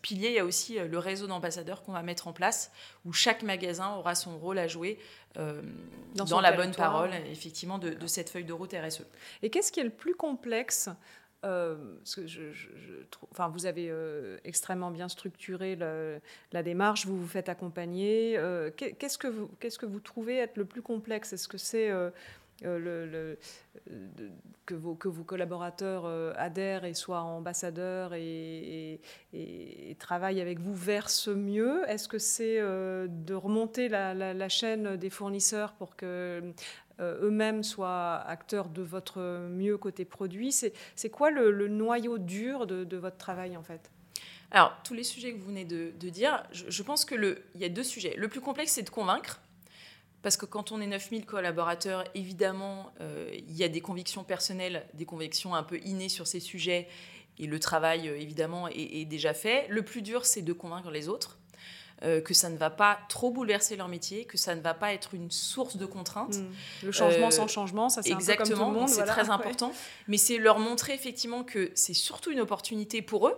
pilier, 0.00 0.28
il 0.28 0.34
y 0.34 0.38
a 0.38 0.46
aussi 0.46 0.78
euh, 0.78 0.88
le 0.88 0.98
réseau 0.98 1.26
d'ambassadeurs 1.26 1.82
qu'on 1.82 1.92
va 1.92 2.02
mettre 2.02 2.26
en 2.26 2.32
place, 2.32 2.72
où 3.04 3.12
chaque 3.12 3.42
magasin 3.42 3.94
aura 3.96 4.14
son 4.14 4.38
rôle 4.38 4.58
à 4.58 4.66
jouer 4.66 4.98
euh, 5.36 5.60
dans, 6.14 6.40
la 6.40 6.52
bonne 6.52 6.74
parole, 6.74 7.10
effectivement, 7.30 7.76
de, 7.76 8.06
cette 8.06 8.30
feuille 8.30 8.46
de 8.46 8.54
route 8.54 8.72
RSE. 8.72 9.04
Et 9.42 9.50
qu'est-ce 9.50 9.70
qui 9.70 9.80
est 9.80 9.84
le 9.84 9.90
plus 9.90 10.14
complexe 10.14 10.88
euh, 11.44 11.76
que 12.14 12.26
je, 12.26 12.40
enfin, 13.30 13.48
vous 13.48 13.66
avez 13.66 13.92
extrêmement 14.44 14.90
bien 14.90 15.10
structuré 15.10 15.76
la 15.76 16.62
démarche, 16.62 17.04
vous 17.04 17.20
vous 17.20 17.28
faites 17.28 17.50
accompagner. 17.50 18.40
qu'est-ce, 18.76 19.18
que 19.18 19.28
vous, 19.28 19.50
qu'est-ce 19.60 19.78
que 19.78 19.86
vous 19.86 20.00
trouvez 20.00 20.38
être 20.38 20.56
le 20.56 20.64
plus 20.64 20.82
complexe? 20.82 21.34
Est-ce 21.34 21.48
que 21.48 21.58
c'est 21.58 21.90
le, 22.62 23.36
que, 24.66 24.74
vos, 24.74 24.94
que 24.94 25.08
collaborateurs 25.08 26.04
euh, 26.06 26.32
adhèrent 26.36 26.84
et 26.84 26.94
soient 26.94 27.22
ambassadeurs 27.22 28.14
et, 28.14 29.00
travaillent 29.98 30.40
avec 30.40 30.58
vous 30.58 30.74
vers 30.74 31.10
ce 31.10 31.30
mieux 31.30 31.88
Est-ce 31.88 32.08
que 32.08 32.18
c'est 32.18 32.58
euh, 32.58 33.06
de 33.08 33.34
remonter 33.34 33.88
la, 33.88 34.48
chaîne 34.48 34.96
des 34.96 35.10
fournisseurs 35.10 35.72
pour 35.74 35.96
que 35.96 36.52
euh, 37.00 37.20
eux-mêmes 37.22 37.62
soient 37.62 38.16
acteurs 38.26 38.68
de 38.68 38.82
votre 38.82 39.48
mieux 39.48 39.78
côté 39.78 40.04
produit? 40.04 40.52
C'est 40.52 41.10
quoi 41.10 41.30
le, 41.30 41.68
noyau 41.68 42.18
dur 42.18 42.66
de, 42.66 42.96
votre 42.96 43.16
travail 43.16 43.56
en 43.56 43.62
fait? 43.62 43.90
Alors, 44.50 44.76
tous 44.84 44.92
les 44.92 45.04
sujets 45.04 45.32
que 45.32 45.38
vous 45.38 45.46
venez 45.46 45.64
de, 45.64 46.08
dire, 46.10 46.42
je, 46.52 46.64
je 46.68 46.82
pense 46.82 47.04
qu'il 47.04 47.38
y 47.54 47.64
a 47.64 47.68
deux 47.70 47.82
sujets. 47.82 48.14
Le 48.18 48.28
plus 48.28 48.40
complexe, 48.40 48.72
c'est 48.72 48.82
de 48.82 48.90
convaincre. 48.90 49.40
Parce 50.22 50.36
que 50.36 50.46
quand 50.46 50.70
on 50.72 50.80
est 50.80 50.86
9000 50.86 51.26
collaborateurs, 51.26 52.04
évidemment, 52.14 52.92
euh, 53.00 53.28
il 53.32 53.56
y 53.56 53.64
a 53.64 53.68
des 53.68 53.80
convictions 53.80 54.22
personnelles, 54.22 54.86
des 54.94 55.04
convictions 55.04 55.54
un 55.54 55.64
peu 55.64 55.80
innées 55.84 56.08
sur 56.08 56.26
ces 56.26 56.40
sujets, 56.40 56.88
et 57.38 57.46
le 57.46 57.58
travail, 57.58 58.08
euh, 58.08 58.16
évidemment, 58.16 58.68
est, 58.68 59.04
déjà 59.04 59.34
fait. 59.34 59.66
Le 59.68 59.82
plus 59.82 60.00
dur, 60.02 60.24
c'est 60.24 60.42
de 60.42 60.52
convaincre 60.52 60.90
les 60.90 61.08
autres. 61.08 61.38
Euh, 62.04 62.20
que 62.20 62.34
ça 62.34 62.50
ne 62.50 62.56
va 62.56 62.68
pas 62.68 62.98
trop 63.08 63.30
bouleverser 63.30 63.76
leur 63.76 63.86
métier, 63.86 64.24
que 64.24 64.36
ça 64.36 64.56
ne 64.56 64.60
va 64.60 64.74
pas 64.74 64.92
être 64.92 65.14
une 65.14 65.30
source 65.30 65.76
de 65.76 65.86
contraintes. 65.86 66.38
Hmm. 66.38 66.50
Le 66.82 66.90
changement 66.90 67.30
sans 67.30 67.46
changement, 67.46 67.88
ça 67.90 68.02
c'est 68.02 68.10
exactement, 68.10 68.42
un 68.42 68.48
peu 68.48 68.54
comme 68.54 68.66
tout 68.66 68.74
le 68.74 68.80
monde. 68.80 68.88
C'est 68.88 69.04
très 69.04 69.30
important, 69.30 69.72
mais 70.08 70.16
c'est 70.16 70.38
leur 70.38 70.58
montrer 70.58 70.94
effectivement 70.94 71.44
que 71.44 71.70
c'est 71.76 71.94
surtout 71.94 72.32
une 72.32 72.40
opportunité 72.40 73.02
pour 73.02 73.28
eux, 73.28 73.36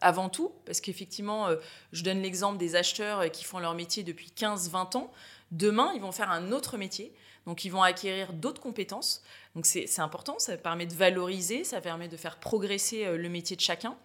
avant 0.00 0.28
tout, 0.28 0.50
parce 0.66 0.80
qu'effectivement, 0.80 1.50
je 1.92 2.02
donne 2.02 2.20
l'exemple 2.20 2.58
des 2.58 2.74
acheteurs 2.74 3.30
qui 3.30 3.44
font 3.44 3.60
leur 3.60 3.74
métier 3.74 4.02
depuis 4.02 4.32
15-20 4.36 4.96
ans. 4.96 5.12
Demain, 5.50 5.92
ils 5.94 6.00
vont 6.00 6.12
faire 6.12 6.30
un 6.30 6.52
autre 6.52 6.76
métier. 6.76 7.12
Donc, 7.46 7.64
ils 7.64 7.70
vont 7.70 7.82
acquérir 7.82 8.32
d'autres 8.32 8.60
compétences. 8.60 9.22
Donc, 9.54 9.66
c'est 9.66 9.98
important. 9.98 10.38
Ça 10.38 10.56
permet 10.56 10.86
de 10.86 10.94
valoriser, 10.94 11.64
ça 11.64 11.80
permet 11.80 12.08
de 12.08 12.16
faire 12.16 12.38
progresser 12.38 13.06
euh, 13.06 13.16
le 13.16 13.28
métier 13.28 13.56
de 13.56 13.60
chacun. 13.60 13.96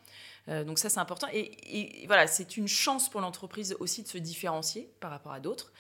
Euh, 0.48 0.64
donc, 0.64 0.80
ça, 0.80 0.90
c'est 0.90 1.00
important. 1.00 1.28
Et, 1.34 2.06
voilà, 2.08 2.28
c'est 2.28 2.58
une 2.58 2.68
chance 2.68 3.10
pour 3.10 3.22
l'entreprise 3.22 3.76
aussi 3.80 4.04
de 4.04 4.08
se 4.08 4.18
différencier 4.18 4.90
par 5.00 5.12
rapport 5.12 5.34
à 5.34 5.40
d'autres. 5.40 5.74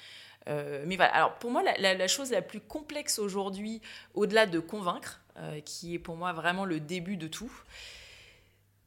Euh, 0.47 0.83
mais 0.85 0.95
voilà, 0.95 1.15
alors 1.15 1.39
pour 1.39 1.49
moi, 1.49 1.63
la, 1.63 2.07
chose 2.07 2.29
la 2.29 2.43
plus 2.43 2.61
complexe 2.61 3.17
aujourd'hui, 3.17 3.81
au-delà 4.13 4.45
de 4.45 4.59
convaincre, 4.59 5.21
qui 5.65 5.95
est 5.95 5.99
pour 5.99 6.15
moi 6.15 6.31
vraiment 6.31 6.63
le 6.63 6.79
début 6.79 7.17
de 7.17 7.27
tout, 7.27 7.51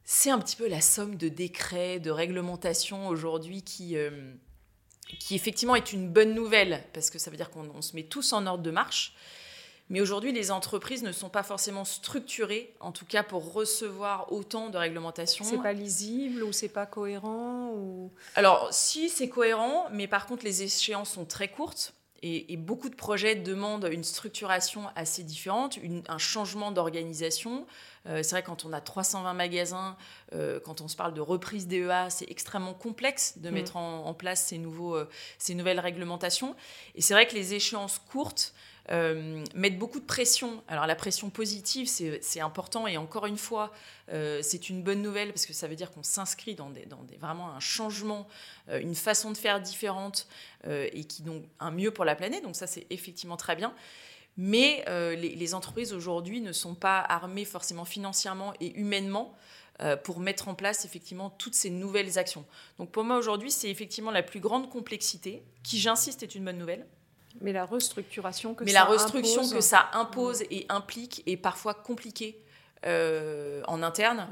c'est 0.03 0.31
un 0.31 0.39
petit 0.39 0.55
peu 0.55 0.67
la 0.67 0.81
somme 0.81 1.15
de 1.15 1.27
décrets, 1.27 1.99
de 1.99 2.09
réglementations 2.09 3.07
aujourd'hui 3.07 3.61
qui, 3.61 3.95
qui 5.17 5.35
effectivement 5.35 5.75
est 5.75 5.93
une 5.93 6.09
bonne 6.09 6.33
nouvelle, 6.33 6.83
parce 6.93 7.09
que 7.09 7.17
ça 7.17 7.31
veut 7.31 7.37
dire 7.37 7.49
qu'on 7.49 7.81
se 7.81 7.95
met 7.95 8.03
tous 8.03 8.33
en 8.33 8.45
ordre 8.45 8.63
de 8.63 8.71
marche. 8.71 9.13
Mais 9.89 10.01
aujourd'hui, 10.01 10.31
les 10.31 10.51
entreprises 10.51 11.01
ne 11.01 11.11
sont 11.11 11.29
pas 11.29 11.41
forcément 11.41 11.83
structurées, 11.83 12.75
en 12.79 12.91
tout 12.91 13.05
cas 13.05 13.23
pour 13.23 13.53
recevoir 13.53 14.31
autant 14.31 14.69
de 14.69 14.77
réglementations. 14.77 15.43
C'est 15.43 15.57
pas 15.57 15.73
lisible 15.73 16.43
ou 16.43 16.51
c'est 16.51 16.69
pas 16.69 16.85
cohérent 16.85 17.71
ou... 17.73 18.11
Alors, 18.35 18.67
si, 18.71 19.09
c'est 19.09 19.29
cohérent, 19.29 19.87
mais 19.91 20.07
par 20.07 20.27
contre, 20.27 20.45
les 20.45 20.61
échéances 20.61 21.09
sont 21.11 21.25
très 21.25 21.47
courtes. 21.47 21.93
Et, 22.21 22.57
beaucoup 22.57 22.89
de 22.89 22.95
projets 22.95 23.35
demandent 23.35 23.87
une 23.89 24.03
structuration 24.03 24.83
assez 24.95 25.23
différente, 25.23 25.79
un 26.07 26.17
changement 26.17 26.71
d'organisation. 26.71 27.65
Euh, 28.07 28.23
c'est 28.23 28.31
vrai, 28.31 28.43
quand 28.43 28.65
on 28.65 28.73
a 28.73 28.81
320 28.81 29.33
magasins, 29.33 29.97
euh, 30.33 30.59
quand 30.59 30.81
on 30.81 30.87
se 30.87 30.95
parle 30.95 31.13
de 31.13 31.21
reprise 31.21 31.67
DEA, 31.67 32.09
c'est 32.09 32.29
extrêmement 32.29 32.73
complexe 32.73 33.37
de 33.37 33.49
mm. 33.49 33.53
mettre 33.53 33.77
en, 33.77 34.13
place 34.13 34.45
ces, 34.45 34.57
nouveaux, 34.57 34.95
euh, 34.95 35.09
ces 35.37 35.55
nouvelles 35.55 35.79
réglementations. 35.79 36.55
Et 36.95 37.01
c'est 37.01 37.13
vrai 37.13 37.27
que 37.27 37.35
les 37.35 37.53
échéances 37.53 37.99
courtes 37.99 38.53
mettent 39.53 39.77
beaucoup 39.77 39.99
de 39.99 40.05
pression. 40.05 40.63
Alors 40.67 40.87
la 40.87 40.95
pression 40.95 41.29
positive, 41.29 41.87
c'est 41.87 42.39
important 42.39 42.87
et 42.87 42.97
encore 42.97 43.27
une 43.27 43.37
fois, 43.37 43.71
c'est 44.41 44.67
une 44.67 44.81
bonne 44.81 45.03
nouvelle 45.03 45.29
parce 45.31 45.45
que 45.45 45.53
ça 45.53 45.67
veut 45.67 45.75
dire 45.75 45.91
qu'on 45.91 46.01
s'inscrit 46.01 46.55
dans, 46.55 46.71
des, 46.71 46.87
dans 46.87 47.03
des, 47.03 47.15
vraiment 47.17 47.51
un 47.51 47.59
changement, 47.59 48.27
une 48.67 48.95
façon 48.95 49.29
de 49.29 49.37
faire 49.37 49.61
différente 49.61 50.27
et 50.67 51.03
qui 51.03 51.21
donc 51.21 51.43
un 51.59 51.69
mieux 51.69 51.91
pour 51.91 52.03
la 52.03 52.15
planète. 52.15 52.41
Donc 52.41 52.55
ça, 52.55 52.65
c'est 52.65 52.87
effectivement 52.89 53.37
très 53.37 53.55
bien. 53.55 53.75
Mais 54.37 54.85
euh, 54.87 55.15
les, 55.15 55.53
entreprises 55.53 55.91
aujourd'hui 55.91 56.39
ne 56.39 56.53
sont 56.53 56.73
pas 56.73 56.99
armées 56.99 57.43
forcément 57.43 57.83
financièrement 57.83 58.53
et 58.61 58.73
humainement 58.79 59.35
euh, 59.81 59.97
pour 59.97 60.21
mettre 60.21 60.47
en 60.47 60.55
place 60.55 60.85
effectivement 60.85 61.29
toutes 61.29 61.55
ces 61.55 61.69
nouvelles 61.69 62.17
actions. 62.17 62.45
Donc 62.77 62.89
pour 62.89 63.03
moi 63.03 63.17
aujourd'hui, 63.17 63.51
c'est 63.51 63.69
effectivement 63.69 64.11
la 64.11 64.23
plus 64.23 64.39
grande 64.39 64.69
complexité, 64.69 65.43
qui 65.61 65.77
j'insiste 65.77 66.23
est 66.23 66.35
une 66.35 66.45
bonne 66.45 66.57
nouvelle. 66.57 66.85
Mais 67.41 67.51
la 67.51 67.65
restructuration 67.65 68.53
que 68.53 68.63
Mais 68.63 68.71
ça 68.71 68.79
la 68.79 68.85
restructuration 68.85 69.41
impose... 69.41 69.53
que 69.53 69.61
ça 69.61 69.89
impose 69.91 70.41
et 70.43 70.65
implique 70.69 71.21
est 71.25 71.37
parfois 71.37 71.73
compliquée 71.73 72.41
euh, 72.85 73.61
en 73.67 73.83
interne, 73.83 74.25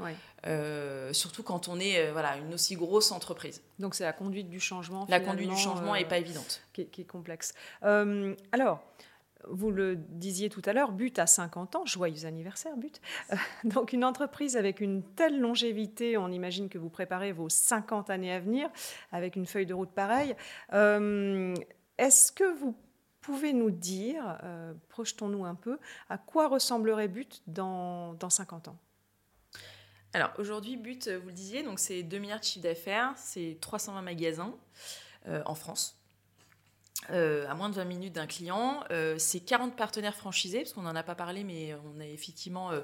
surtout 1.12 1.42
quand 1.42 1.68
on 1.68 1.78
est 1.78 2.10
voilà, 2.12 2.38
une 2.38 2.54
aussi 2.54 2.76
grosse 2.76 3.12
entreprise. 3.12 3.62
Donc 3.78 3.94
c'est 3.94 4.04
la 4.04 4.14
conduite 4.14 4.48
du 4.48 4.58
changement. 4.58 5.04
La 5.10 5.20
conduite 5.20 5.50
du 5.50 5.58
changement 5.58 5.92
n'est 5.92 6.06
pas 6.06 6.18
évidente. 6.18 6.62
Qui 6.72 6.86
qui 6.86 7.02
est 7.02 7.04
complexe. 7.04 7.52
alors, 7.82 8.80
vous 9.46 9.70
le 9.70 9.96
disiez 9.96 10.48
tout 10.48 10.62
à 10.64 10.72
l'heure, 10.72 10.92
But 10.92 11.18
à 11.18 11.26
50 11.26 11.76
ans, 11.76 11.86
joyeux 11.86 12.26
anniversaire 12.26 12.76
But. 12.76 13.00
Euh, 13.32 13.36
donc 13.64 13.92
une 13.92 14.04
entreprise 14.04 14.56
avec 14.56 14.80
une 14.80 15.02
telle 15.02 15.38
longévité, 15.40 16.16
on 16.16 16.28
imagine 16.28 16.68
que 16.68 16.78
vous 16.78 16.90
préparez 16.90 17.32
vos 17.32 17.48
50 17.48 18.10
années 18.10 18.32
à 18.32 18.40
venir 18.40 18.68
avec 19.12 19.36
une 19.36 19.46
feuille 19.46 19.66
de 19.66 19.74
route 19.74 19.90
pareille. 19.90 20.34
Euh, 20.72 21.54
est-ce 21.98 22.32
que 22.32 22.56
vous 22.58 22.76
pouvez 23.20 23.52
nous 23.52 23.70
dire, 23.70 24.38
euh, 24.42 24.72
projetons-nous 24.88 25.44
un 25.44 25.54
peu, 25.54 25.78
à 26.08 26.18
quoi 26.18 26.48
ressemblerait 26.48 27.08
But 27.08 27.42
dans, 27.46 28.14
dans 28.14 28.30
50 28.30 28.68
ans? 28.68 28.78
Alors 30.14 30.32
aujourd'hui, 30.38 30.76
But, 30.76 31.08
vous 31.08 31.28
le 31.28 31.34
disiez, 31.34 31.64
c'est 31.76 32.02
2 32.02 32.18
milliards 32.18 32.40
de 32.40 32.44
chiffre 32.44 32.62
d'affaires, 32.62 33.12
c'est 33.16 33.58
320 33.60 34.02
magasins 34.02 34.54
en 35.44 35.54
France. 35.54 35.97
Euh, 37.10 37.46
à 37.48 37.54
moins 37.54 37.70
de 37.70 37.74
20 37.74 37.84
minutes 37.84 38.12
d'un 38.12 38.26
client. 38.26 38.84
Euh, 38.90 39.14
c'est 39.18 39.40
40 39.40 39.76
partenaires 39.76 40.14
franchisés, 40.14 40.58
parce 40.58 40.72
qu'on 40.72 40.82
n'en 40.82 40.94
a 40.94 41.02
pas 41.02 41.14
parlé, 41.14 41.42
mais 41.42 41.74
on 41.96 42.00
a 42.00 42.06
effectivement 42.06 42.70
euh, 42.70 42.80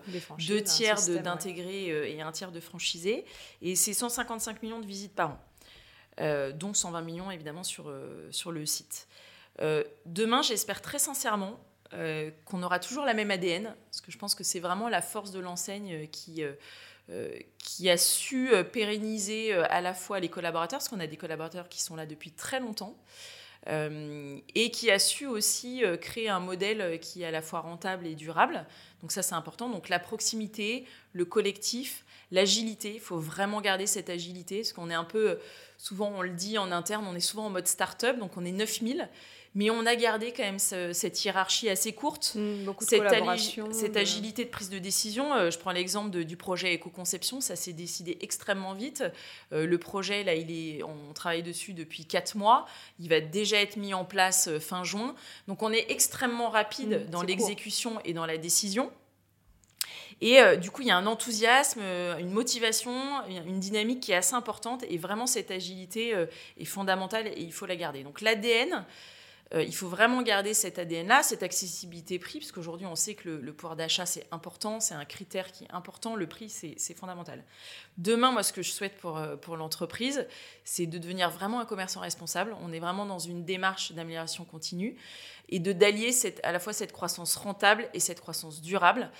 deux 0.46 0.62
tiers 0.62 0.96
d'intégrés 1.22 2.14
et 2.14 2.22
un 2.22 2.33
tiers 2.33 2.53
de 2.53 2.61
franchisés. 2.61 3.24
Et 3.61 3.77
c'est 3.77 3.92
155 3.92 4.62
millions 4.62 4.81
de 4.81 4.87
visites 4.87 5.14
par 5.14 5.31
an, 5.31 6.50
dont 6.55 6.72
120 6.72 7.03
millions 7.03 7.31
évidemment 7.31 7.64
sur, 7.64 7.92
sur 8.30 8.53
le 8.53 8.64
site. 8.64 9.09
demain, 10.07 10.43
j'espère 10.43 10.80
très 10.80 10.99
sincèrement 10.99 11.61
qu'on 12.45 12.62
aura 12.62 12.78
toujours 12.78 13.05
la 13.05 13.14
même 13.14 13.30
ADN, 13.30 13.74
parce 13.91 14.01
que 14.01 14.11
je 14.11 14.18
pense 14.18 14.34
que 14.34 14.43
c'est 14.45 14.61
vraiment 14.61 14.88
la 14.88 15.03
force 15.03 15.32
de 15.32 15.41
l'enseigne 15.41 16.09
qui, 16.09 16.43
qui 17.59 17.91
a 17.91 17.97
su 17.99 18.51
pérenniser 18.72 19.53
à 19.53 19.82
la 19.82 19.93
fois 19.93 20.18
les 20.18 20.30
collaborateurs, 20.30 20.78
parce 20.78 20.88
qu'on 20.88 21.01
a 21.01 21.07
des 21.07 21.18
collaborateurs 21.18 21.68
qui 21.68 21.82
sont 21.82 21.95
là 21.95 22.07
depuis 22.07 22.30
très 22.30 22.61
longtemps, 22.61 22.97
euh, 22.97 23.43
et 23.66 24.70
qui 24.70 24.90
a 24.90 24.98
su 24.98 25.26
aussi 25.26 25.84
euh, 25.84 25.96
créer 25.96 26.28
un 26.28 26.40
modèle 26.40 26.80
euh, 26.80 26.96
qui 26.98 27.22
est 27.22 27.26
à 27.26 27.30
la 27.30 27.42
fois 27.42 27.60
rentable 27.60 28.06
et 28.06 28.14
durable. 28.14 28.66
Donc 29.00 29.10
ça, 29.10 29.22
c'est 29.22 29.34
important. 29.34 29.70
Donc 29.70 29.88
la 29.88 29.98
proximité, 29.98 30.84
le 31.12 31.24
collectif, 31.24 32.04
l'agilité. 32.30 32.94
Il 32.94 33.00
faut 33.00 33.18
vraiment 33.18 33.60
garder 33.60 33.86
cette 33.86 34.10
agilité, 34.10 34.58
parce 34.58 34.72
qu'on 34.72 34.90
est 34.90 34.94
un 34.94 35.04
peu, 35.04 35.38
souvent 35.78 36.12
on 36.14 36.22
le 36.22 36.30
dit 36.30 36.58
en 36.58 36.72
interne, 36.72 37.06
on 37.08 37.14
est 37.14 37.20
souvent 37.20 37.46
en 37.46 37.50
mode 37.50 37.66
start-up, 37.66 38.18
donc 38.18 38.36
on 38.36 38.44
est 38.44 38.52
9000. 38.52 39.08
Mais 39.57 39.70
on 39.70 39.86
a 39.86 39.94
gardé 39.94 40.32
quand 40.32 40.42
même 40.42 40.59
cette 40.59 41.24
hiérarchie 41.24 41.68
assez 41.68 41.92
courte, 41.92 42.32
mmh, 42.34 42.64
beaucoup 42.64 42.84
de 42.84 42.90
cette, 42.90 43.05
cette 43.72 43.96
agilité 43.96 44.44
de 44.44 44.50
prise 44.50 44.68
de 44.68 44.78
décision. 44.78 45.32
Euh, 45.32 45.50
je 45.52 45.59
prends 45.59 45.70
l'exemple 45.70 46.24
du 46.24 46.36
projet 46.36 46.74
éco-conception, 46.74 47.40
ça 47.40 47.55
s'est 47.55 47.72
décidé 47.72 48.18
extrêmement 48.20 48.74
vite. 48.74 49.05
Euh, 49.52 49.64
le 49.64 49.78
projet, 49.78 50.24
là, 50.24 50.34
il 50.34 50.50
est, 50.50 50.82
on 50.82 51.12
travaille 51.12 51.44
dessus 51.44 51.72
depuis 51.72 52.05
quatre 52.05 52.36
mois. 52.36 52.66
Il 52.98 53.09
va 53.09 53.20
déjà 53.20 53.61
être 53.61 53.76
mis 53.76 53.94
en 53.94 54.05
place 54.05 54.48
euh, 54.48 54.59
fin 54.59 54.82
juin. 54.82 55.14
Donc 55.46 55.62
on 55.62 55.72
est 55.72 55.88
extrêmement 55.88 56.50
rapide 56.50 57.05
mmh, 57.07 57.11
dans 57.11 57.22
l'exécution 57.22 58.00
et 58.05 58.12
dans 58.12 58.26
la 58.26 58.38
décision. 58.38 58.90
Et 60.20 60.38
du 60.59 60.70
coup, 60.70 60.82
il 60.82 60.88
y 60.88 60.90
a 60.92 60.96
un 60.96 61.07
enthousiasme, 61.07 61.82
une 62.18 62.30
motivation, 62.30 62.94
une 63.28 63.59
dynamique 63.59 64.00
qui 64.00 64.12
est 64.12 64.16
assez 64.16 64.34
importante. 64.34 64.84
Et 64.88 64.96
vraiment, 64.96 65.26
cette 65.26 65.50
agilité 65.50 66.14
est 66.57 66.64
fondamentale 66.64 67.26
et 67.26 67.40
il 67.40 67.52
faut 67.52 67.66
la 67.66 67.74
garder. 67.76 68.05
Donc 68.05 68.20
l'ADN, 68.20 68.86
euh, 69.53 69.62
il 69.62 69.74
faut 69.74 69.88
vraiment 69.88 70.22
garder 70.22 70.55
cet 70.55 70.78
ADN-là, 70.78 71.22
cette 71.22 71.42
accessibilité 71.42 72.18
prix, 72.18 72.38
parce 72.38 72.51
qu'aujourd'hui, 72.51 72.86
on 72.86 72.97
sait 72.97 73.14
que 73.14 73.28
le, 73.28 73.53
pouvoir 73.53 73.76
d'achat, 73.76 74.07
c'est 74.07 74.26
important, 74.30 74.80
c'est 74.80 74.95
un 74.95 75.05
critère 75.05 75.53
qui 75.53 75.64
est 75.64 75.72
important, 75.72 76.16
le 76.16 76.26
prix, 76.26 76.49
c'est 76.49 76.95
fondamental. 76.95 77.45
Demain, 77.99 78.32
moi, 78.32 78.42
ce 78.42 78.53
que 78.53 78.62
je 78.62 78.70
souhaite 78.70 78.97
pour, 78.97 79.18
euh, 79.18 79.36
pour 79.36 79.57
l'entreprise, 79.57 80.26
c'est 80.64 80.86
de 80.86 80.99
devenir 80.99 81.30
vraiment 81.30 81.61
un 81.61 81.66
commerçant 81.66 82.01
responsable. 82.01 82.57
On 82.62 82.72
est 82.72 82.80
vraiment 82.80 83.07
dans 83.07 83.18
une 83.18 83.45
démarche 83.45 83.92
d'amélioration 83.92 84.45
continue 84.45 84.97
et 85.51 85.59
de 85.59 85.72
d'allier 85.72 86.11
à 86.42 86.53
la 86.53 86.59
fois 86.59 86.72
cette 86.72 86.92
croissance 86.92 87.36
rentable 87.36 87.88
et 87.92 88.01
cette 88.01 88.20
croissance 88.20 88.62
durable. 88.62 89.11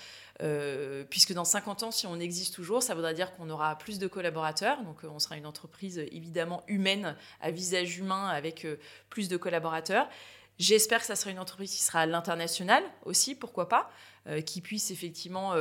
Euh, 0.41 1.05
puisque 1.09 1.33
dans 1.33 1.45
50 1.45 1.83
ans, 1.83 1.91
si 1.91 2.07
on 2.07 2.19
existe 2.19 2.53
toujours, 2.53 2.83
ça 2.83 2.93
voudra 2.93 3.13
dire 3.13 3.33
qu'on 3.35 3.49
aura 3.49 3.77
plus 3.77 3.99
de 3.99 4.07
collaborateurs. 4.07 4.83
Donc, 4.83 4.99
on 5.03 5.19
sera 5.19 5.37
une 5.37 5.45
entreprise 5.45 5.99
évidemment 6.11 6.63
humaine, 6.67 7.15
à 7.41 7.51
visage 7.51 7.97
humain, 7.97 8.27
avec 8.27 8.65
euh, 8.65 8.77
plus 9.09 9.29
de 9.29 9.37
collaborateurs. 9.37 10.09
J'espère 10.57 11.01
que 11.01 11.05
ça 11.05 11.15
sera 11.15 11.31
une 11.31 11.39
entreprise 11.39 11.71
qui 11.71 11.83
sera 11.83 12.01
à 12.01 12.05
l'international 12.05 12.83
aussi, 13.03 13.35
pourquoi 13.35 13.67
pas, 13.67 13.89
euh, 14.27 14.39
qui 14.39 14.61
puisse 14.61 14.89
effectivement 14.89 15.53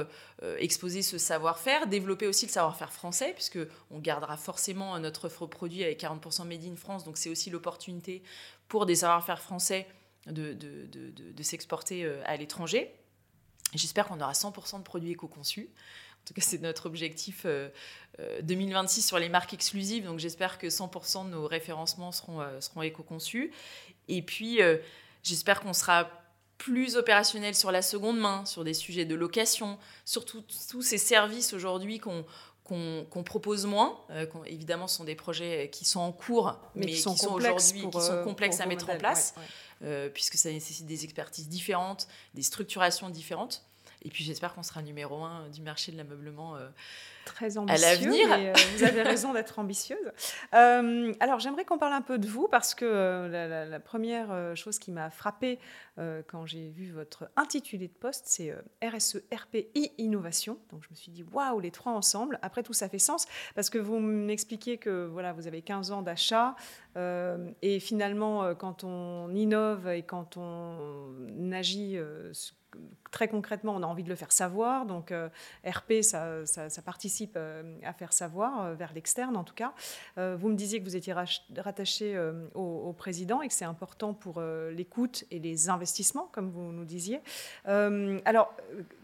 exposer 0.59 1.03
ce 1.03 1.19
savoir-faire, 1.19 1.89
développer 1.89 2.29
aussi 2.29 2.47
le 2.47 2.53
savoir-faire 2.53 2.93
français, 2.93 3.33
puisque 3.35 3.59
on 3.91 3.99
gardera 3.99 4.37
forcément 4.37 4.97
notre 5.01 5.27
offre 5.27 5.47
produit 5.47 5.83
avec 5.83 6.01
40% 6.01 6.47
made 6.47 6.65
in 6.65 6.77
France. 6.77 7.03
Donc, 7.05 7.19
c'est 7.19 7.29
aussi 7.29 7.51
l'opportunité 7.51 8.23
pour 8.69 8.87
des 8.87 8.97
savoir-faire 8.97 9.41
français 9.41 9.89
de 10.27 10.57
s'exporter 11.43 12.09
à 12.25 12.37
l'étranger. 12.37 12.95
J'espère 13.75 14.07
qu'on 14.07 14.21
aura 14.21 14.33
100% 14.33 14.79
de 14.79 14.83
produits 14.83 15.13
éco-conçus. 15.13 15.69
En 16.25 16.27
tout 16.27 16.33
cas, 16.33 16.41
c'est 16.41 16.63
notre 16.63 16.87
objectif 16.87 17.45
2026 17.45 18.19
euh, 18.19 19.03
euh, 19.03 19.07
sur 19.07 19.19
les 19.19 19.29
marques 19.29 19.53
exclusives. 19.53 20.07
Donc, 20.07 20.19
j'espère 20.19 20.57
que 20.57 20.69
100% 20.69 21.27
de 21.27 21.31
nos 21.31 21.47
référencements 21.47 22.13
seront, 22.13 22.41
euh, 22.41 22.61
seront 22.63 22.81
éco-conçus. 22.81 23.53
Et 24.09 24.23
puis, 24.23 24.61
j'espère 25.23 25.61
qu'on 25.61 25.75
sera 25.75 26.09
plus 26.57 26.97
opérationnel 26.97 27.55
sur 27.55 27.71
la 27.71 27.83
seconde 27.83 28.19
main, 28.19 28.47
sur 28.47 28.65
des 28.65 28.75
sujets 28.75 29.05
de 29.05 29.15
location, 29.15 29.79
sur 30.07 30.25
tous 30.25 30.83
ces 30.83 30.99
services 30.99 31.53
aujourd'hui 31.53 31.99
qu'on 31.99 32.25
qu'on 32.65 33.23
propose 33.23 33.67
moins. 33.67 34.01
évidemment, 34.47 34.89
ce 34.89 34.97
sont 34.97 35.05
des 35.05 35.15
projets 35.15 35.69
qui 35.71 35.85
sont 35.85 36.01
en 36.01 36.13
cours, 36.13 36.59
mais, 36.75 36.87
qui 36.87 36.97
sont, 36.97 37.11
aujourd'hui 37.31 37.91
qui 37.91 38.01
sont 38.01 38.23
complexes 38.25 38.61
à 38.61 38.65
mettre 38.65 38.89
en 38.89 38.97
place. 38.97 39.35
Puisque 40.13 40.37
ça 40.37 40.51
nécessite 40.51 40.87
des 40.87 41.05
expertises 41.05 41.49
différentes, 41.49 42.09
des 42.35 42.43
structurations 42.43 43.11
différentes. 43.11 43.65
Et 44.05 44.11
puis 44.11 44.25
j'espère 44.25 44.55
qu'on 44.55 44.63
sera 44.63 44.83
numéro 44.83 45.25
un 45.25 45.49
du 45.49 45.63
marché 45.63 45.93
de 45.93 45.97
l'ameublement 45.97 46.57
euh, 46.57 46.69
Très 47.25 47.57
ambitieux, 47.57 47.87
à 47.87 47.91
l'avenir. 47.91 48.29
Euh, 48.31 48.53
vous 48.77 48.85
avez 48.85 49.03
raison 49.03 49.33
d'être 49.33 49.59
ambitieuse. 49.59 50.13
alors 50.53 51.41
j'aimerais 51.41 51.65
qu'on 51.65 51.79
parle 51.79 51.95
un 51.95 52.03
peu 52.03 52.19
de 52.19 52.27
vous 52.27 52.49
parce 52.49 52.75
que 52.75 53.29
la, 53.31 53.81
première 53.81 54.57
chose 54.57 54.79
qui 54.79 54.91
m'a 54.91 55.11
frappée 55.11 55.59
quand 55.97 56.45
j'ai 56.47 56.69
vu 56.69 56.93
votre 56.93 57.31
intitulé 57.37 57.89
de 57.89 57.93
poste, 57.93 58.25
c'est 58.27 58.55
RSE 58.83 59.23
RPI 59.33 59.93
Innovation. 59.99 60.59
Donc 60.71 60.83
je 60.85 60.91
me 60.91 60.95
suis 60.95 61.11
dit 61.11 61.25
waouh 61.33 61.61
les 61.61 61.71
trois 61.71 61.93
ensemble. 61.93 62.39
Après 62.43 62.63
tout 62.63 62.75
ça 62.75 62.89
fait 62.89 62.99
sens 62.99 63.27
parce 63.55 63.71
que 63.71 63.79
vous 63.79 63.99
m'expliquez 63.99 64.79
que 64.79 65.07
voilà 65.07 65.33
vous 65.33 65.47
avez 65.47 65.63
15 65.63 65.93
ans 65.93 66.03
d'achat, 66.03 66.57
euh, 66.97 67.51
et 67.63 67.81
finalement, 67.81 68.45
euh, 68.45 68.55
quand 68.55 68.85
on 68.85 69.35
innove 69.35 69.89
et 69.89 70.03
quand 70.03 70.37
on 70.37 71.53
agit 71.53 71.97
euh, 71.97 72.33
très 73.11 73.29
concrètement, 73.29 73.75
on 73.77 73.83
a 73.83 73.87
envie 73.87 74.03
de 74.03 74.09
le 74.09 74.17
faire 74.17 74.33
savoir. 74.33 74.87
Donc, 74.87 75.13
RP, 75.65 76.03
ça, 76.03 76.45
participe 76.85 77.37
à 77.37 77.93
faire 77.93 78.13
savoir 78.13 78.75
vers 78.75 78.93
l'externe, 78.93 79.37
en 79.37 79.45
tout 79.45 79.55
cas. 79.55 79.73
vous 80.17 80.49
me 80.49 80.55
disiez 80.55 80.81
que 80.81 80.85
vous 80.85 80.97
étiez 80.97 81.13
rattaché 81.13 82.19
au, 82.55 82.93
président 82.93 83.41
et 83.43 83.49
que 83.49 83.55
c'est 83.55 83.65
important 83.65 84.15
pour 84.15 84.41
l'écoute 84.41 85.25
et 85.31 85.39
les 85.39 85.69
investissements, 85.69 86.29
comme 86.33 86.51
vous 86.51 86.73
nous 86.73 86.85
disiez. 86.85 87.21
alors, 87.65 88.53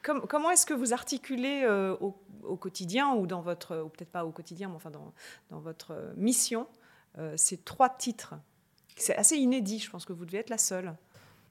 comment 0.02 0.50
est-ce 0.50 0.66
que 0.66 0.74
vous 0.74 0.92
articulez 0.92 1.66
au, 2.00 2.56
quotidien 2.56 3.14
ou 3.14 3.26
dans 3.26 3.40
votre, 3.40 3.78
ou 3.78 3.88
peut-être 3.88 4.10
pas 4.10 4.24
au 4.24 4.32
quotidien, 4.32 4.68
mais 4.68 4.74
enfin 4.76 4.90
dans, 4.90 5.12
dans 5.50 5.60
votre 5.60 6.12
mission, 6.16 6.66
euh, 7.18 7.34
ces 7.36 7.58
trois 7.58 7.88
titres? 7.88 8.34
C'est 8.96 9.16
assez 9.16 9.36
inédit, 9.36 9.78
je 9.78 9.90
pense 9.90 10.04
que 10.04 10.12
vous 10.12 10.24
devez 10.24 10.38
être 10.38 10.50
la 10.50 10.58
seule. 10.58 10.94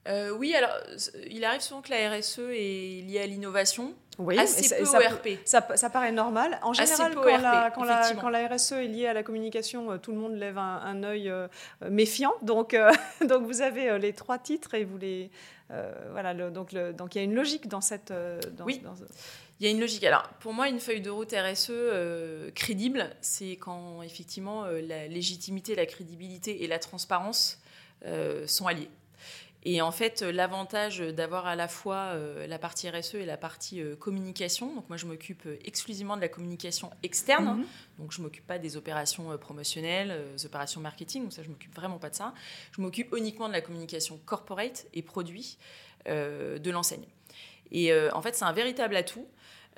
Euh, 0.07 0.31
oui, 0.31 0.55
alors 0.55 0.75
il 1.29 1.43
arrive 1.43 1.61
souvent 1.61 1.81
que 1.81 1.91
la 1.91 2.17
RSE 2.17 2.39
est 2.39 3.03
liée 3.05 3.19
à 3.21 3.27
l'innovation. 3.27 3.93
Oui, 4.17 4.37
assez 4.37 4.75
peu 4.77 4.85
ça, 4.85 4.99
au 4.99 5.15
RP. 5.15 5.29
Ça, 5.45 5.61
paraît 5.61 6.11
normal. 6.11 6.59
En 6.61 6.73
général, 6.73 7.15
quand, 7.15 7.23
la, 7.23 7.71
quand, 7.73 7.83
la, 7.83 8.13
quand, 8.15 8.29
la, 8.29 8.47
RSE 8.47 8.73
est 8.73 8.87
liée 8.87 9.07
à 9.07 9.13
la 9.13 9.23
communication, 9.23 9.91
euh, 9.91 9.97
tout 9.97 10.11
le 10.11 10.17
monde 10.17 10.33
lève 10.35 10.57
un, 10.57 10.81
un 10.83 11.03
œil 11.03 11.31
méfiant. 11.89 12.33
Donc, 12.41 12.75
donc 13.27 13.43
vous 13.43 13.61
avez 13.61 13.97
les 13.99 14.13
trois 14.13 14.37
titres 14.37 14.73
et 14.73 14.83
vous 14.83 14.97
les. 14.97 15.29
voilà, 16.11 16.33
donc, 16.33 16.73
donc 16.73 17.15
il 17.15 17.17
y 17.17 17.21
a 17.21 17.23
une 17.23 17.35
logique 17.35 17.67
dans 17.67 17.81
cette. 17.81 18.11
Dans, 18.11 18.65
oui. 18.65 18.81
Il 19.59 19.65
y 19.65 19.67
a 19.67 19.71
une 19.71 19.81
logique. 19.81 20.03
Alors, 20.05 20.23
pour 20.39 20.53
moi, 20.53 20.69
une 20.69 20.79
feuille 20.79 21.01
de 21.01 21.09
route 21.09 21.33
RSE 21.33 21.67
euh, 21.71 22.49
crédible, 22.51 23.09
c'est 23.19 23.57
quand 23.57 24.01
effectivement 24.01 24.63
euh, 24.63 24.81
la 24.81 25.07
légitimité, 25.07 25.75
la 25.75 25.85
crédibilité 25.85 26.63
et 26.63 26.67
la 26.67 26.79
transparence 26.79 27.59
euh, 28.05 28.47
sont 28.47 28.67
alliées. 28.67 28.89
Et 29.63 29.81
en 29.81 29.91
fait, 29.91 30.21
l'avantage 30.21 30.99
d'avoir 30.99 31.45
à 31.45 31.55
la 31.55 31.67
fois 31.67 32.13
la 32.47 32.57
partie 32.57 32.89
RSE 32.89 33.15
et 33.15 33.25
la 33.25 33.35
partie 33.35 33.83
communication, 33.99 34.73
donc 34.73 34.87
moi 34.87 34.95
je 34.95 35.05
m'occupe 35.05 35.47
exclusivement 35.65 36.15
de 36.15 36.21
la 36.21 36.29
communication 36.29 36.91
externe, 37.03 37.57
mhm. 37.57 37.65
donc 37.97 38.13
je 38.13 38.21
m'occupe 38.21 38.47
pas 38.47 38.57
des 38.57 38.77
opérations 38.77 39.37
promotionnelles, 39.37 40.17
des 40.33 40.45
opérations 40.45 40.79
marketing, 40.79 41.23
donc 41.23 41.33
ça 41.33 41.43
je 41.43 41.49
m'occupe 41.49 41.75
vraiment 41.75 41.97
pas 41.97 42.09
de 42.09 42.15
ça. 42.15 42.33
Je 42.71 42.81
m'occupe 42.81 43.13
uniquement 43.17 43.49
de 43.49 43.53
la 43.53 43.59
communication 43.59 44.17
corporate 44.25 44.87
et 44.93 45.01
produit 45.01 45.57
de 46.05 46.71
l'enseigne. 46.71 47.05
Et 47.71 47.93
en 48.13 48.21
fait, 48.21 48.35
c'est 48.35 48.45
un 48.45 48.53
véritable 48.53 48.95
atout 48.95 49.27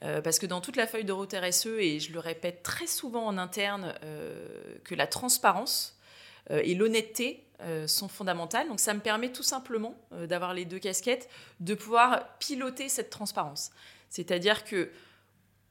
euh, 0.03 0.21
parce 0.21 0.39
que 0.39 0.45
dans 0.45 0.61
toute 0.61 0.77
la 0.77 0.87
feuille 0.87 1.05
de 1.05 1.11
route 1.11 1.33
RSE, 1.33 1.67
et 1.67 1.99
je 1.99 2.11
le 2.11 2.19
répète 2.19 2.63
très 2.63 2.87
souvent 2.87 3.25
en 3.25 3.37
interne, 3.37 3.93
euh, 4.03 4.47
que 4.83 4.95
la 4.95 5.05
transparence 5.05 5.95
euh, 5.95 6.00
et 6.49 6.75
l'honnêteté 6.75 7.45
sont 7.85 8.07
fondamentales. 8.07 8.67
Donc 8.67 8.79
ça 8.79 8.93
me 8.93 8.99
permet 8.99 9.31
tout 9.31 9.43
simplement 9.43 9.95
d'avoir 10.11 10.53
les 10.53 10.65
deux 10.65 10.79
casquettes, 10.79 11.29
de 11.59 11.75
pouvoir 11.75 12.37
piloter 12.39 12.89
cette 12.89 13.09
transparence. 13.09 13.71
C'est-à-dire 14.09 14.63
que 14.63 14.89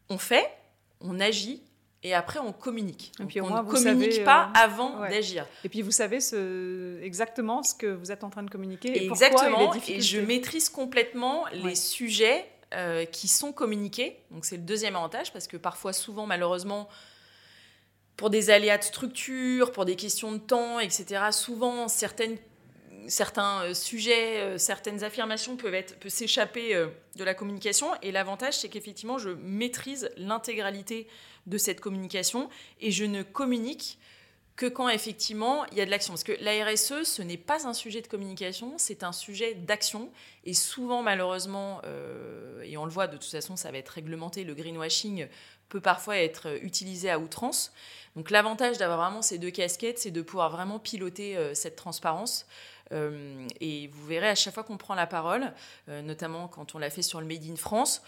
on 0.08 0.18
fait, 0.18 0.48
on 1.00 1.20
agit, 1.20 1.62
et 2.02 2.14
après 2.14 2.38
on 2.38 2.52
communique. 2.52 3.12
Et 3.20 3.24
puis, 3.24 3.40
on 3.40 3.50
ne 3.50 3.70
communique 3.70 4.24
pas 4.24 4.50
avant 4.54 5.00
d'agir. 5.00 5.46
Et 5.64 5.68
puis 5.68 5.82
vous 5.82 5.90
savez 5.90 6.20
ce, 6.20 7.00
exactement 7.02 7.62
ce 7.62 7.74
que 7.74 7.86
vous 7.86 8.10
êtes 8.10 8.24
en 8.24 8.30
train 8.30 8.42
de 8.42 8.50
communiquer. 8.50 8.96
Et 8.96 9.04
exactement. 9.06 9.74
Et, 9.88 10.00
je 10.00 10.20
maîtrise 10.20 10.68
complètement 10.68 11.44
les 11.52 11.74
sujets 11.74 12.46
euh, 12.74 13.04
qui 13.04 13.28
sont 13.28 13.52
communiqués. 13.52 14.18
Donc 14.30 14.44
c'est 14.44 14.56
le 14.56 14.62
deuxième 14.62 14.96
avantage 14.96 15.32
parce 15.32 15.46
que 15.46 15.56
parfois, 15.56 15.92
souvent, 15.92 16.26
malheureusement, 16.26 16.88
pour 18.20 18.28
des 18.28 18.50
aléas 18.50 18.76
de 18.76 18.82
structure, 18.82 19.72
pour 19.72 19.86
des 19.86 19.96
questions 19.96 20.30
de 20.30 20.36
temps, 20.36 20.78
etc., 20.78 21.22
souvent 21.32 21.88
certains 21.88 23.62
euh, 23.62 23.72
sujets, 23.72 24.40
euh, 24.40 24.58
certaines 24.58 25.02
affirmations 25.04 25.56
peuvent, 25.56 25.74
s'échapper 26.06 26.74
de 27.16 27.24
la 27.24 27.32
communication. 27.32 27.86
Et 28.02 28.12
l'avantage, 28.12 28.58
c'est 28.58 28.68
qu'effectivement, 28.68 29.16
je 29.16 29.30
maîtrise 29.30 30.10
l'intégralité 30.18 31.08
de 31.46 31.56
cette 31.56 31.80
communication 31.80 32.50
et 32.78 32.90
je 32.90 33.06
ne 33.06 33.22
communique 33.22 33.98
que 34.60 34.66
quand 34.66 34.90
effectivement 34.90 35.64
il 35.72 35.78
y 35.78 35.80
a 35.80 35.86
de 35.86 35.90
l'action. 35.90 36.12
Parce 36.12 36.22
que 36.22 36.36
la 36.42 36.66
RSE, 36.66 37.04
ce 37.04 37.22
n'est 37.22 37.38
pas 37.38 37.66
un 37.66 37.72
sujet 37.72 38.02
de 38.02 38.06
communication, 38.06 38.74
c'est 38.76 39.02
un 39.02 39.12
sujet 39.12 39.54
d'action. 39.54 40.10
Et 40.44 40.52
souvent, 40.52 41.02
malheureusement, 41.02 41.80
euh, 41.86 42.60
et 42.64 42.76
on 42.76 42.84
le 42.84 42.90
voit 42.90 43.06
de 43.06 43.16
toute 43.16 43.30
façon, 43.30 43.56
ça 43.56 43.72
va 43.72 43.78
être 43.78 43.88
réglementé, 43.88 44.44
le 44.44 44.52
greenwashing 44.52 45.28
peut 45.70 45.80
parfois 45.80 46.18
être 46.18 46.62
utilisé 46.62 47.08
à 47.08 47.18
outrance. 47.18 47.72
Donc 48.16 48.30
l'avantage 48.30 48.76
d'avoir 48.76 48.98
vraiment 48.98 49.22
ces 49.22 49.38
deux 49.38 49.50
casquettes, 49.50 49.98
c'est 49.98 50.10
de 50.10 50.20
pouvoir 50.20 50.50
vraiment 50.50 50.78
piloter 50.78 51.38
euh, 51.38 51.54
cette 51.54 51.76
transparence. 51.76 52.46
Euh, 52.92 53.46
et 53.60 53.86
vous 53.86 54.06
verrez 54.06 54.28
à 54.28 54.34
chaque 54.34 54.52
fois 54.52 54.64
qu'on 54.64 54.76
prend 54.76 54.94
la 54.94 55.06
parole, 55.06 55.52
notamment 55.88 56.48
quand 56.48 56.74
on 56.74 56.78
l'a 56.78 56.90
fait 56.90 57.02
sur 57.02 57.20
le 57.20 57.26
Made 57.26 57.48
in 57.48 57.56
France, 57.56 58.02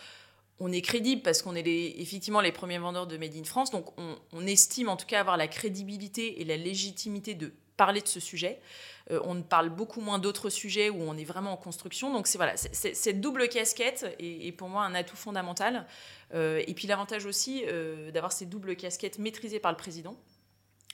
on 0.62 0.70
est 0.70 0.80
crédible 0.80 1.22
parce 1.22 1.42
qu'on 1.42 1.56
est 1.56 1.66
effectivement 1.66 2.40
les 2.40 2.52
premiers 2.52 2.78
vendeurs 2.78 3.06
de 3.06 3.16
Made 3.16 3.36
in 3.36 3.44
France. 3.44 3.70
Donc 3.70 3.86
on, 3.98 4.46
estime 4.46 4.88
en 4.88 4.96
tout 4.96 5.06
cas 5.06 5.20
avoir 5.20 5.36
la 5.36 5.48
crédibilité 5.48 6.40
et 6.40 6.44
la 6.44 6.56
légitimité 6.56 7.34
de 7.34 7.52
parler 7.76 8.00
de 8.00 8.08
ce 8.08 8.20
sujet. 8.20 8.60
Euh, 9.10 9.20
on 9.24 9.42
parle 9.42 9.70
beaucoup 9.70 10.00
moins 10.00 10.18
d'autres 10.20 10.50
sujets 10.50 10.88
où 10.88 11.00
on 11.00 11.16
est 11.16 11.24
vraiment 11.24 11.52
en 11.52 11.56
construction. 11.56 12.12
Donc 12.12 12.28
c'est 12.28 12.38
voilà, 12.38 12.56
cette 12.56 13.20
double 13.20 13.48
casquette 13.48 14.14
est, 14.20 14.52
pour 14.52 14.68
moi 14.68 14.84
un 14.84 14.94
atout 14.94 15.16
fondamental. 15.16 15.86
Euh, 16.34 16.62
et 16.66 16.74
puis 16.74 16.86
l'avantage 16.86 17.26
aussi 17.26 17.64
euh, 17.66 18.10
d'avoir 18.10 18.32
ces 18.32 18.46
doubles 18.46 18.76
casquettes 18.76 19.18
maîtrisées 19.18 19.60
par 19.60 19.70
le 19.70 19.76
président, 19.76 20.16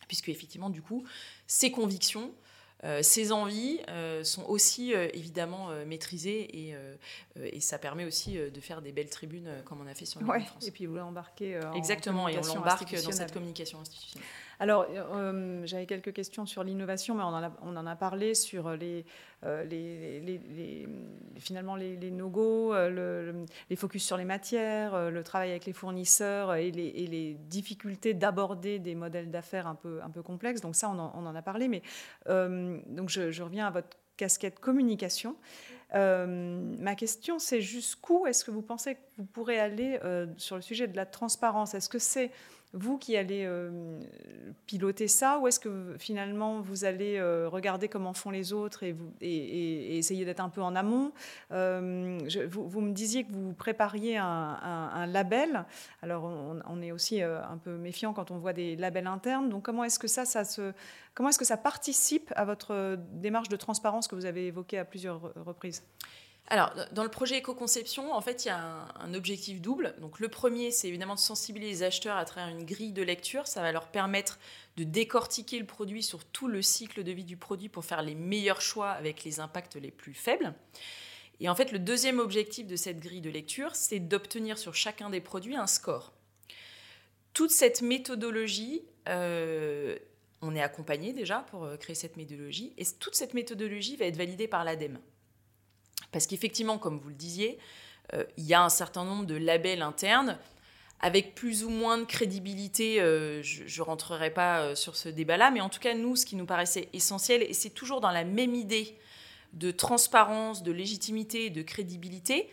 puisque 0.07 0.29
effectivement 0.29 0.71
du 0.71 0.83
coup 0.83 1.05
ses 1.47 1.71
convictions 1.71 2.33
euh, 2.85 3.01
ces 3.03 3.33
envies 3.33 3.81
euh, 3.89 4.23
sont 4.23 4.45
aussi 4.45 4.95
euh, 4.95 5.09
évidemment 5.13 5.71
maîtrisées 5.85 6.69
et, 6.69 6.75
et, 7.37 7.61
ça 7.61 7.79
permet 7.79 8.05
aussi 8.05 8.39
de 8.39 8.61
faire 8.61 8.83
des 8.83 8.93
belles 8.93 9.11
tribunes 9.11 9.51
comme 9.65 9.81
on 9.81 9.87
a 9.87 9.95
fait 9.95 10.07
sur 10.07 10.21
le 10.21 10.27
ouais, 10.27 10.45
France. 10.45 10.67
Et 10.67 10.71
puis 10.71 10.87
vous 10.87 10.97
l'embarquez 10.97 11.61
Exactement, 11.75 12.29
et 12.29 12.39
on 12.39 12.55
l'embarque 12.55 12.95
dans 13.03 13.13
cette 13.13 13.33
communication 13.33 13.81
institutionnelle. 13.81 14.29
Alors, 14.61 14.87
j'avais 15.65 15.87
quelques 15.87 16.13
questions 16.13 16.47
sur 16.47 16.65
l'innovation, 16.65 17.15
mais 17.15 17.23
on 17.23 17.29
en, 17.29 17.43
a, 17.45 17.53
on 17.63 17.77
en 17.77 17.87
a 17.87 17.97
parlé 17.97 18.35
sur 18.35 18.71
les, 18.77 19.05
les, 19.45 20.89
finalement 21.37 21.77
les, 21.77 22.11
no-go, 22.11 22.75
les 22.75 23.77
focus 23.77 24.05
sur 24.05 24.17
les 24.17 24.25
matières, 24.25 25.11
le 25.11 25.23
travail 25.23 25.51
avec 25.51 25.65
les 25.67 25.73
fournisseurs 25.73 26.55
et 26.55 26.71
les, 26.71 27.37
difficultés 27.49 28.15
d'aborder 28.15 28.79
des 28.79 28.95
modèles 28.95 29.31
d'affaires 29.31 29.67
un 29.69 29.77
peu, 29.77 30.01
complexes. 30.23 30.61
Donc 30.61 30.75
ça, 30.75 30.91
on 30.91 30.99
en, 30.99 31.35
a 31.37 31.43
parlé, 31.43 31.69
mais 31.69 31.83
donc 32.27 33.09
je, 33.09 33.43
reviens 33.43 33.69
à 33.69 33.71
votre 33.71 33.97
casquette 34.19 34.59
communication. 34.59 35.37
Euh, 35.95 36.27
ma 36.79 36.95
question, 36.95 37.39
c'est 37.39 37.63
jusqu'où 37.63 38.27
est-ce 38.27 38.45
que 38.45 38.51
vous 38.51 38.61
pensez 38.61 38.97
que 38.97 39.01
vous 39.17 39.25
pourrez 39.25 39.59
aller 39.59 39.99
euh, 40.05 40.27
sur 40.37 40.57
le 40.57 40.63
sujet 40.63 40.87
de 40.87 40.97
la 40.97 41.07
transparence? 41.07 41.75
Est-ce 41.75 41.89
que 41.89 41.99
c'est 41.99 42.31
vous 42.75 42.99
qui 42.99 43.17
allez 43.17 43.45
euh, 43.47 43.99
piloter 44.67 45.09
ça 45.09 45.39
ou 45.39 45.49
est-ce 45.49 45.59
que 45.59 45.97
finalement 45.99 46.61
vous 46.61 46.85
allez 46.85 47.17
euh, 47.17 47.49
regarder 47.49 47.89
comment 47.89 48.13
font 48.13 48.31
les 48.31 48.53
autres 48.53 48.85
et, 48.85 49.97
essayer 49.99 50.25
d'être 50.25 50.41
un 50.41 50.51
peu 50.51 50.61
en 50.61 50.77
amont? 50.77 51.13
Euh, 51.51 52.19
vous, 52.51 52.81
me 52.81 52.93
disiez 52.93 53.25
que 53.25 53.33
vous 53.33 53.55
prépariez 53.55 54.19
un, 54.19 55.07
label. 55.07 55.65
Alors 56.03 56.25
on, 56.25 56.83
est 56.83 56.93
aussi 56.93 57.23
un 57.23 57.59
peu 57.63 57.77
méfiant 57.77 58.13
quand 58.13 58.31
on 58.31 58.39
voit 58.39 58.53
des 58.53 58.77
labels 58.77 59.07
internes. 59.07 59.49
Donc 59.49 59.65
comment 59.65 59.85
est-ce 59.85 59.99
que 59.99 60.09
ça, 60.09 60.25
ça 60.25 60.45
se, 60.45 60.73
comment 61.15 61.31
est-ce 61.31 61.39
que 61.39 61.45
ça 61.45 61.57
participe 61.57 62.33
à 62.37 62.45
votre 62.45 62.99
démarche 63.15 63.49
de 63.49 63.57
transparence 63.57 64.09
que 64.09 64.15
vous 64.15 64.27
avez 64.27 64.47
évoquée 64.47 64.79
à 64.79 64.85
plusieurs 64.85 65.33
reprises? 65.45 65.83
Alors, 66.51 66.73
dans 66.93 67.03
le 67.03 67.11
projet 67.11 67.37
éco-conception, 67.37 68.15
en 68.15 68.23
fait, 68.23 68.47
il 68.47 68.49
y 68.49 68.51
a 68.51 68.89
un, 69.01 69.13
objectif 69.13 69.61
double. 69.61 69.95
Donc, 70.01 70.19
le 70.19 70.31
premier, 70.31 70.71
c'est 70.71 70.89
évidemment 70.89 71.15
de 71.15 71.21
sensibiliser 71.21 71.71
les 71.71 71.83
acheteurs 71.83 72.17
à 72.17 72.25
travers 72.25 72.49
une 72.49 72.65
grille 72.65 72.93
de 72.93 73.03
lecture. 73.03 73.47
Ça 73.47 73.61
va 73.61 73.71
leur 73.71 73.89
permettre 73.89 74.39
de 74.79 74.85
décortiquer 74.85 75.59
le 75.59 75.67
produit 75.67 76.03
sur 76.03 76.25
tout 76.25 76.49
le 76.49 76.63
cycle 76.63 77.05
de 77.05 77.13
vie 77.13 77.25
du 77.25 77.37
produit 77.37 77.69
pour 77.69 77.85
faire 77.85 78.01
les 78.01 78.15
meilleurs 78.15 78.63
choix 78.63 78.91
avec 78.93 79.25
les 79.25 79.41
impacts 79.41 79.77
les 79.77 79.91
plus 79.91 80.15
faibles. 80.15 80.55
Et 81.41 81.51
en 81.51 81.55
fait, 81.55 81.71
le 81.71 81.79
deuxième 81.79 82.19
objectif 82.19 82.67
de 82.67 82.77
cette 82.77 82.99
grille 82.99 83.21
de 83.21 83.31
lecture, 83.31 83.77
c'est 83.77 84.01
d'obtenir 84.01 84.57
sur 84.57 84.75
chacun 84.75 85.11
des 85.11 85.21
produits 85.21 85.57
un 85.57 85.67
score. 85.67 86.15
Toute 87.35 87.51
cette 87.51 87.83
méthodologie, 87.83 88.83
euh, 89.07 89.99
on 90.41 90.57
est 90.57 90.63
accompagné 90.63 91.13
déjà 91.13 91.41
pour 91.51 91.65
euh, 91.65 91.77
créer 91.77 91.95
cette 91.95 92.17
méthodologie, 92.17 92.73
et 92.79 92.85
toute 92.99 93.15
cette 93.15 93.35
méthodologie 93.35 93.97
va 93.97 94.07
être 94.07 94.17
validée 94.17 94.49
par 94.49 94.65
l'ADEME. 94.65 94.99
Parce 96.13 96.27
qu'effectivement, 96.27 96.79
comme 96.79 96.99
vous 96.99 97.09
le 97.09 97.15
disiez, 97.15 97.59
euh, 98.15 98.25
il 98.37 98.45
y 98.45 98.55
a 98.55 98.63
un 98.63 98.69
certain 98.69 99.05
nombre 99.05 99.27
de 99.27 99.37
labels 99.37 99.83
internes 99.83 100.39
avec 101.01 101.35
plus 101.35 101.63
ou 101.65 101.71
moins 101.71 101.99
de 101.99 102.05
crédibilité. 102.05 103.01
Euh, 103.01 103.43
je 103.43 103.81
ne 103.81 103.85
rentrerai 103.85 104.31
pas 104.31 104.61
euh, 104.61 104.75
sur 104.75 104.97
ce 104.97 105.09
débat-là, 105.09 105.51
mais 105.51 105.61
en 105.61 105.69
tout 105.69 105.81
cas, 105.81 105.95
nous, 105.95 106.17
ce 106.17 106.27
qui 106.27 106.37
nous 106.37 106.47
paraissait 106.47 106.89
essentiel, 106.93 107.43
et 107.43 107.53
c'est 107.53 107.71
toujours 107.71 108.01
dans 108.01 108.11
la 108.11 108.25
même 108.25 108.55
idée 108.55 108.97
de 109.53 109.71
transparence, 109.71 110.63
de 110.63 110.73
légitimité, 110.73 111.51
de 111.51 111.63
crédibilité, 111.63 112.51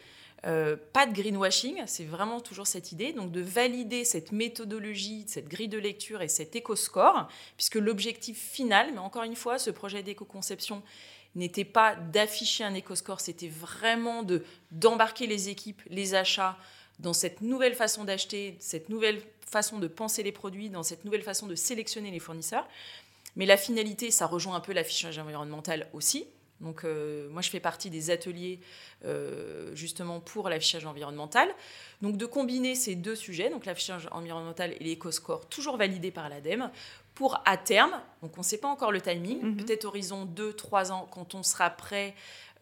pas 0.94 1.08
de 1.08 1.12
greenwashing, 1.12 1.82
c'est 1.88 2.04
vraiment 2.04 2.40
toujours 2.40 2.68
cette 2.68 2.92
idée, 2.92 3.14
donc 3.14 3.32
de 3.32 3.42
valider 3.42 4.06
cette 4.06 4.32
méthodologie, 4.32 5.24
cette 5.26 5.48
grille 5.48 5.68
de 5.68 5.80
lecture 5.80 6.22
et 6.22 6.28
cet 6.28 6.56
éco-score, 6.56 7.28
puisque 7.58 7.76
l'objectif 7.76 8.38
final, 8.38 8.92
mais 8.94 9.00
encore 9.00 9.24
une 9.24 9.36
fois, 9.36 9.58
ce 9.58 9.72
projet 9.72 10.04
d'éco-conception 10.04 10.84
n'était 11.36 11.66
pas 11.66 11.96
d'afficher 11.96 12.64
un 12.64 12.74
éco-score, 12.74 13.20
c'était 13.20 13.50
vraiment 13.50 14.24
de 14.24 14.44
d'embarquer 14.72 15.28
les 15.28 15.50
équipes, 15.50 15.82
les 15.90 16.16
achats 16.16 16.58
dans 17.00 17.14
cette 17.14 17.42
nouvelle 17.42 17.76
façon 17.76 18.06
d'acheter, 18.06 18.56
cette 18.60 18.90
nouvelle 18.90 19.22
façon 19.46 19.80
de 19.80 19.88
penser 19.88 20.24
les 20.24 20.32
produits, 20.32 20.70
dans 20.70 20.84
cette 20.84 21.06
nouvelle 21.06 21.22
façon 21.22 21.48
de 21.48 21.56
sélectionner 21.56 22.12
les 22.12 22.20
fournisseurs. 22.20 22.68
Mais 23.36 23.46
la 23.46 23.58
finalité, 23.58 24.12
ça 24.12 24.28
rejoint 24.28 24.56
un 24.56 24.62
peu 24.62 24.72
l'affichage 24.72 25.18
environnemental 25.20 25.88
aussi. 25.94 26.26
Donc 26.62 26.86
euh, 26.86 27.28
moi, 27.30 27.42
je 27.42 27.50
fais 27.50 27.60
partie 27.60 27.90
des 27.90 28.12
ateliers 28.12 28.60
euh, 29.04 29.76
justement 29.76 30.22
pour 30.22 30.48
l'affichage 30.48 30.86
environnemental. 30.86 31.54
Donc 32.02 32.18
de 32.18 32.26
combiner 32.26 32.76
ces 32.76 32.96
deux 32.96 33.16
sujets, 33.16 33.50
donc 33.50 33.66
l'affichage 33.66 34.08
environnemental 34.12 34.74
et 34.80 34.84
l'éco-score, 34.84 35.48
toujours 35.50 35.76
validés 35.76 36.12
par 36.12 36.30
l'ADEME, 36.30 36.72
pour 37.16 37.42
à 37.46 37.58
terme, 37.58 38.00
donc 38.22 38.34
on 38.36 38.42
ne 38.42 38.46
sait 38.46 38.58
pas 38.58 38.68
encore 38.68 38.92
le 38.92 39.02
timing, 39.02 39.42
mhm. 39.42 39.58
peut-être 39.58 39.86
horizon 39.86 40.26
2-3 40.26 40.92
ans, 40.92 41.08
quand 41.10 41.34
on 41.34 41.44
sera 41.44 41.70
prêt, 41.70 42.14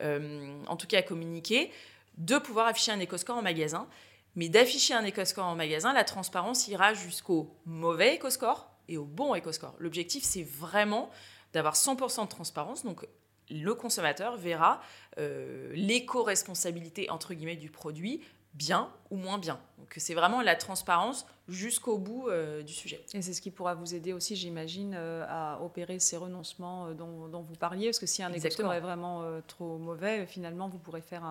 euh, 0.02 0.56
en 0.68 0.78
tout 0.78 0.88
cas 0.88 1.00
à 1.00 1.02
communiquer, 1.02 1.72
de 2.18 2.38
pouvoir 2.38 2.68
afficher 2.68 2.92
un 2.92 3.00
éco-score 3.00 3.38
en 3.38 3.42
magasin. 3.42 3.88
Mais 4.36 4.50
d'afficher 4.50 4.96
un 4.96 5.04
éco-score 5.04 5.46
en 5.46 5.56
magasin, 5.56 5.94
la 5.94 6.04
transparence 6.04 6.68
ira 6.68 6.94
jusqu'au 6.94 7.56
mauvais 7.66 8.16
éco-score 8.16 8.72
et 8.88 8.98
au 8.98 9.06
bon 9.06 9.36
éco-score. 9.36 9.76
L'objectif, 9.78 10.24
c'est 10.24 10.44
vraiment 10.44 11.10
d'avoir 11.54 11.76
100% 11.76 12.24
de 12.24 12.30
transparence. 12.30 12.84
Donc, 12.84 13.06
le 13.50 13.74
consommateur 13.76 14.38
verra 14.38 14.82
euh, 15.20 15.72
l'éco-responsabilité, 15.76 17.10
entre 17.12 17.34
guillemets, 17.34 17.56
du 17.56 17.70
produit 17.70 18.22
bien 18.54 18.90
ou 19.10 19.18
moins 19.18 19.38
bien. 19.38 19.60
Donc 19.80 19.94
c'est 19.98 20.14
vraiment 20.14 20.42
la 20.42 20.56
transparence 20.56 21.26
jusqu'au 21.48 21.98
bout 21.98 22.30
euh, 22.30 22.62
du 22.62 22.74
sujet. 22.74 23.04
Et 23.14 23.22
c'est 23.22 23.34
ce 23.34 23.42
qui 23.42 23.52
pourra 23.52 23.74
vous 23.74 23.96
aider 23.96 24.14
aussi, 24.14 24.36
j'imagine, 24.36 24.94
euh, 24.96 25.26
à 25.28 25.62
opérer 25.62 26.00
ces 26.00 26.18
renoncements 26.18 26.88
euh, 26.88 26.94
dont, 26.94 27.42
vous 27.42 27.56
parliez, 27.56 27.88
parce 27.88 28.00
que 28.00 28.06
si 28.06 28.24
un 28.24 28.32
éco-score 28.32 28.74
est 28.74 28.80
vraiment 28.80 29.24
trop 29.48 29.78
mauvais, 29.78 30.26
finalement, 30.26 30.68
vous 30.70 30.78
pourrez 30.78 31.02
faire 31.02 31.24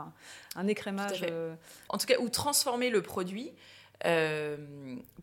un, 0.56 0.66
écrémage. 0.66 1.24
En 1.88 1.98
tout 1.98 2.06
cas, 2.06 2.18
ou 2.18 2.28
transformer 2.28 2.90
le 2.90 3.02
produit. 3.02 3.52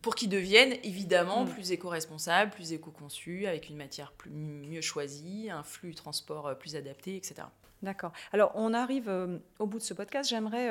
pour 0.02 0.14
qu'il 0.14 0.28
devienne 0.28 0.72
évidemment 0.82 1.44
mm. 1.44 1.50
plus 1.50 1.72
éco-responsable, 1.72 2.50
plus 2.50 2.72
éco-conçu, 2.72 3.46
avec 3.46 3.68
une 3.68 3.76
matière 3.76 4.12
plus, 4.12 4.30
mieux 4.30 4.80
choisie, 4.80 5.50
un 5.50 5.62
flux 5.62 5.94
transport 5.94 6.56
plus 6.58 6.76
adapté, 6.76 7.16
etc. 7.16 7.42
D'accord. 7.82 8.12
Alors, 8.32 8.52
on 8.54 8.74
arrive 8.74 9.10
au 9.58 9.66
bout 9.66 9.78
de 9.78 9.84
ce 9.84 9.94
podcast. 9.94 10.28
J'aimerais 10.28 10.70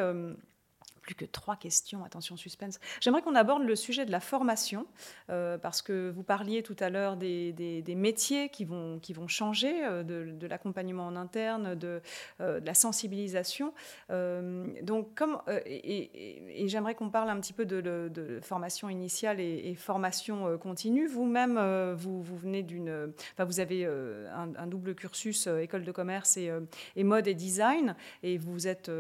plus 1.10 1.16
que 1.16 1.26
trois 1.26 1.56
questions, 1.56 2.04
attention 2.04 2.38
suspense. 2.38 2.80
J'aimerais 3.02 3.24
qu'on 3.24 3.34
aborde 3.34 3.64
le 3.64 3.76
sujet 3.76 4.06
de 4.06 4.12
la 4.12 4.20
formation, 4.20 4.86
euh, 5.32 5.58
parce 5.58 5.82
que 5.82 6.12
vous 6.12 6.22
parliez 6.22 6.62
tout 6.62 6.76
à 6.80 6.92
l'heure 6.92 7.18
des, 7.18 7.84
métiers 7.98 8.50
qui 8.50 8.64
vont, 8.64 9.00
qui 9.00 9.14
vont 9.14 9.28
changer, 9.28 9.84
euh, 9.84 10.04
de, 10.04 10.46
l'accompagnement 10.46 11.08
en 11.08 11.16
interne, 11.16 11.74
de, 11.74 12.02
euh, 12.42 12.60
la 12.64 12.76
sensibilisation. 12.76 13.74
donc, 14.10 15.16
comme, 15.16 15.42
et, 15.66 16.68
j'aimerais 16.68 16.94
qu'on 16.94 17.10
parle 17.10 17.30
un 17.30 17.40
petit 17.40 17.54
peu 17.54 17.66
de, 17.66 18.40
formation 18.44 18.88
initiale 18.90 19.40
et, 19.40 19.74
formation 19.76 20.58
continue. 20.60 21.08
Vous-même, 21.08 21.60
vous, 21.96 22.22
vous 22.22 22.38
venez 22.38 22.62
d'une... 22.62 23.12
Enfin, 23.34 23.46
vous 23.46 23.60
avez 23.60 23.86
un, 23.86 24.68
double 24.68 24.94
cursus, 24.94 25.48
école 25.48 25.84
de 25.84 25.92
commerce 25.92 26.38
et, 26.38 26.52
et, 26.96 27.04
mode 27.04 27.28
et 27.28 27.34
design, 27.34 27.96
et 28.22 28.38
vous 28.38 28.68
êtes 28.68 28.92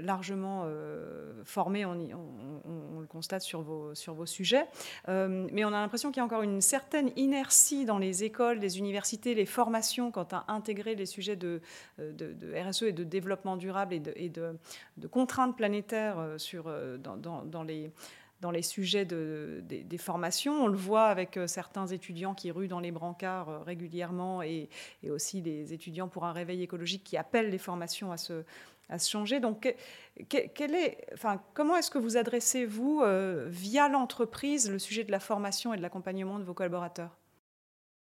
largement 0.00 0.66
formé, 1.44 1.57
on, 1.66 3.00
le 3.00 3.06
constate 3.06 3.42
sur 3.42 3.62
vos, 3.62 4.26
sujets. 4.26 4.66
Euh, 5.08 5.48
mais 5.52 5.64
on 5.64 5.68
a 5.68 5.80
l'impression 5.80 6.10
qu'il 6.10 6.18
y 6.18 6.22
a 6.22 6.24
encore 6.24 6.42
une 6.42 6.60
certaine 6.60 7.10
inertie 7.16 7.84
dans 7.84 7.98
les 7.98 8.24
écoles, 8.24 8.58
les 8.58 8.78
universités, 8.78 9.34
les 9.34 9.46
formations 9.46 10.10
quant 10.10 10.28
à 10.32 10.44
intégrer 10.48 10.94
les 10.94 11.06
sujets 11.06 11.36
de, 11.36 11.60
RSE 11.98 12.82
et 12.82 12.92
de 12.92 13.04
développement 13.04 13.56
durable 13.56 13.94
et 13.94 14.28
de, 14.28 14.56
contraintes 15.10 15.56
planétaires 15.56 16.18
euh, 16.18 16.36
euh, 16.54 16.98
dans, 16.98 18.50
les 18.52 18.62
sujets 18.62 19.04
de, 19.04 19.62
des, 19.64 19.98
formations. 19.98 20.64
On 20.64 20.68
le 20.68 20.76
voit 20.76 21.06
avec 21.06 21.38
certains 21.46 21.86
étudiants 21.86 22.34
qui 22.34 22.50
ruent 22.50 22.68
dans 22.68 22.80
les 22.80 22.92
brancards 22.92 23.64
régulièrement 23.64 24.42
et, 24.42 24.68
et, 25.02 25.10
aussi 25.10 25.42
des 25.42 25.72
étudiants 25.72 26.08
pour 26.08 26.24
un 26.24 26.32
réveil 26.32 26.62
écologique 26.62 27.02
qui 27.04 27.16
appellent 27.16 27.50
les 27.50 27.58
formations 27.58 28.12
à 28.12 28.16
se, 28.16 28.44
à 28.88 28.98
se 28.98 29.10
changer. 29.10 29.40
Donc, 29.40 29.74
quel 30.28 30.74
est, 30.74 31.06
enfin, 31.12 31.42
comment 31.54 31.76
est-ce 31.76 31.90
que 31.90 31.98
vous 31.98 32.16
adressez, 32.16 32.64
vous, 32.64 33.02
via 33.46 33.88
l'entreprise, 33.88 34.70
le 34.70 34.78
sujet 34.78 35.04
de 35.04 35.10
la 35.10 35.20
formation 35.20 35.74
et 35.74 35.76
de 35.76 35.82
l'accompagnement 35.82 36.38
de 36.38 36.44
vos 36.44 36.54
collaborateurs? 36.54 37.16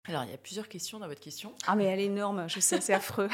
Alors, 0.06 0.24
il 0.24 0.30
y 0.30 0.34
a 0.34 0.38
plusieurs 0.38 0.68
questions 0.68 0.98
dans 0.98 1.08
votre 1.08 1.20
question. 1.20 1.54
Ah, 1.66 1.76
mais 1.76 1.84
elle 1.84 2.00
est 2.00 2.06
énorme, 2.06 2.48
je 2.48 2.58
sais, 2.60 2.80
c'est 2.80 2.94
affreux. 2.94 3.28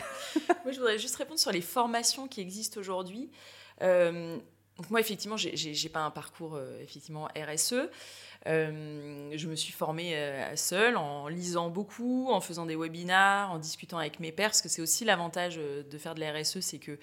moi, 0.64 0.72
je 0.72 0.78
voudrais 0.78 0.98
juste 0.98 1.16
répondre 1.16 1.38
sur 1.38 1.52
les 1.52 1.60
formations 1.60 2.26
qui 2.26 2.40
existent 2.40 2.80
aujourd'hui. 2.80 3.30
Euh, 3.82 4.38
donc 4.76 4.90
moi, 4.90 5.00
effectivement, 5.00 5.36
j'ai 5.36 5.52
n'ai 5.52 5.88
pas 5.88 6.00
un 6.00 6.10
parcours 6.10 6.56
euh, 6.56 6.78
effectivement 6.82 7.28
RSE. 7.36 7.88
Euh, 8.46 9.30
je 9.34 9.48
me 9.48 9.56
suis 9.56 9.72
formée 9.72 10.14
seule 10.54 10.96
en 10.96 11.26
lisant 11.26 11.68
beaucoup, 11.68 12.28
en 12.30 12.40
faisant 12.40 12.66
des 12.66 12.76
webinars, 12.76 13.50
en 13.50 13.58
discutant 13.58 13.98
avec 13.98 14.20
mes 14.20 14.30
pairs, 14.30 14.50
parce 14.50 14.62
que 14.62 14.68
c'est 14.68 14.82
aussi 14.82 15.04
l'avantage 15.04 15.56
de 15.56 15.98
faire 15.98 16.14
de 16.14 16.20
la 16.20 16.32
RSE, 16.32 16.60
c'est 16.60 16.78
que 16.78 16.98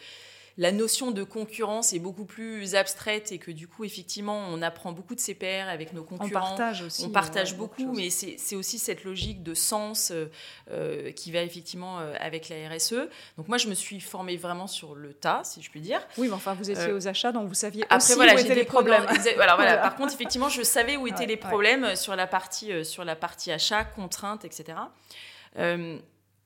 la 0.58 0.72
notion 0.72 1.10
de 1.12 1.24
concurrence 1.24 1.94
est 1.94 2.00
beaucoup 2.00 2.26
plus 2.26 2.76
abstraite 2.76 3.32
et 3.32 3.40
que 3.40 3.50
du 3.50 3.68
coup, 3.68 3.86
effectivement, 3.86 4.46
on 4.50 4.62
apprend 4.62 4.92
beaucoup 4.92 5.16
de 5.16 5.20
ses 5.20 5.34
pairs 5.34 5.68
avec 5.68 5.94
nos 5.94 6.04
concurrents. 6.04 6.28
On 6.28 6.58
partage 6.58 6.84
aussi. 6.84 7.06
On 7.06 7.10
partage 7.10 7.56
beaucoup, 7.56 7.92
mais 7.94 8.10
c'est 8.12 8.56
aussi 8.56 8.78
cette 8.78 9.04
logique 9.04 9.42
de 9.42 9.56
sens 9.56 10.12
euh, 10.12 10.30
euh, 10.72 11.12
qui 11.12 11.32
va 11.32 11.42
effectivement 11.42 12.00
euh, 12.00 12.14
avec 12.20 12.50
la 12.50 12.70
RSE. 12.70 13.08
Donc 13.38 13.48
moi, 13.48 13.58
je 13.58 13.68
me 13.68 13.74
suis 13.74 14.00
formée 14.00 14.38
vraiment 14.38 14.68
sur 14.68 14.94
le 14.94 15.14
tas, 15.14 15.42
si 15.44 15.62
je 15.64 15.72
puis 15.72 15.82
dire. 15.82 16.02
Oui, 16.18 16.28
mais 16.28 16.36
enfin, 16.36 16.54
vous 16.54 16.70
étiez 16.70 16.92
aux 16.92 17.08
achats, 17.08 17.32
donc 17.32 17.48
vous 17.48 17.54
saviez 17.56 17.86
aussi 17.96 18.14
où 18.14 18.22
étaient 18.22 18.56
les 18.56 18.64
problèmes. 18.64 19.06
voilà. 19.36 19.78
Par 19.78 19.96
contre, 19.96 20.14
effectivement, 20.14 20.50
je 20.50 20.62
savais 20.62 20.98
où 20.98 21.08
étaient 21.08 21.26
les 21.26 21.38
problèmes 21.38 21.96
sur 21.96 22.16
la 22.16 22.28
partie 22.28 22.86
sur 22.86 23.04
la 23.06 23.16
partie 23.16 23.52
achat, 23.52 23.86
contraintes, 23.86 24.46
etc. 24.46 24.78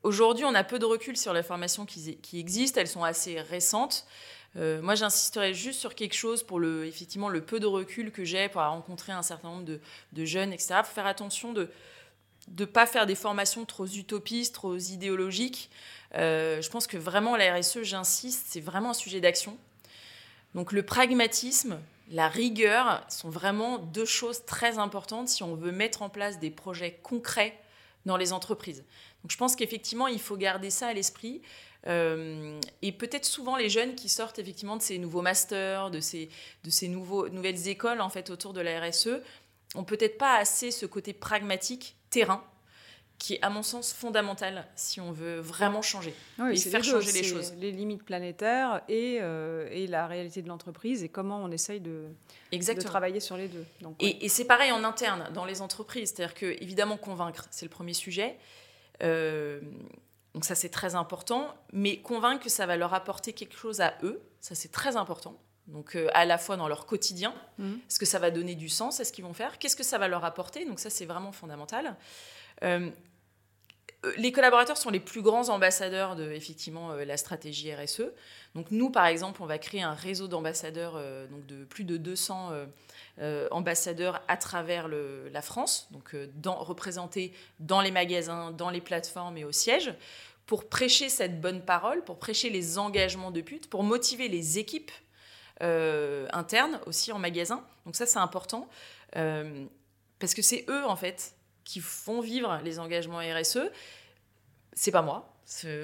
Aujourd'hui, 0.02 0.44
on 0.44 0.54
a 0.54 0.64
peu 0.64 0.78
de 0.78 0.84
recul 0.84 1.16
sur 1.16 1.32
les 1.32 1.42
formations 1.42 1.84
qui, 1.84 2.18
existent, 2.34 2.80
elles 2.80 2.88
sont 2.88 3.04
assez 3.04 3.40
récentes. 3.40 4.06
Euh, 4.56 4.80
moi, 4.80 4.94
j'insisterai 4.94 5.54
juste 5.54 5.80
sur 5.80 5.94
quelque 5.94 6.14
chose 6.14 6.42
pour 6.42 6.60
le, 6.60 6.86
effectivement, 6.86 7.28
le 7.28 7.42
peu 7.42 7.60
de 7.60 7.66
recul 7.66 8.12
que 8.12 8.24
j'ai 8.24 8.48
pour 8.48 8.62
rencontrer 8.62 9.12
un 9.12 9.22
certain 9.22 9.48
nombre 9.48 9.64
de, 9.64 10.24
jeunes, 10.24 10.52
etc. 10.52 10.76
Faut 10.84 10.94
faire 10.94 11.06
attention 11.06 11.52
de 11.52 11.68
ne 12.56 12.64
pas 12.64 12.86
faire 12.86 13.06
des 13.06 13.16
formations 13.16 13.64
trop 13.64 13.86
utopistes, 13.86 14.54
trop 14.54 14.76
idéologiques. 14.76 15.70
Euh, 16.14 16.62
je 16.62 16.70
pense 16.70 16.86
que 16.86 16.96
vraiment, 16.96 17.36
la 17.36 17.56
RSE, 17.56 17.82
j'insiste, 17.82 18.46
c'est 18.48 18.60
vraiment 18.60 18.90
un 18.90 18.94
sujet 18.94 19.20
d'action. 19.20 19.58
Donc 20.54 20.72
le 20.72 20.82
pragmatisme, 20.82 21.78
la 22.10 22.28
rigueur 22.28 23.04
sont 23.08 23.28
vraiment 23.28 23.78
deux 23.78 24.06
choses 24.06 24.44
très 24.46 24.78
importantes 24.78 25.28
si 25.28 25.42
on 25.42 25.54
veut 25.54 25.72
mettre 25.72 26.02
en 26.02 26.08
place 26.08 26.38
des 26.38 26.50
projets 26.50 26.98
concrets 27.02 27.58
dans 28.06 28.16
les 28.16 28.32
entreprises. 28.32 28.84
Donc 29.22 29.30
je 29.30 29.36
pense 29.36 29.56
qu'effectivement, 29.56 30.06
il 30.06 30.20
faut 30.20 30.36
garder 30.36 30.70
ça 30.70 30.88
à 30.88 30.92
l'esprit. 30.92 31.42
Euh, 31.86 32.58
et 32.82 32.92
peut-être 32.92 33.24
souvent 33.24 33.56
les 33.56 33.68
jeunes 33.68 33.94
qui 33.94 34.08
sortent 34.08 34.38
effectivement 34.38 34.76
de 34.76 34.82
ces 34.82 34.98
nouveaux 34.98 35.22
masters, 35.22 35.90
de 35.90 36.00
ces, 36.00 36.28
de 36.64 36.70
ces 36.70 36.88
nouveaux, 36.88 37.28
nouvelles 37.28 37.68
écoles 37.68 38.00
en 38.00 38.08
fait 38.08 38.30
autour 38.30 38.52
de 38.52 38.60
la 38.60 38.80
RSE, 38.80 39.20
ont 39.74 39.84
peut-être 39.84 40.18
pas 40.18 40.36
assez 40.36 40.70
ce 40.70 40.86
côté 40.86 41.12
pragmatique, 41.12 41.96
terrain, 42.10 42.42
qui 43.18 43.34
est 43.34 43.42
à 43.42 43.50
mon 43.50 43.62
sens 43.62 43.92
fondamental 43.92 44.66
si 44.76 45.00
on 45.00 45.12
veut 45.12 45.38
vraiment 45.38 45.82
changer 45.82 46.14
oui, 46.38 46.52
et 46.54 46.56
faire 46.56 46.84
changer 46.84 47.12
les 47.12 47.24
choses. 47.24 47.52
Les 47.58 47.72
limites 47.72 48.04
planétaires 48.04 48.82
et, 48.88 49.18
euh, 49.20 49.68
et 49.72 49.86
la 49.86 50.06
réalité 50.06 50.40
de 50.40 50.48
l'entreprise 50.48 51.02
et 51.02 51.08
comment 51.08 51.42
on 51.42 51.50
essaye 51.50 51.80
de, 51.80 52.06
de 52.52 52.80
travailler 52.80 53.20
sur 53.20 53.36
les 53.36 53.48
deux. 53.48 53.64
Donc, 53.80 53.96
Et, 54.00 54.24
et 54.24 54.28
c'est 54.28 54.44
pareil 54.44 54.70
en 54.72 54.84
interne, 54.84 55.30
dans 55.32 55.44
les 55.44 55.62
entreprises. 55.62 56.12
C'est-à-dire 56.14 56.34
que, 56.34 56.46
évidemment, 56.62 56.96
convaincre, 56.96 57.46
c'est 57.50 57.66
le 57.66 57.70
premier 57.70 57.94
sujet. 57.94 58.36
Euh, 59.02 59.60
donc 60.34 60.44
ça, 60.44 60.54
c'est 60.54 60.68
très 60.68 60.94
important. 60.94 61.54
Mais 61.72 61.98
convaincre 61.98 62.42
que 62.42 62.50
ça 62.50 62.66
va 62.66 62.76
leur 62.76 62.94
apporter 62.94 63.32
quelque 63.32 63.56
chose 63.56 63.80
à 63.80 63.94
eux, 64.02 64.20
ça, 64.40 64.54
c'est 64.54 64.72
très 64.72 64.96
important. 64.96 65.36
Donc 65.66 65.96
euh, 65.96 66.08
à 66.14 66.24
la 66.24 66.38
fois 66.38 66.56
dans 66.56 66.68
leur 66.68 66.86
quotidien, 66.86 67.34
mmh. 67.58 67.74
est-ce 67.88 67.98
que 67.98 68.06
ça 68.06 68.18
va 68.18 68.30
donner 68.30 68.54
du 68.54 68.68
sens 68.68 69.00
à 69.00 69.04
ce 69.04 69.12
qu'ils 69.12 69.24
vont 69.24 69.34
faire? 69.34 69.58
Qu'est-ce 69.58 69.76
que 69.76 69.82
ça 69.82 69.98
va 69.98 70.08
leur 70.08 70.24
apporter? 70.24 70.64
Donc 70.64 70.80
ça, 70.80 70.90
c'est 70.90 71.04
vraiment 71.04 71.32
fondamental. 71.32 71.94
Euh, 72.62 72.90
les 74.16 74.32
collaborateurs 74.32 74.76
sont 74.76 74.90
les 74.90 75.00
plus 75.00 75.22
grands 75.22 75.48
ambassadeurs 75.48 76.14
de 76.16 76.30
effectivement 76.30 76.94
la 76.94 77.16
stratégie 77.16 77.74
RSE. 77.74 78.12
Donc 78.54 78.70
nous, 78.70 78.90
par 78.90 79.06
exemple, 79.06 79.42
on 79.42 79.46
va 79.46 79.58
créer 79.58 79.82
un 79.82 79.94
réseau 79.94 80.26
d'ambassadeurs 80.26 80.94
donc 81.30 81.46
de 81.46 81.64
plus 81.64 81.84
de 81.84 81.96
200 81.96 82.52
euh, 83.20 83.48
ambassadeurs 83.50 84.22
à 84.28 84.36
travers 84.36 84.86
la 84.86 85.42
France, 85.42 85.88
donc 85.90 86.14
euh, 86.14 86.28
représentés 86.46 87.32
dans 87.58 87.80
les 87.80 87.90
magasins, 87.90 88.52
dans 88.52 88.70
les 88.70 88.80
plateformes 88.80 89.36
et 89.36 89.44
au 89.44 89.50
siège, 89.50 89.92
pour 90.46 90.68
prêcher 90.68 91.08
cette 91.08 91.40
bonne 91.40 91.60
parole, 91.60 92.04
pour 92.04 92.20
prêcher 92.20 92.48
les 92.48 92.78
engagements 92.78 93.32
de 93.32 93.40
pute, 93.40 93.68
pour 93.68 93.82
motiver 93.82 94.28
les 94.28 94.60
équipes 94.60 94.92
euh, 95.64 96.28
internes 96.32 96.78
aussi 96.86 97.10
en 97.10 97.18
magasin. 97.18 97.64
Donc 97.86 97.96
ça, 97.96 98.06
c'est 98.06 98.20
important, 98.20 98.68
parce 99.12 100.34
que 100.34 100.42
c'est 100.42 100.64
eux, 100.68 100.86
en 100.86 100.94
fait, 100.94 101.34
qui 101.64 101.80
font 101.80 102.20
vivre 102.20 102.60
les 102.62 102.78
engagements 102.78 103.18
RSE. 103.18 103.68
C'est 104.78 104.92
pas 104.92 105.02
moi, 105.02 105.28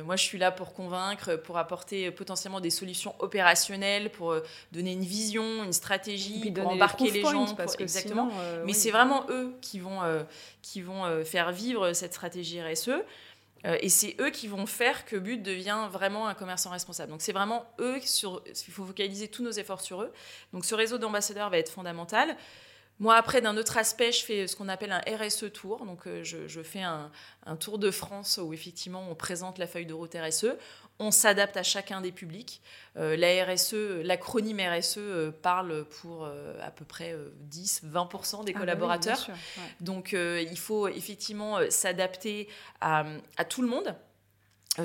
moi, 0.04 0.14
je 0.14 0.22
suis 0.22 0.38
là 0.38 0.52
pour 0.52 0.72
convaincre, 0.72 1.36
pour 1.36 1.58
apporter 1.58 2.10
potentiellement 2.12 2.60
des 2.60 2.70
solutions 2.70 3.14
opérationnelles, 3.18 4.10
pour 4.10 4.30
euh, 4.30 4.40
donner 4.70 4.92
une 4.92 5.04
vision, 5.04 5.64
une 5.64 5.72
stratégie, 5.72 6.52
pour 6.52 6.68
embarquer 6.68 7.10
les, 7.10 7.22
gens. 7.22 7.54
Parce 7.54 7.74
que 7.74 7.82
exactement. 7.82 8.30
Euh, 8.38 8.62
Mais 8.66 8.72
c'est 8.72 8.92
vraiment 8.92 9.26
eux 9.30 9.56
qui 9.60 9.80
vont, 9.80 10.02
euh, 10.02 10.22
qui 10.62 10.80
vont 10.80 11.24
faire 11.24 11.50
vivre 11.50 11.92
cette 11.92 12.12
stratégie 12.12 12.62
RSE. 12.62 12.90
et 13.64 13.88
c'est 13.88 14.14
eux 14.20 14.30
qui 14.30 14.46
vont 14.46 14.66
faire 14.66 15.04
que 15.06 15.16
But 15.16 15.42
devient 15.42 15.88
vraiment 15.90 16.28
un 16.28 16.34
commerçant 16.34 16.70
responsable. 16.70 17.10
Donc 17.10 17.22
c'est 17.22 17.32
vraiment 17.32 17.64
eux, 17.80 17.98
sur, 18.02 18.44
il 18.46 18.72
faut 18.72 18.84
focaliser 18.84 19.26
tous 19.26 19.42
nos 19.42 19.50
efforts 19.50 19.80
sur 19.80 20.02
eux. 20.02 20.12
Donc 20.52 20.64
ce 20.64 20.74
réseau 20.76 20.98
d'ambassadeurs 20.98 21.50
va 21.50 21.58
être 21.58 21.72
fondamental. 21.72 22.36
Moi, 23.00 23.16
après, 23.16 23.40
d'un 23.40 23.56
autre 23.56 23.76
aspect, 23.76 24.12
je 24.12 24.24
fais 24.24 24.46
ce 24.46 24.54
qu'on 24.54 24.68
appelle 24.68 24.92
un 24.92 25.00
RSE 25.00 25.52
tour. 25.52 25.84
Donc, 25.84 26.06
euh, 26.06 26.22
je, 26.22 26.62
fais 26.62 26.82
un, 26.82 27.10
tour 27.58 27.78
de 27.78 27.90
France 27.90 28.38
où, 28.42 28.52
effectivement, 28.52 29.04
on 29.10 29.14
présente 29.16 29.58
la 29.58 29.66
feuille 29.66 29.86
de 29.86 29.94
route 29.94 30.14
RSE. 30.14 30.56
On 31.00 31.10
s'adapte 31.10 31.56
à 31.56 31.64
chacun 31.64 32.00
des 32.00 32.12
publics. 32.12 32.62
Euh, 32.96 33.16
la 33.16 33.44
RSE, 33.44 34.02
l'acronyme 34.04 34.60
RSE 34.60 34.98
euh, 34.98 35.32
parle 35.32 35.84
pour 35.86 36.24
à 36.26 36.70
peu 36.70 36.84
près 36.84 37.16
10-20% 37.50 38.44
des 38.44 38.52
ah 38.54 38.58
collaborateurs. 38.60 39.26
Donc, 39.80 40.12
il 40.12 40.58
faut 40.58 40.86
effectivement 40.86 41.58
s'adapter 41.70 42.48
à, 42.80 43.04
tout 43.48 43.62
le 43.62 43.68
monde 43.68 43.96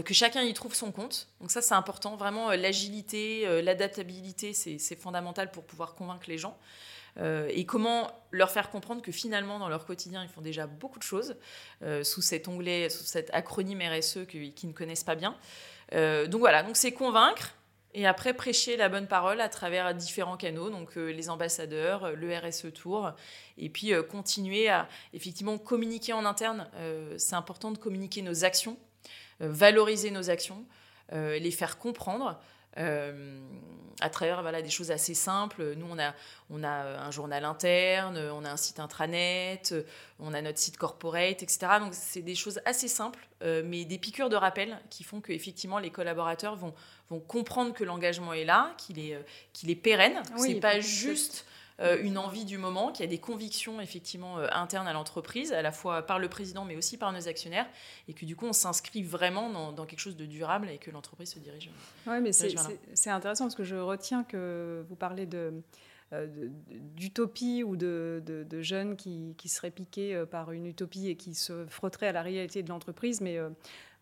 que 0.03 0.13
chacun 0.13 0.41
y 0.41 0.53
trouve 0.53 0.75
son 0.75 0.91
compte. 0.91 1.27
Donc 1.41 1.51
ça, 1.51 1.61
c'est 1.61 1.73
important. 1.73 2.15
Vraiment, 2.15 2.51
l'agilité, 2.51 3.61
l'adaptabilité, 3.61 4.53
c'est 4.53 4.95
fondamental 4.95 5.51
pour 5.51 5.63
pouvoir 5.63 5.93
convaincre 5.93 6.25
les 6.27 6.39
gens. 6.39 6.57
Euh, 7.17 7.49
et 7.51 7.65
comment 7.65 8.11
leur 8.31 8.51
faire 8.51 8.69
comprendre 8.69 9.01
que 9.01 9.11
finalement, 9.11 9.59
dans 9.59 9.69
leur 9.69 9.85
quotidien, 9.85 10.23
ils 10.23 10.29
font 10.29 10.41
déjà 10.41 10.67
beaucoup 10.67 10.99
de 10.99 11.03
choses 11.03 11.35
euh, 11.83 12.03
sous 12.03 12.21
cet 12.21 12.47
onglet, 12.47 12.89
sous 12.89 13.03
cet 13.03 13.29
acronyme 13.33 13.81
RSE 13.81 14.25
qu'ils 14.27 14.53
ne 14.63 14.73
connaissent 14.73 15.03
pas 15.03 15.15
bien. 15.15 15.35
Euh, 15.93 16.27
donc 16.27 16.39
voilà, 16.39 16.63
donc 16.63 16.77
c'est 16.77 16.91
convaincre 16.91 17.55
et 17.95 18.05
après 18.05 18.35
prêcher 18.35 18.77
la 18.77 18.87
bonne 18.87 19.07
parole 19.07 19.41
à 19.41 19.49
travers 19.49 19.95
différents 19.95 20.37
canaux, 20.37 20.69
donc 20.69 20.95
les 20.95 21.31
ambassadeurs, 21.31 22.11
le 22.11 22.37
RSE 22.37 22.71
Tour, 22.71 23.13
et 23.57 23.69
puis 23.69 23.93
continuer 24.07 24.69
à 24.69 24.87
effectivement 25.13 25.57
communiquer 25.57 26.13
en 26.13 26.23
interne. 26.23 26.69
c'est 27.17 27.33
important 27.33 27.71
de 27.71 27.79
communiquer 27.79 28.21
nos 28.21 28.45
actions, 28.45 28.77
valoriser 29.39 30.11
nos 30.11 30.29
actions, 30.29 30.67
les 31.11 31.49
faire 31.49 31.79
comprendre. 31.79 32.39
Euh, 32.77 33.39
à 34.01 34.09
travers 34.09 34.41
voilà, 34.41 34.61
des 34.61 34.69
choses 34.69 34.91
assez 34.91 35.13
simples. 35.13 35.73
Nous, 35.75 35.85
on 35.89 35.99
a, 35.99 36.13
on 36.49 36.63
a 36.63 36.69
un 36.69 37.11
journal 37.11 37.43
interne, 37.43 38.17
on 38.17 38.45
a 38.45 38.51
un 38.51 38.57
site 38.57 38.79
intranet, 38.79 39.73
on 40.19 40.33
a 40.33 40.41
notre 40.41 40.57
site 40.57 40.77
corporate, 40.77 41.43
etc. 41.43 41.67
Donc, 41.79 41.93
c'est 41.93 42.21
des 42.21 42.35
choses 42.35 42.61
assez 42.63 42.87
simples, 42.87 43.27
euh, 43.43 43.61
mais 43.65 43.83
des 43.83 43.97
piqûres 43.97 44.29
de 44.29 44.37
rappel 44.37 44.79
qui 44.89 45.03
font 45.03 45.19
qu'effectivement, 45.19 45.79
les 45.79 45.89
collaborateurs 45.89 46.55
vont, 46.55 46.73
vont 47.09 47.19
comprendre 47.19 47.73
que 47.73 47.83
l'engagement 47.83 48.31
est 48.31 48.45
là, 48.45 48.73
qu'il 48.77 48.99
est, 48.99 49.17
qu'il 49.51 49.69
est 49.69 49.75
pérenne. 49.75 50.21
Oui, 50.37 50.53
c'est 50.53 50.59
pas 50.61 50.79
juste 50.79 51.43
euh, 51.43 51.49
une 52.01 52.17
envie 52.17 52.45
du 52.45 52.57
moment, 52.57 52.91
qu'il 52.91 53.05
y 53.05 53.07
a 53.07 53.09
des 53.09 53.19
convictions 53.19 53.79
effectivement 53.79 54.37
euh, 54.37 54.47
internes 54.51 54.87
à 54.87 54.93
l'entreprise, 54.93 55.53
à 55.53 55.61
la 55.61 55.71
fois 55.71 56.01
par 56.01 56.19
le 56.19 56.27
président 56.27 56.65
mais 56.65 56.75
aussi 56.75 56.97
par 56.97 57.11
nos 57.11 57.27
actionnaires, 57.27 57.67
et 58.07 58.13
que 58.13 58.25
du 58.25 58.35
coup 58.35 58.45
on 58.45 58.53
s'inscrit 58.53 59.03
vraiment 59.03 59.71
dans, 59.71 59.85
quelque 59.85 59.99
chose 59.99 60.17
de 60.17 60.25
durable 60.25 60.69
et 60.69 60.77
que 60.77 60.91
l'entreprise 60.91 61.33
se 61.33 61.39
dirige. 61.39 61.69
Oui, 62.07 62.19
mais 62.21 62.31
c'est 62.31 63.09
intéressant 63.09 63.45
parce 63.45 63.55
que 63.55 63.63
je 63.63 63.75
retiens 63.75 64.23
que 64.23 64.85
vous 64.89 64.95
parlez 64.95 65.25
de 65.25 65.53
euh, 66.11 66.27
d'utopie 66.95 67.63
ou 67.63 67.75
de, 67.75 68.23
de, 68.25 68.61
jeunes 68.61 68.95
qui, 68.95 69.35
qui, 69.37 69.47
seraient 69.47 69.69
piqués 69.69 70.23
par 70.31 70.51
une 70.51 70.65
utopie 70.65 71.07
et 71.07 71.15
qui 71.15 71.35
se 71.35 71.67
frotteraient 71.67 72.07
à 72.07 72.11
la 72.11 72.23
réalité 72.23 72.63
de 72.63 72.69
l'entreprise. 72.69 73.21
Mais 73.21 73.37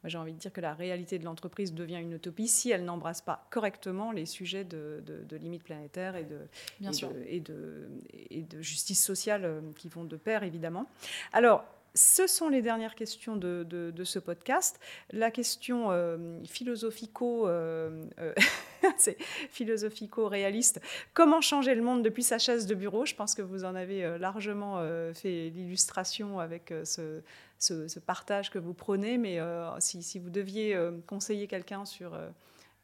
j'ai 0.07 0.17
envie 0.17 0.33
de 0.33 0.39
dire 0.39 0.51
que 0.51 0.61
la 0.61 0.73
réalité 0.73 1.19
de 1.19 1.25
l'entreprise 1.25 1.73
devient 1.73 1.99
une 2.01 2.13
utopie 2.13 2.47
si 2.47 2.71
elle 2.71 2.85
n'embrasse 2.85 3.21
pas 3.21 3.47
correctement 3.49 4.11
les 4.11 4.25
sujets 4.25 4.63
de, 4.63 5.03
limites 5.39 5.63
planétaires 5.63 6.15
et 6.15 6.23
de, 6.23 6.39
Bien 6.79 6.91
sûr. 6.91 7.11
et, 7.27 7.39
de, 7.39 7.89
et 8.29 8.41
de 8.41 8.61
justice 8.61 9.03
sociale 9.03 9.61
qui 9.75 9.89
vont 9.89 10.03
de 10.03 10.15
pair, 10.15 10.43
évidemment. 10.43 10.87
Alors, 11.33 11.65
ce 11.97 12.27
sont 12.27 12.47
les 12.47 12.61
dernières 12.61 12.95
questions 12.95 13.35
de, 13.35 13.63
de, 13.63 14.03
ce 14.03 14.19
podcast. 14.19 14.79
La 15.11 15.31
question 15.31 15.91
euh, 15.91 16.39
philosophico, 16.45 17.47
euh, 17.47 18.05
euh, 18.19 18.33
philosophico-réaliste, 19.49 20.79
comment 21.13 21.41
changer 21.41 21.73
le 21.73 21.81
monde 21.81 22.03
depuis 22.03 22.23
sa 22.23 22.37
chaise 22.37 22.67
de 22.67 22.75
bureau? 22.75 23.05
Je 23.05 23.15
pense 23.15 23.33
que 23.33 23.41
vous 23.41 23.65
en 23.65 23.73
avez 23.73 24.17
largement 24.19 24.79
fait 25.13 25.49
l'illustration 25.49 26.39
avec 26.39 26.71
ce, 26.83 27.21
ce, 27.59 27.99
partage 27.99 28.49
que 28.49 28.59
vous 28.59 28.73
prenez, 28.73 29.17
mais 29.17 29.39
si, 29.79 30.03
si, 30.03 30.19
vous 30.19 30.29
deviez 30.29 30.77
conseiller 31.07 31.47
quelqu'un 31.47 31.85
sur 31.85 32.17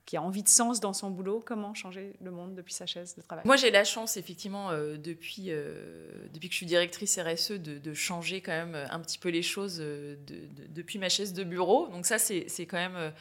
qui 0.06 0.18
a 0.18 0.22
envie 0.22 0.44
de 0.44 0.50
sens 0.50 0.80
dans 0.80 0.94
son 0.94 1.10
boulot, 1.10 1.42
comment 1.46 1.74
changer 1.74 2.14
le 2.22 2.32
monde 2.32 2.56
depuis 2.56 2.74
sa 2.74 2.86
chaise 2.86 3.16
de 3.16 3.22
travail? 3.22 3.44
Moi, 3.46 3.56
j'ai 3.56 3.72
la 3.72 3.84
chance, 3.84 4.18
effectivement, 4.18 4.70
euh, 4.70 4.98
depuis, 4.98 5.46
euh, 5.48 6.28
que 6.34 6.50
je 6.50 6.56
suis 6.56 6.66
directrice 6.66 7.18
RSE, 7.18 7.54
de, 7.54 7.94
changer 7.94 8.42
quand 8.42 8.52
même 8.52 8.76
un 8.90 9.00
petit 9.00 9.18
peu 9.18 9.30
les 9.30 9.42
choses 9.42 9.78
euh, 9.80 10.16
de, 10.28 10.36
depuis 10.70 11.00
ma 11.00 11.10
chaise 11.10 11.34
de 11.34 11.44
bureau. 11.44 11.88
Donc 11.88 12.06
ça, 12.06 12.18
c'est 12.18 12.66
quand 12.66 12.78
même 12.78 13.14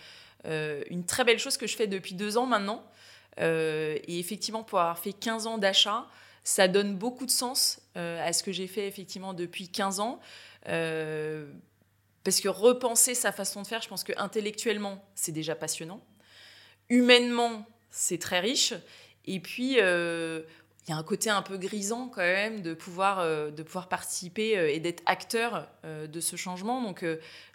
une 0.91 1.05
très 1.05 1.25
belle 1.25 1.39
chose 1.39 1.57
que 1.57 1.67
je 1.67 1.77
fais 1.77 1.87
depuis 1.87 2.15
deux 2.15 2.37
ans 2.37 2.47
maintenant. 2.47 2.85
et 3.39 4.19
effectivement, 4.19 4.65
pour 4.65 4.81
avoir 4.81 4.99
fait 4.99 5.13
15 5.13 5.47
ans 5.47 5.59
d'achat, 5.59 6.07
ça 6.43 6.67
donne 6.67 6.97
beaucoup 6.97 7.27
de 7.27 7.31
sens 7.31 7.81
à 7.95 8.33
ce 8.33 8.43
que 8.43 8.51
j'ai 8.51 8.67
fait 8.67 8.89
effectivement 8.89 9.35
depuis 9.35 9.69
15 9.69 10.01
ans. 10.01 10.21
Parce 10.65 12.41
que 12.41 12.49
repenser 12.49 13.15
sa 13.15 13.33
façon 13.33 13.63
de 13.63 13.67
faire, 13.67 13.83
je 13.83 13.89
pense 13.89 14.05
que 14.05 14.13
intellectuellement, 14.17 15.05
c'est 15.15 15.33
déjà 15.33 15.55
passionnant 15.55 16.01
humainement, 16.93 17.67
c'est 17.91 18.19
très 18.19 18.41
riche. 18.41 18.75
Et 19.25 19.41
puis, 19.41 19.77
euh, 19.81 20.43
il 20.87 20.91
y 20.91 20.95
a 20.95 20.97
un 20.97 21.03
côté 21.03 21.31
un 21.31 21.43
peu 21.43 21.57
grisant 21.57 22.09
quand 22.09 22.21
même 22.21 22.61
de 22.61 22.75
pouvoir, 22.75 23.21
euh, 23.21 23.51
de 23.51 23.63
pouvoir 23.63 23.89
participer 23.89 24.59
euh, 24.59 24.71
et 24.71 24.79
d'être 24.79 25.03
acteur 25.07 25.69
de 25.85 26.21
ce 26.21 26.37
changement. 26.37 26.83
Donc, 26.83 27.05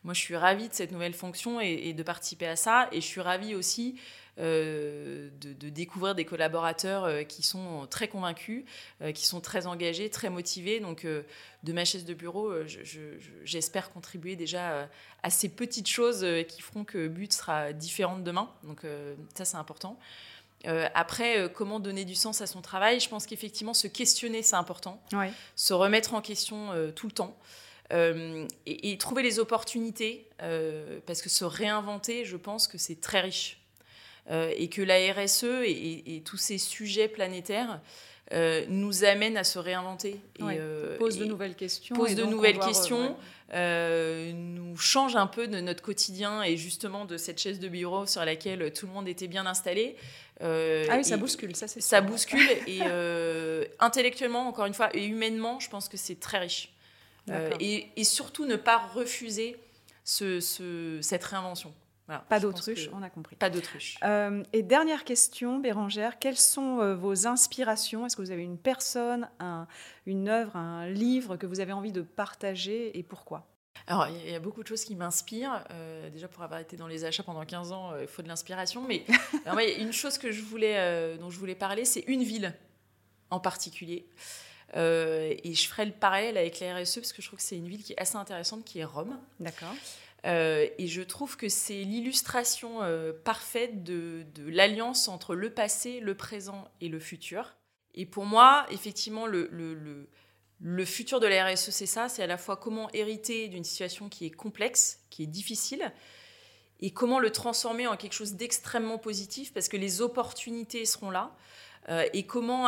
moi, 0.03 0.13
je 0.13 0.19
suis 0.19 0.35
ravie 0.35 0.69
de 0.69 0.73
cette 0.73 0.91
nouvelle 0.91 1.13
fonction 1.13 1.61
et, 1.61 1.93
de 1.93 2.03
participer 2.03 2.47
à 2.47 2.55
ça. 2.55 2.89
Et 2.91 3.01
je 3.01 3.05
suis 3.05 3.21
ravie 3.21 3.55
aussi 3.55 3.99
de, 4.37 5.29
découvrir 5.69 6.15
des 6.15 6.25
collaborateurs 6.25 7.27
qui 7.27 7.43
sont 7.43 7.87
très 7.89 8.07
convaincus, 8.07 8.65
qui 9.13 9.25
sont 9.25 9.41
très 9.41 9.67
engagés, 9.67 10.09
très 10.09 10.29
motivés. 10.29 10.79
Donc, 10.79 11.05
de 11.05 11.73
ma 11.73 11.85
chaise 11.85 12.05
de 12.05 12.13
bureau, 12.13 12.53
j'espère 13.43 13.91
contribuer 13.91 14.35
déjà 14.35 14.89
à 15.23 15.29
ces 15.29 15.49
petites 15.49 15.87
choses 15.87 16.25
qui 16.47 16.61
feront 16.61 16.83
que 16.83 17.07
But 17.07 17.33
sera 17.33 17.73
différente 17.73 18.23
demain. 18.23 18.51
Donc, 18.63 18.81
ça, 19.35 19.45
c'est 19.45 19.57
important. 19.57 19.97
Euh, 20.65 20.87
après, 20.93 21.39
euh, 21.39 21.49
comment 21.49 21.79
donner 21.79 22.05
du 22.05 22.15
sens 22.15 22.41
à 22.41 22.47
son 22.47 22.61
travail 22.61 22.99
Je 22.99 23.09
pense 23.09 23.25
qu'effectivement, 23.25 23.73
se 23.73 23.87
questionner, 23.87 24.41
c'est 24.41 24.55
important. 24.55 25.01
Se 25.55 25.73
remettre 25.73 26.13
en 26.13 26.21
question 26.21 26.71
euh, 26.71 26.91
tout 26.91 27.07
le 27.07 27.13
temps. 27.13 27.37
Et, 28.65 28.97
trouver 28.97 29.23
les 29.23 29.39
opportunités, 29.39 30.27
parce 31.05 31.21
que 31.21 31.29
se 31.29 31.45
réinventer, 31.45 32.25
je 32.25 32.35
pense 32.35 32.67
que 32.67 32.77
c'est 32.77 32.99
très 32.99 33.21
riche. 33.21 33.61
Et 34.29 34.69
que 34.69 34.81
la 34.81 34.95
RSE 35.13 35.63
et, 35.63 36.21
tous 36.25 36.37
ces 36.37 36.57
sujets 36.57 37.07
planétaires 37.07 37.79
nous 38.67 39.03
amènent 39.03 39.37
à 39.37 39.43
se 39.43 39.59
réinventer. 39.59 40.19
Et, 40.39 40.59
pose 40.97 41.17
de 41.17 41.25
nouvelles 41.25 41.55
questions. 41.55 41.95
Pose 41.95 42.15
de 42.15 42.25
nouvelles 42.25 42.59
questions. 42.59 43.15
Euh, 43.53 44.33
nous 44.33 44.75
change 44.75 45.15
un 45.15 45.27
peu 45.27 45.47
de 45.47 45.59
notre 45.61 45.81
quotidien 45.81 46.43
et 46.43 46.57
justement 46.57 47.05
de 47.05 47.15
cette 47.15 47.39
chaise 47.39 47.59
de 47.59 47.69
bureau 47.69 48.05
sur 48.05 48.25
laquelle 48.25 48.73
tout 48.73 48.87
le 48.87 48.91
monde 48.91 49.07
était 49.07 49.27
bien 49.27 49.45
installé. 49.45 49.95
Euh, 50.43 50.85
ah 50.89 50.97
oui, 50.97 51.05
ça 51.05 51.17
bouscule, 51.17 51.55
ça 51.55 51.67
c'est 51.67 51.81
Ça 51.81 52.01
bouscule 52.01 52.49
et 52.67 52.79
euh, 52.83 53.63
intellectuellement, 53.79 54.47
encore 54.47 54.65
une 54.65 54.73
fois, 54.73 54.89
et 54.93 55.05
humainement, 55.05 55.59
je 55.59 55.69
pense 55.69 55.87
que 55.87 55.97
c'est 55.97 56.19
très 56.19 56.39
riche. 56.39 56.73
Et, 57.59 57.89
et, 57.97 58.05
surtout 58.05 58.45
ne 58.45 58.55
pas 58.55 58.77
refuser 58.77 59.57
ce, 60.05 60.39
ce, 60.39 60.97
cette 61.01 61.25
réinvention 61.25 61.73
pas 62.29 62.39
d'autruche, 62.39 62.89
on 62.93 63.03
a 63.03 63.09
compris. 63.09 63.35
Pas 63.35 63.49
d'autruche. 63.49 63.97
Euh, 64.03 64.43
et 64.53 64.63
dernière 64.63 65.03
question, 65.03 65.59
Bérangère, 65.59 66.19
quelles 66.19 66.37
sont 66.37 66.79
euh, 66.79 66.95
vos 66.95 67.27
inspirations? 67.27 68.05
Est-ce 68.05 68.15
que 68.15 68.21
vous 68.21 68.31
avez 68.31 68.43
une 68.43 68.57
personne, 68.57 69.29
un, 69.39 69.67
une 70.05 70.29
œuvre, 70.29 70.55
un 70.55 70.87
livre 70.87 71.35
que 71.35 71.45
vous 71.45 71.59
avez 71.59 71.73
envie 71.73 71.91
de 71.91 72.01
partager 72.01 72.97
et 72.97 73.03
pourquoi? 73.03 73.45
Alors, 73.87 74.07
il 74.07 74.31
y 74.31 74.35
a 74.35 74.39
beaucoup 74.39 74.63
de 74.63 74.67
choses 74.67 74.83
qui 74.83 74.95
m'inspirent. 74.95 75.63
Euh, 75.71 76.09
déjà, 76.09 76.27
pour 76.27 76.43
avoir 76.43 76.59
été 76.59 76.77
dans 76.77 76.87
les 76.87 77.05
achats 77.05 77.23
pendant 77.23 77.45
15 77.45 77.71
ans, 77.71 77.91
il 77.99 78.07
faut 78.07 78.21
de 78.21 78.27
l'inspiration. 78.27 78.83
Mais 78.87 79.05
alors, 79.45 79.59
une 79.59 79.93
chose 79.93 80.17
que 80.17 80.31
je 80.31 80.41
voulais, 80.41 81.17
dont 81.17 81.29
je 81.29 81.37
voulais 81.37 81.55
parler, 81.55 81.85
c'est 81.85 82.03
une 82.07 82.23
ville 82.23 82.53
en 83.29 83.39
particulier. 83.39 84.07
et 84.73 85.53
je 85.53 85.67
ferai 85.67 85.85
le 85.85 85.91
parallèle 85.91 86.37
avec 86.37 86.59
la 86.59 86.75
RSE 86.75 86.95
parce 86.95 87.13
que 87.13 87.21
je 87.21 87.27
trouve 87.27 87.39
que 87.39 87.45
c'est 87.45 87.57
une 87.57 87.67
ville 87.67 87.83
qui 87.83 87.93
est 87.93 87.99
assez 88.01 88.15
intéressante, 88.15 88.63
qui 88.63 88.79
est 88.79 88.85
Rome. 88.85 89.17
D'accord. 89.39 89.73
Euh, 90.27 90.67
et 90.77 90.87
je 90.87 91.01
trouve 91.01 91.37
que 91.37 91.47
c'est 91.47 91.83
l'illustration 91.83 92.83
euh, 92.83 93.13
parfaite 93.13 93.83
de, 93.83 94.25
l'alliance 94.45 95.07
entre 95.07 95.35
le 95.35 95.53
passé, 95.53 95.99
le 96.01 96.15
présent 96.15 96.67
et 96.81 96.89
le 96.89 96.99
futur. 96.99 97.55
Et 97.93 98.05
pour 98.05 98.25
moi, 98.25 98.65
effectivement, 98.69 99.25
le, 99.25 99.45
futur 100.85 101.19
de 101.19 101.27
la 101.27 101.45
RSE, 101.45 101.69
c'est 101.69 101.85
ça, 101.85 102.09
c'est 102.09 102.23
à 102.23 102.27
la 102.27 102.37
fois 102.37 102.57
comment 102.57 102.89
hériter 102.91 103.47
d'une 103.47 103.63
situation 103.63 104.09
qui 104.09 104.25
est 104.25 104.31
complexe, 104.31 104.99
qui 105.09 105.23
est 105.23 105.27
difficile, 105.27 105.91
et 106.79 106.91
comment 106.91 107.19
le 107.19 107.31
transformer 107.31 107.87
en 107.87 107.95
quelque 107.95 108.13
chose 108.13 108.33
d'extrêmement 108.33 108.97
positif, 108.97 109.53
parce 109.53 109.67
que 109.67 109.77
les 109.77 110.01
opportunités 110.01 110.85
seront 110.85 111.09
là, 111.09 111.35
euh, 111.89 112.05
et 112.13 112.27
comment 112.27 112.67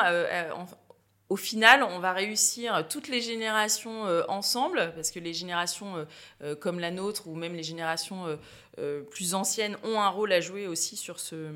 au 1.30 1.36
final, 1.36 1.84
on 1.84 2.00
va 2.00 2.12
réussir 2.12 2.88
toutes 2.90 3.08
les 3.08 3.22
générations 3.22 4.06
euh, 4.08 4.24
ensemble, 4.28 4.92
parce 4.96 5.12
que 5.12 5.20
les 5.20 5.34
générations 5.34 5.98
euh, 5.98 6.06
euh, 6.44 6.56
comme 6.56 6.80
la 6.80 6.90
nôtre 6.90 7.28
ou 7.28 7.36
même 7.36 7.54
les 7.54 7.64
générations 7.64 8.26
plus 9.12 9.34
anciennes 9.34 9.78
ont 9.84 10.00
un 10.00 10.10
rôle 10.10 10.32
à 10.32 10.42
jouer 10.42 10.68
aussi 10.68 10.96
sur 10.96 11.20
ce, 11.20 11.52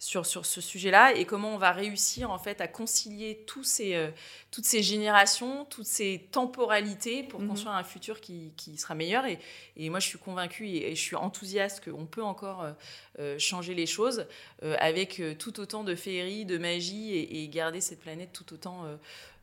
sur, 0.00 0.24
sur 0.24 0.46
ce 0.46 0.62
sujet-là 0.62 1.14
et 1.14 1.26
comment 1.26 1.54
on 1.54 1.58
va 1.58 1.72
réussir 1.72 2.30
en 2.30 2.38
fait 2.38 2.62
à 2.62 2.66
concilier 2.66 3.44
tous 3.46 3.64
ces, 3.64 3.94
euh, 3.94 4.10
toutes 4.50 4.64
ces 4.64 4.82
générations, 4.82 5.66
toutes 5.66 5.86
ces 5.86 6.26
temporalités 6.32 7.22
pour 7.22 7.40
mhm. 7.40 7.48
construire 7.48 7.74
un 7.74 7.84
futur 7.84 8.22
qui, 8.22 8.54
qui 8.56 8.78
sera 8.78 8.94
meilleur. 8.94 9.26
Et, 9.26 9.38
et, 9.76 9.90
moi, 9.90 10.00
je 10.00 10.06
suis 10.06 10.18
convaincue 10.18 10.66
et, 10.66 10.96
je 10.96 11.00
suis 11.00 11.16
enthousiaste 11.16 11.84
qu'on 11.84 12.06
peut 12.06 12.22
encore 12.22 12.62
euh, 12.62 12.72
euh, 13.18 13.38
changer 13.38 13.74
les 13.74 13.86
choses 13.86 14.26
avec 14.62 15.22
tout 15.38 15.60
autant 15.60 15.84
de 15.84 15.94
féerie, 15.94 16.44
de 16.44 16.56
magie 16.56 17.14
et, 17.14 17.48
garder 17.48 17.80
cette 17.80 18.00
planète 18.00 18.30
tout 18.32 18.54
autant 18.54 18.84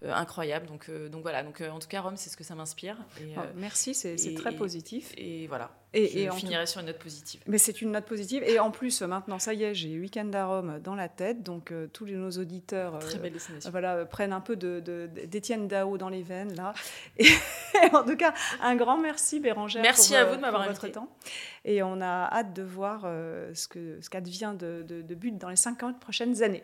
incroyable. 0.03 0.67
Donc, 0.67 0.89
donc 1.09 1.21
voilà, 1.21 1.43
donc, 1.43 1.61
en 1.61 1.79
tout 1.79 1.87
cas, 1.87 2.01
Rome, 2.01 2.17
c'est 2.17 2.29
ce 2.29 2.37
que 2.37 2.43
ça 2.43 2.55
m'inspire. 2.55 2.97
Oh, 3.37 3.41
merci, 3.55 3.93
c'est 3.93 4.33
très 4.35 4.51
positif. 4.51 5.13
Et 5.17 5.47
voilà. 5.47 5.71
Et, 5.93 6.25
je 6.25 6.31
finirai 6.31 6.65
sur 6.65 6.81
une 6.81 6.87
note 6.87 6.99
positive. 6.99 7.41
Mais 7.47 7.57
c'est 7.57 7.81
une 7.81 7.91
note 7.91 8.05
positive. 8.05 8.43
Et 8.43 8.59
en 8.59 8.71
plus, 8.71 9.01
maintenant, 9.01 9.39
ça 9.39 9.53
y 9.53 9.63
est, 9.63 9.73
j'ai 9.73 9.97
Weekend 9.97 10.35
à 10.35 10.45
Rome 10.45 10.79
dans 10.83 10.95
la 10.95 11.07
tête. 11.07 11.43
Donc, 11.43 11.71
euh, 11.71 11.87
tous 11.91 12.05
nos 12.05 12.29
auditeurs 12.31 12.95
euh, 12.95 13.69
voilà, 13.71 14.05
prennent 14.05 14.33
un 14.33 14.41
peu 14.41 14.55
d'Étienne 14.55 15.63
de, 15.63 15.69
Dao 15.69 15.97
dans 15.97 16.09
les 16.09 16.23
veines, 16.23 16.53
là. 16.55 16.73
Et 17.19 17.25
en 17.93 18.03
tout 18.03 18.17
cas, 18.17 18.33
un 18.61 18.75
grand 18.75 18.97
merci, 18.97 19.39
Bérangère. 19.39 19.81
Merci 19.81 20.15
à 20.15 20.25
vous 20.25 20.35
de 20.35 20.41
m'avoir 20.41 20.63
invité. 20.63 20.91
temps. 20.91 21.09
Et 21.63 21.81
on 21.83 22.01
a 22.01 22.29
hâte 22.31 22.53
de 22.53 22.63
voir 22.63 23.03
euh, 23.05 23.53
ce 23.53 23.67
qu'advient 24.09 24.55
ce 24.59 24.83
de, 24.83 25.01
de, 25.01 25.15
But 25.15 25.37
dans 25.37 25.49
les 25.49 25.55
50 25.55 25.99
prochaines 25.99 26.43
années. 26.43 26.63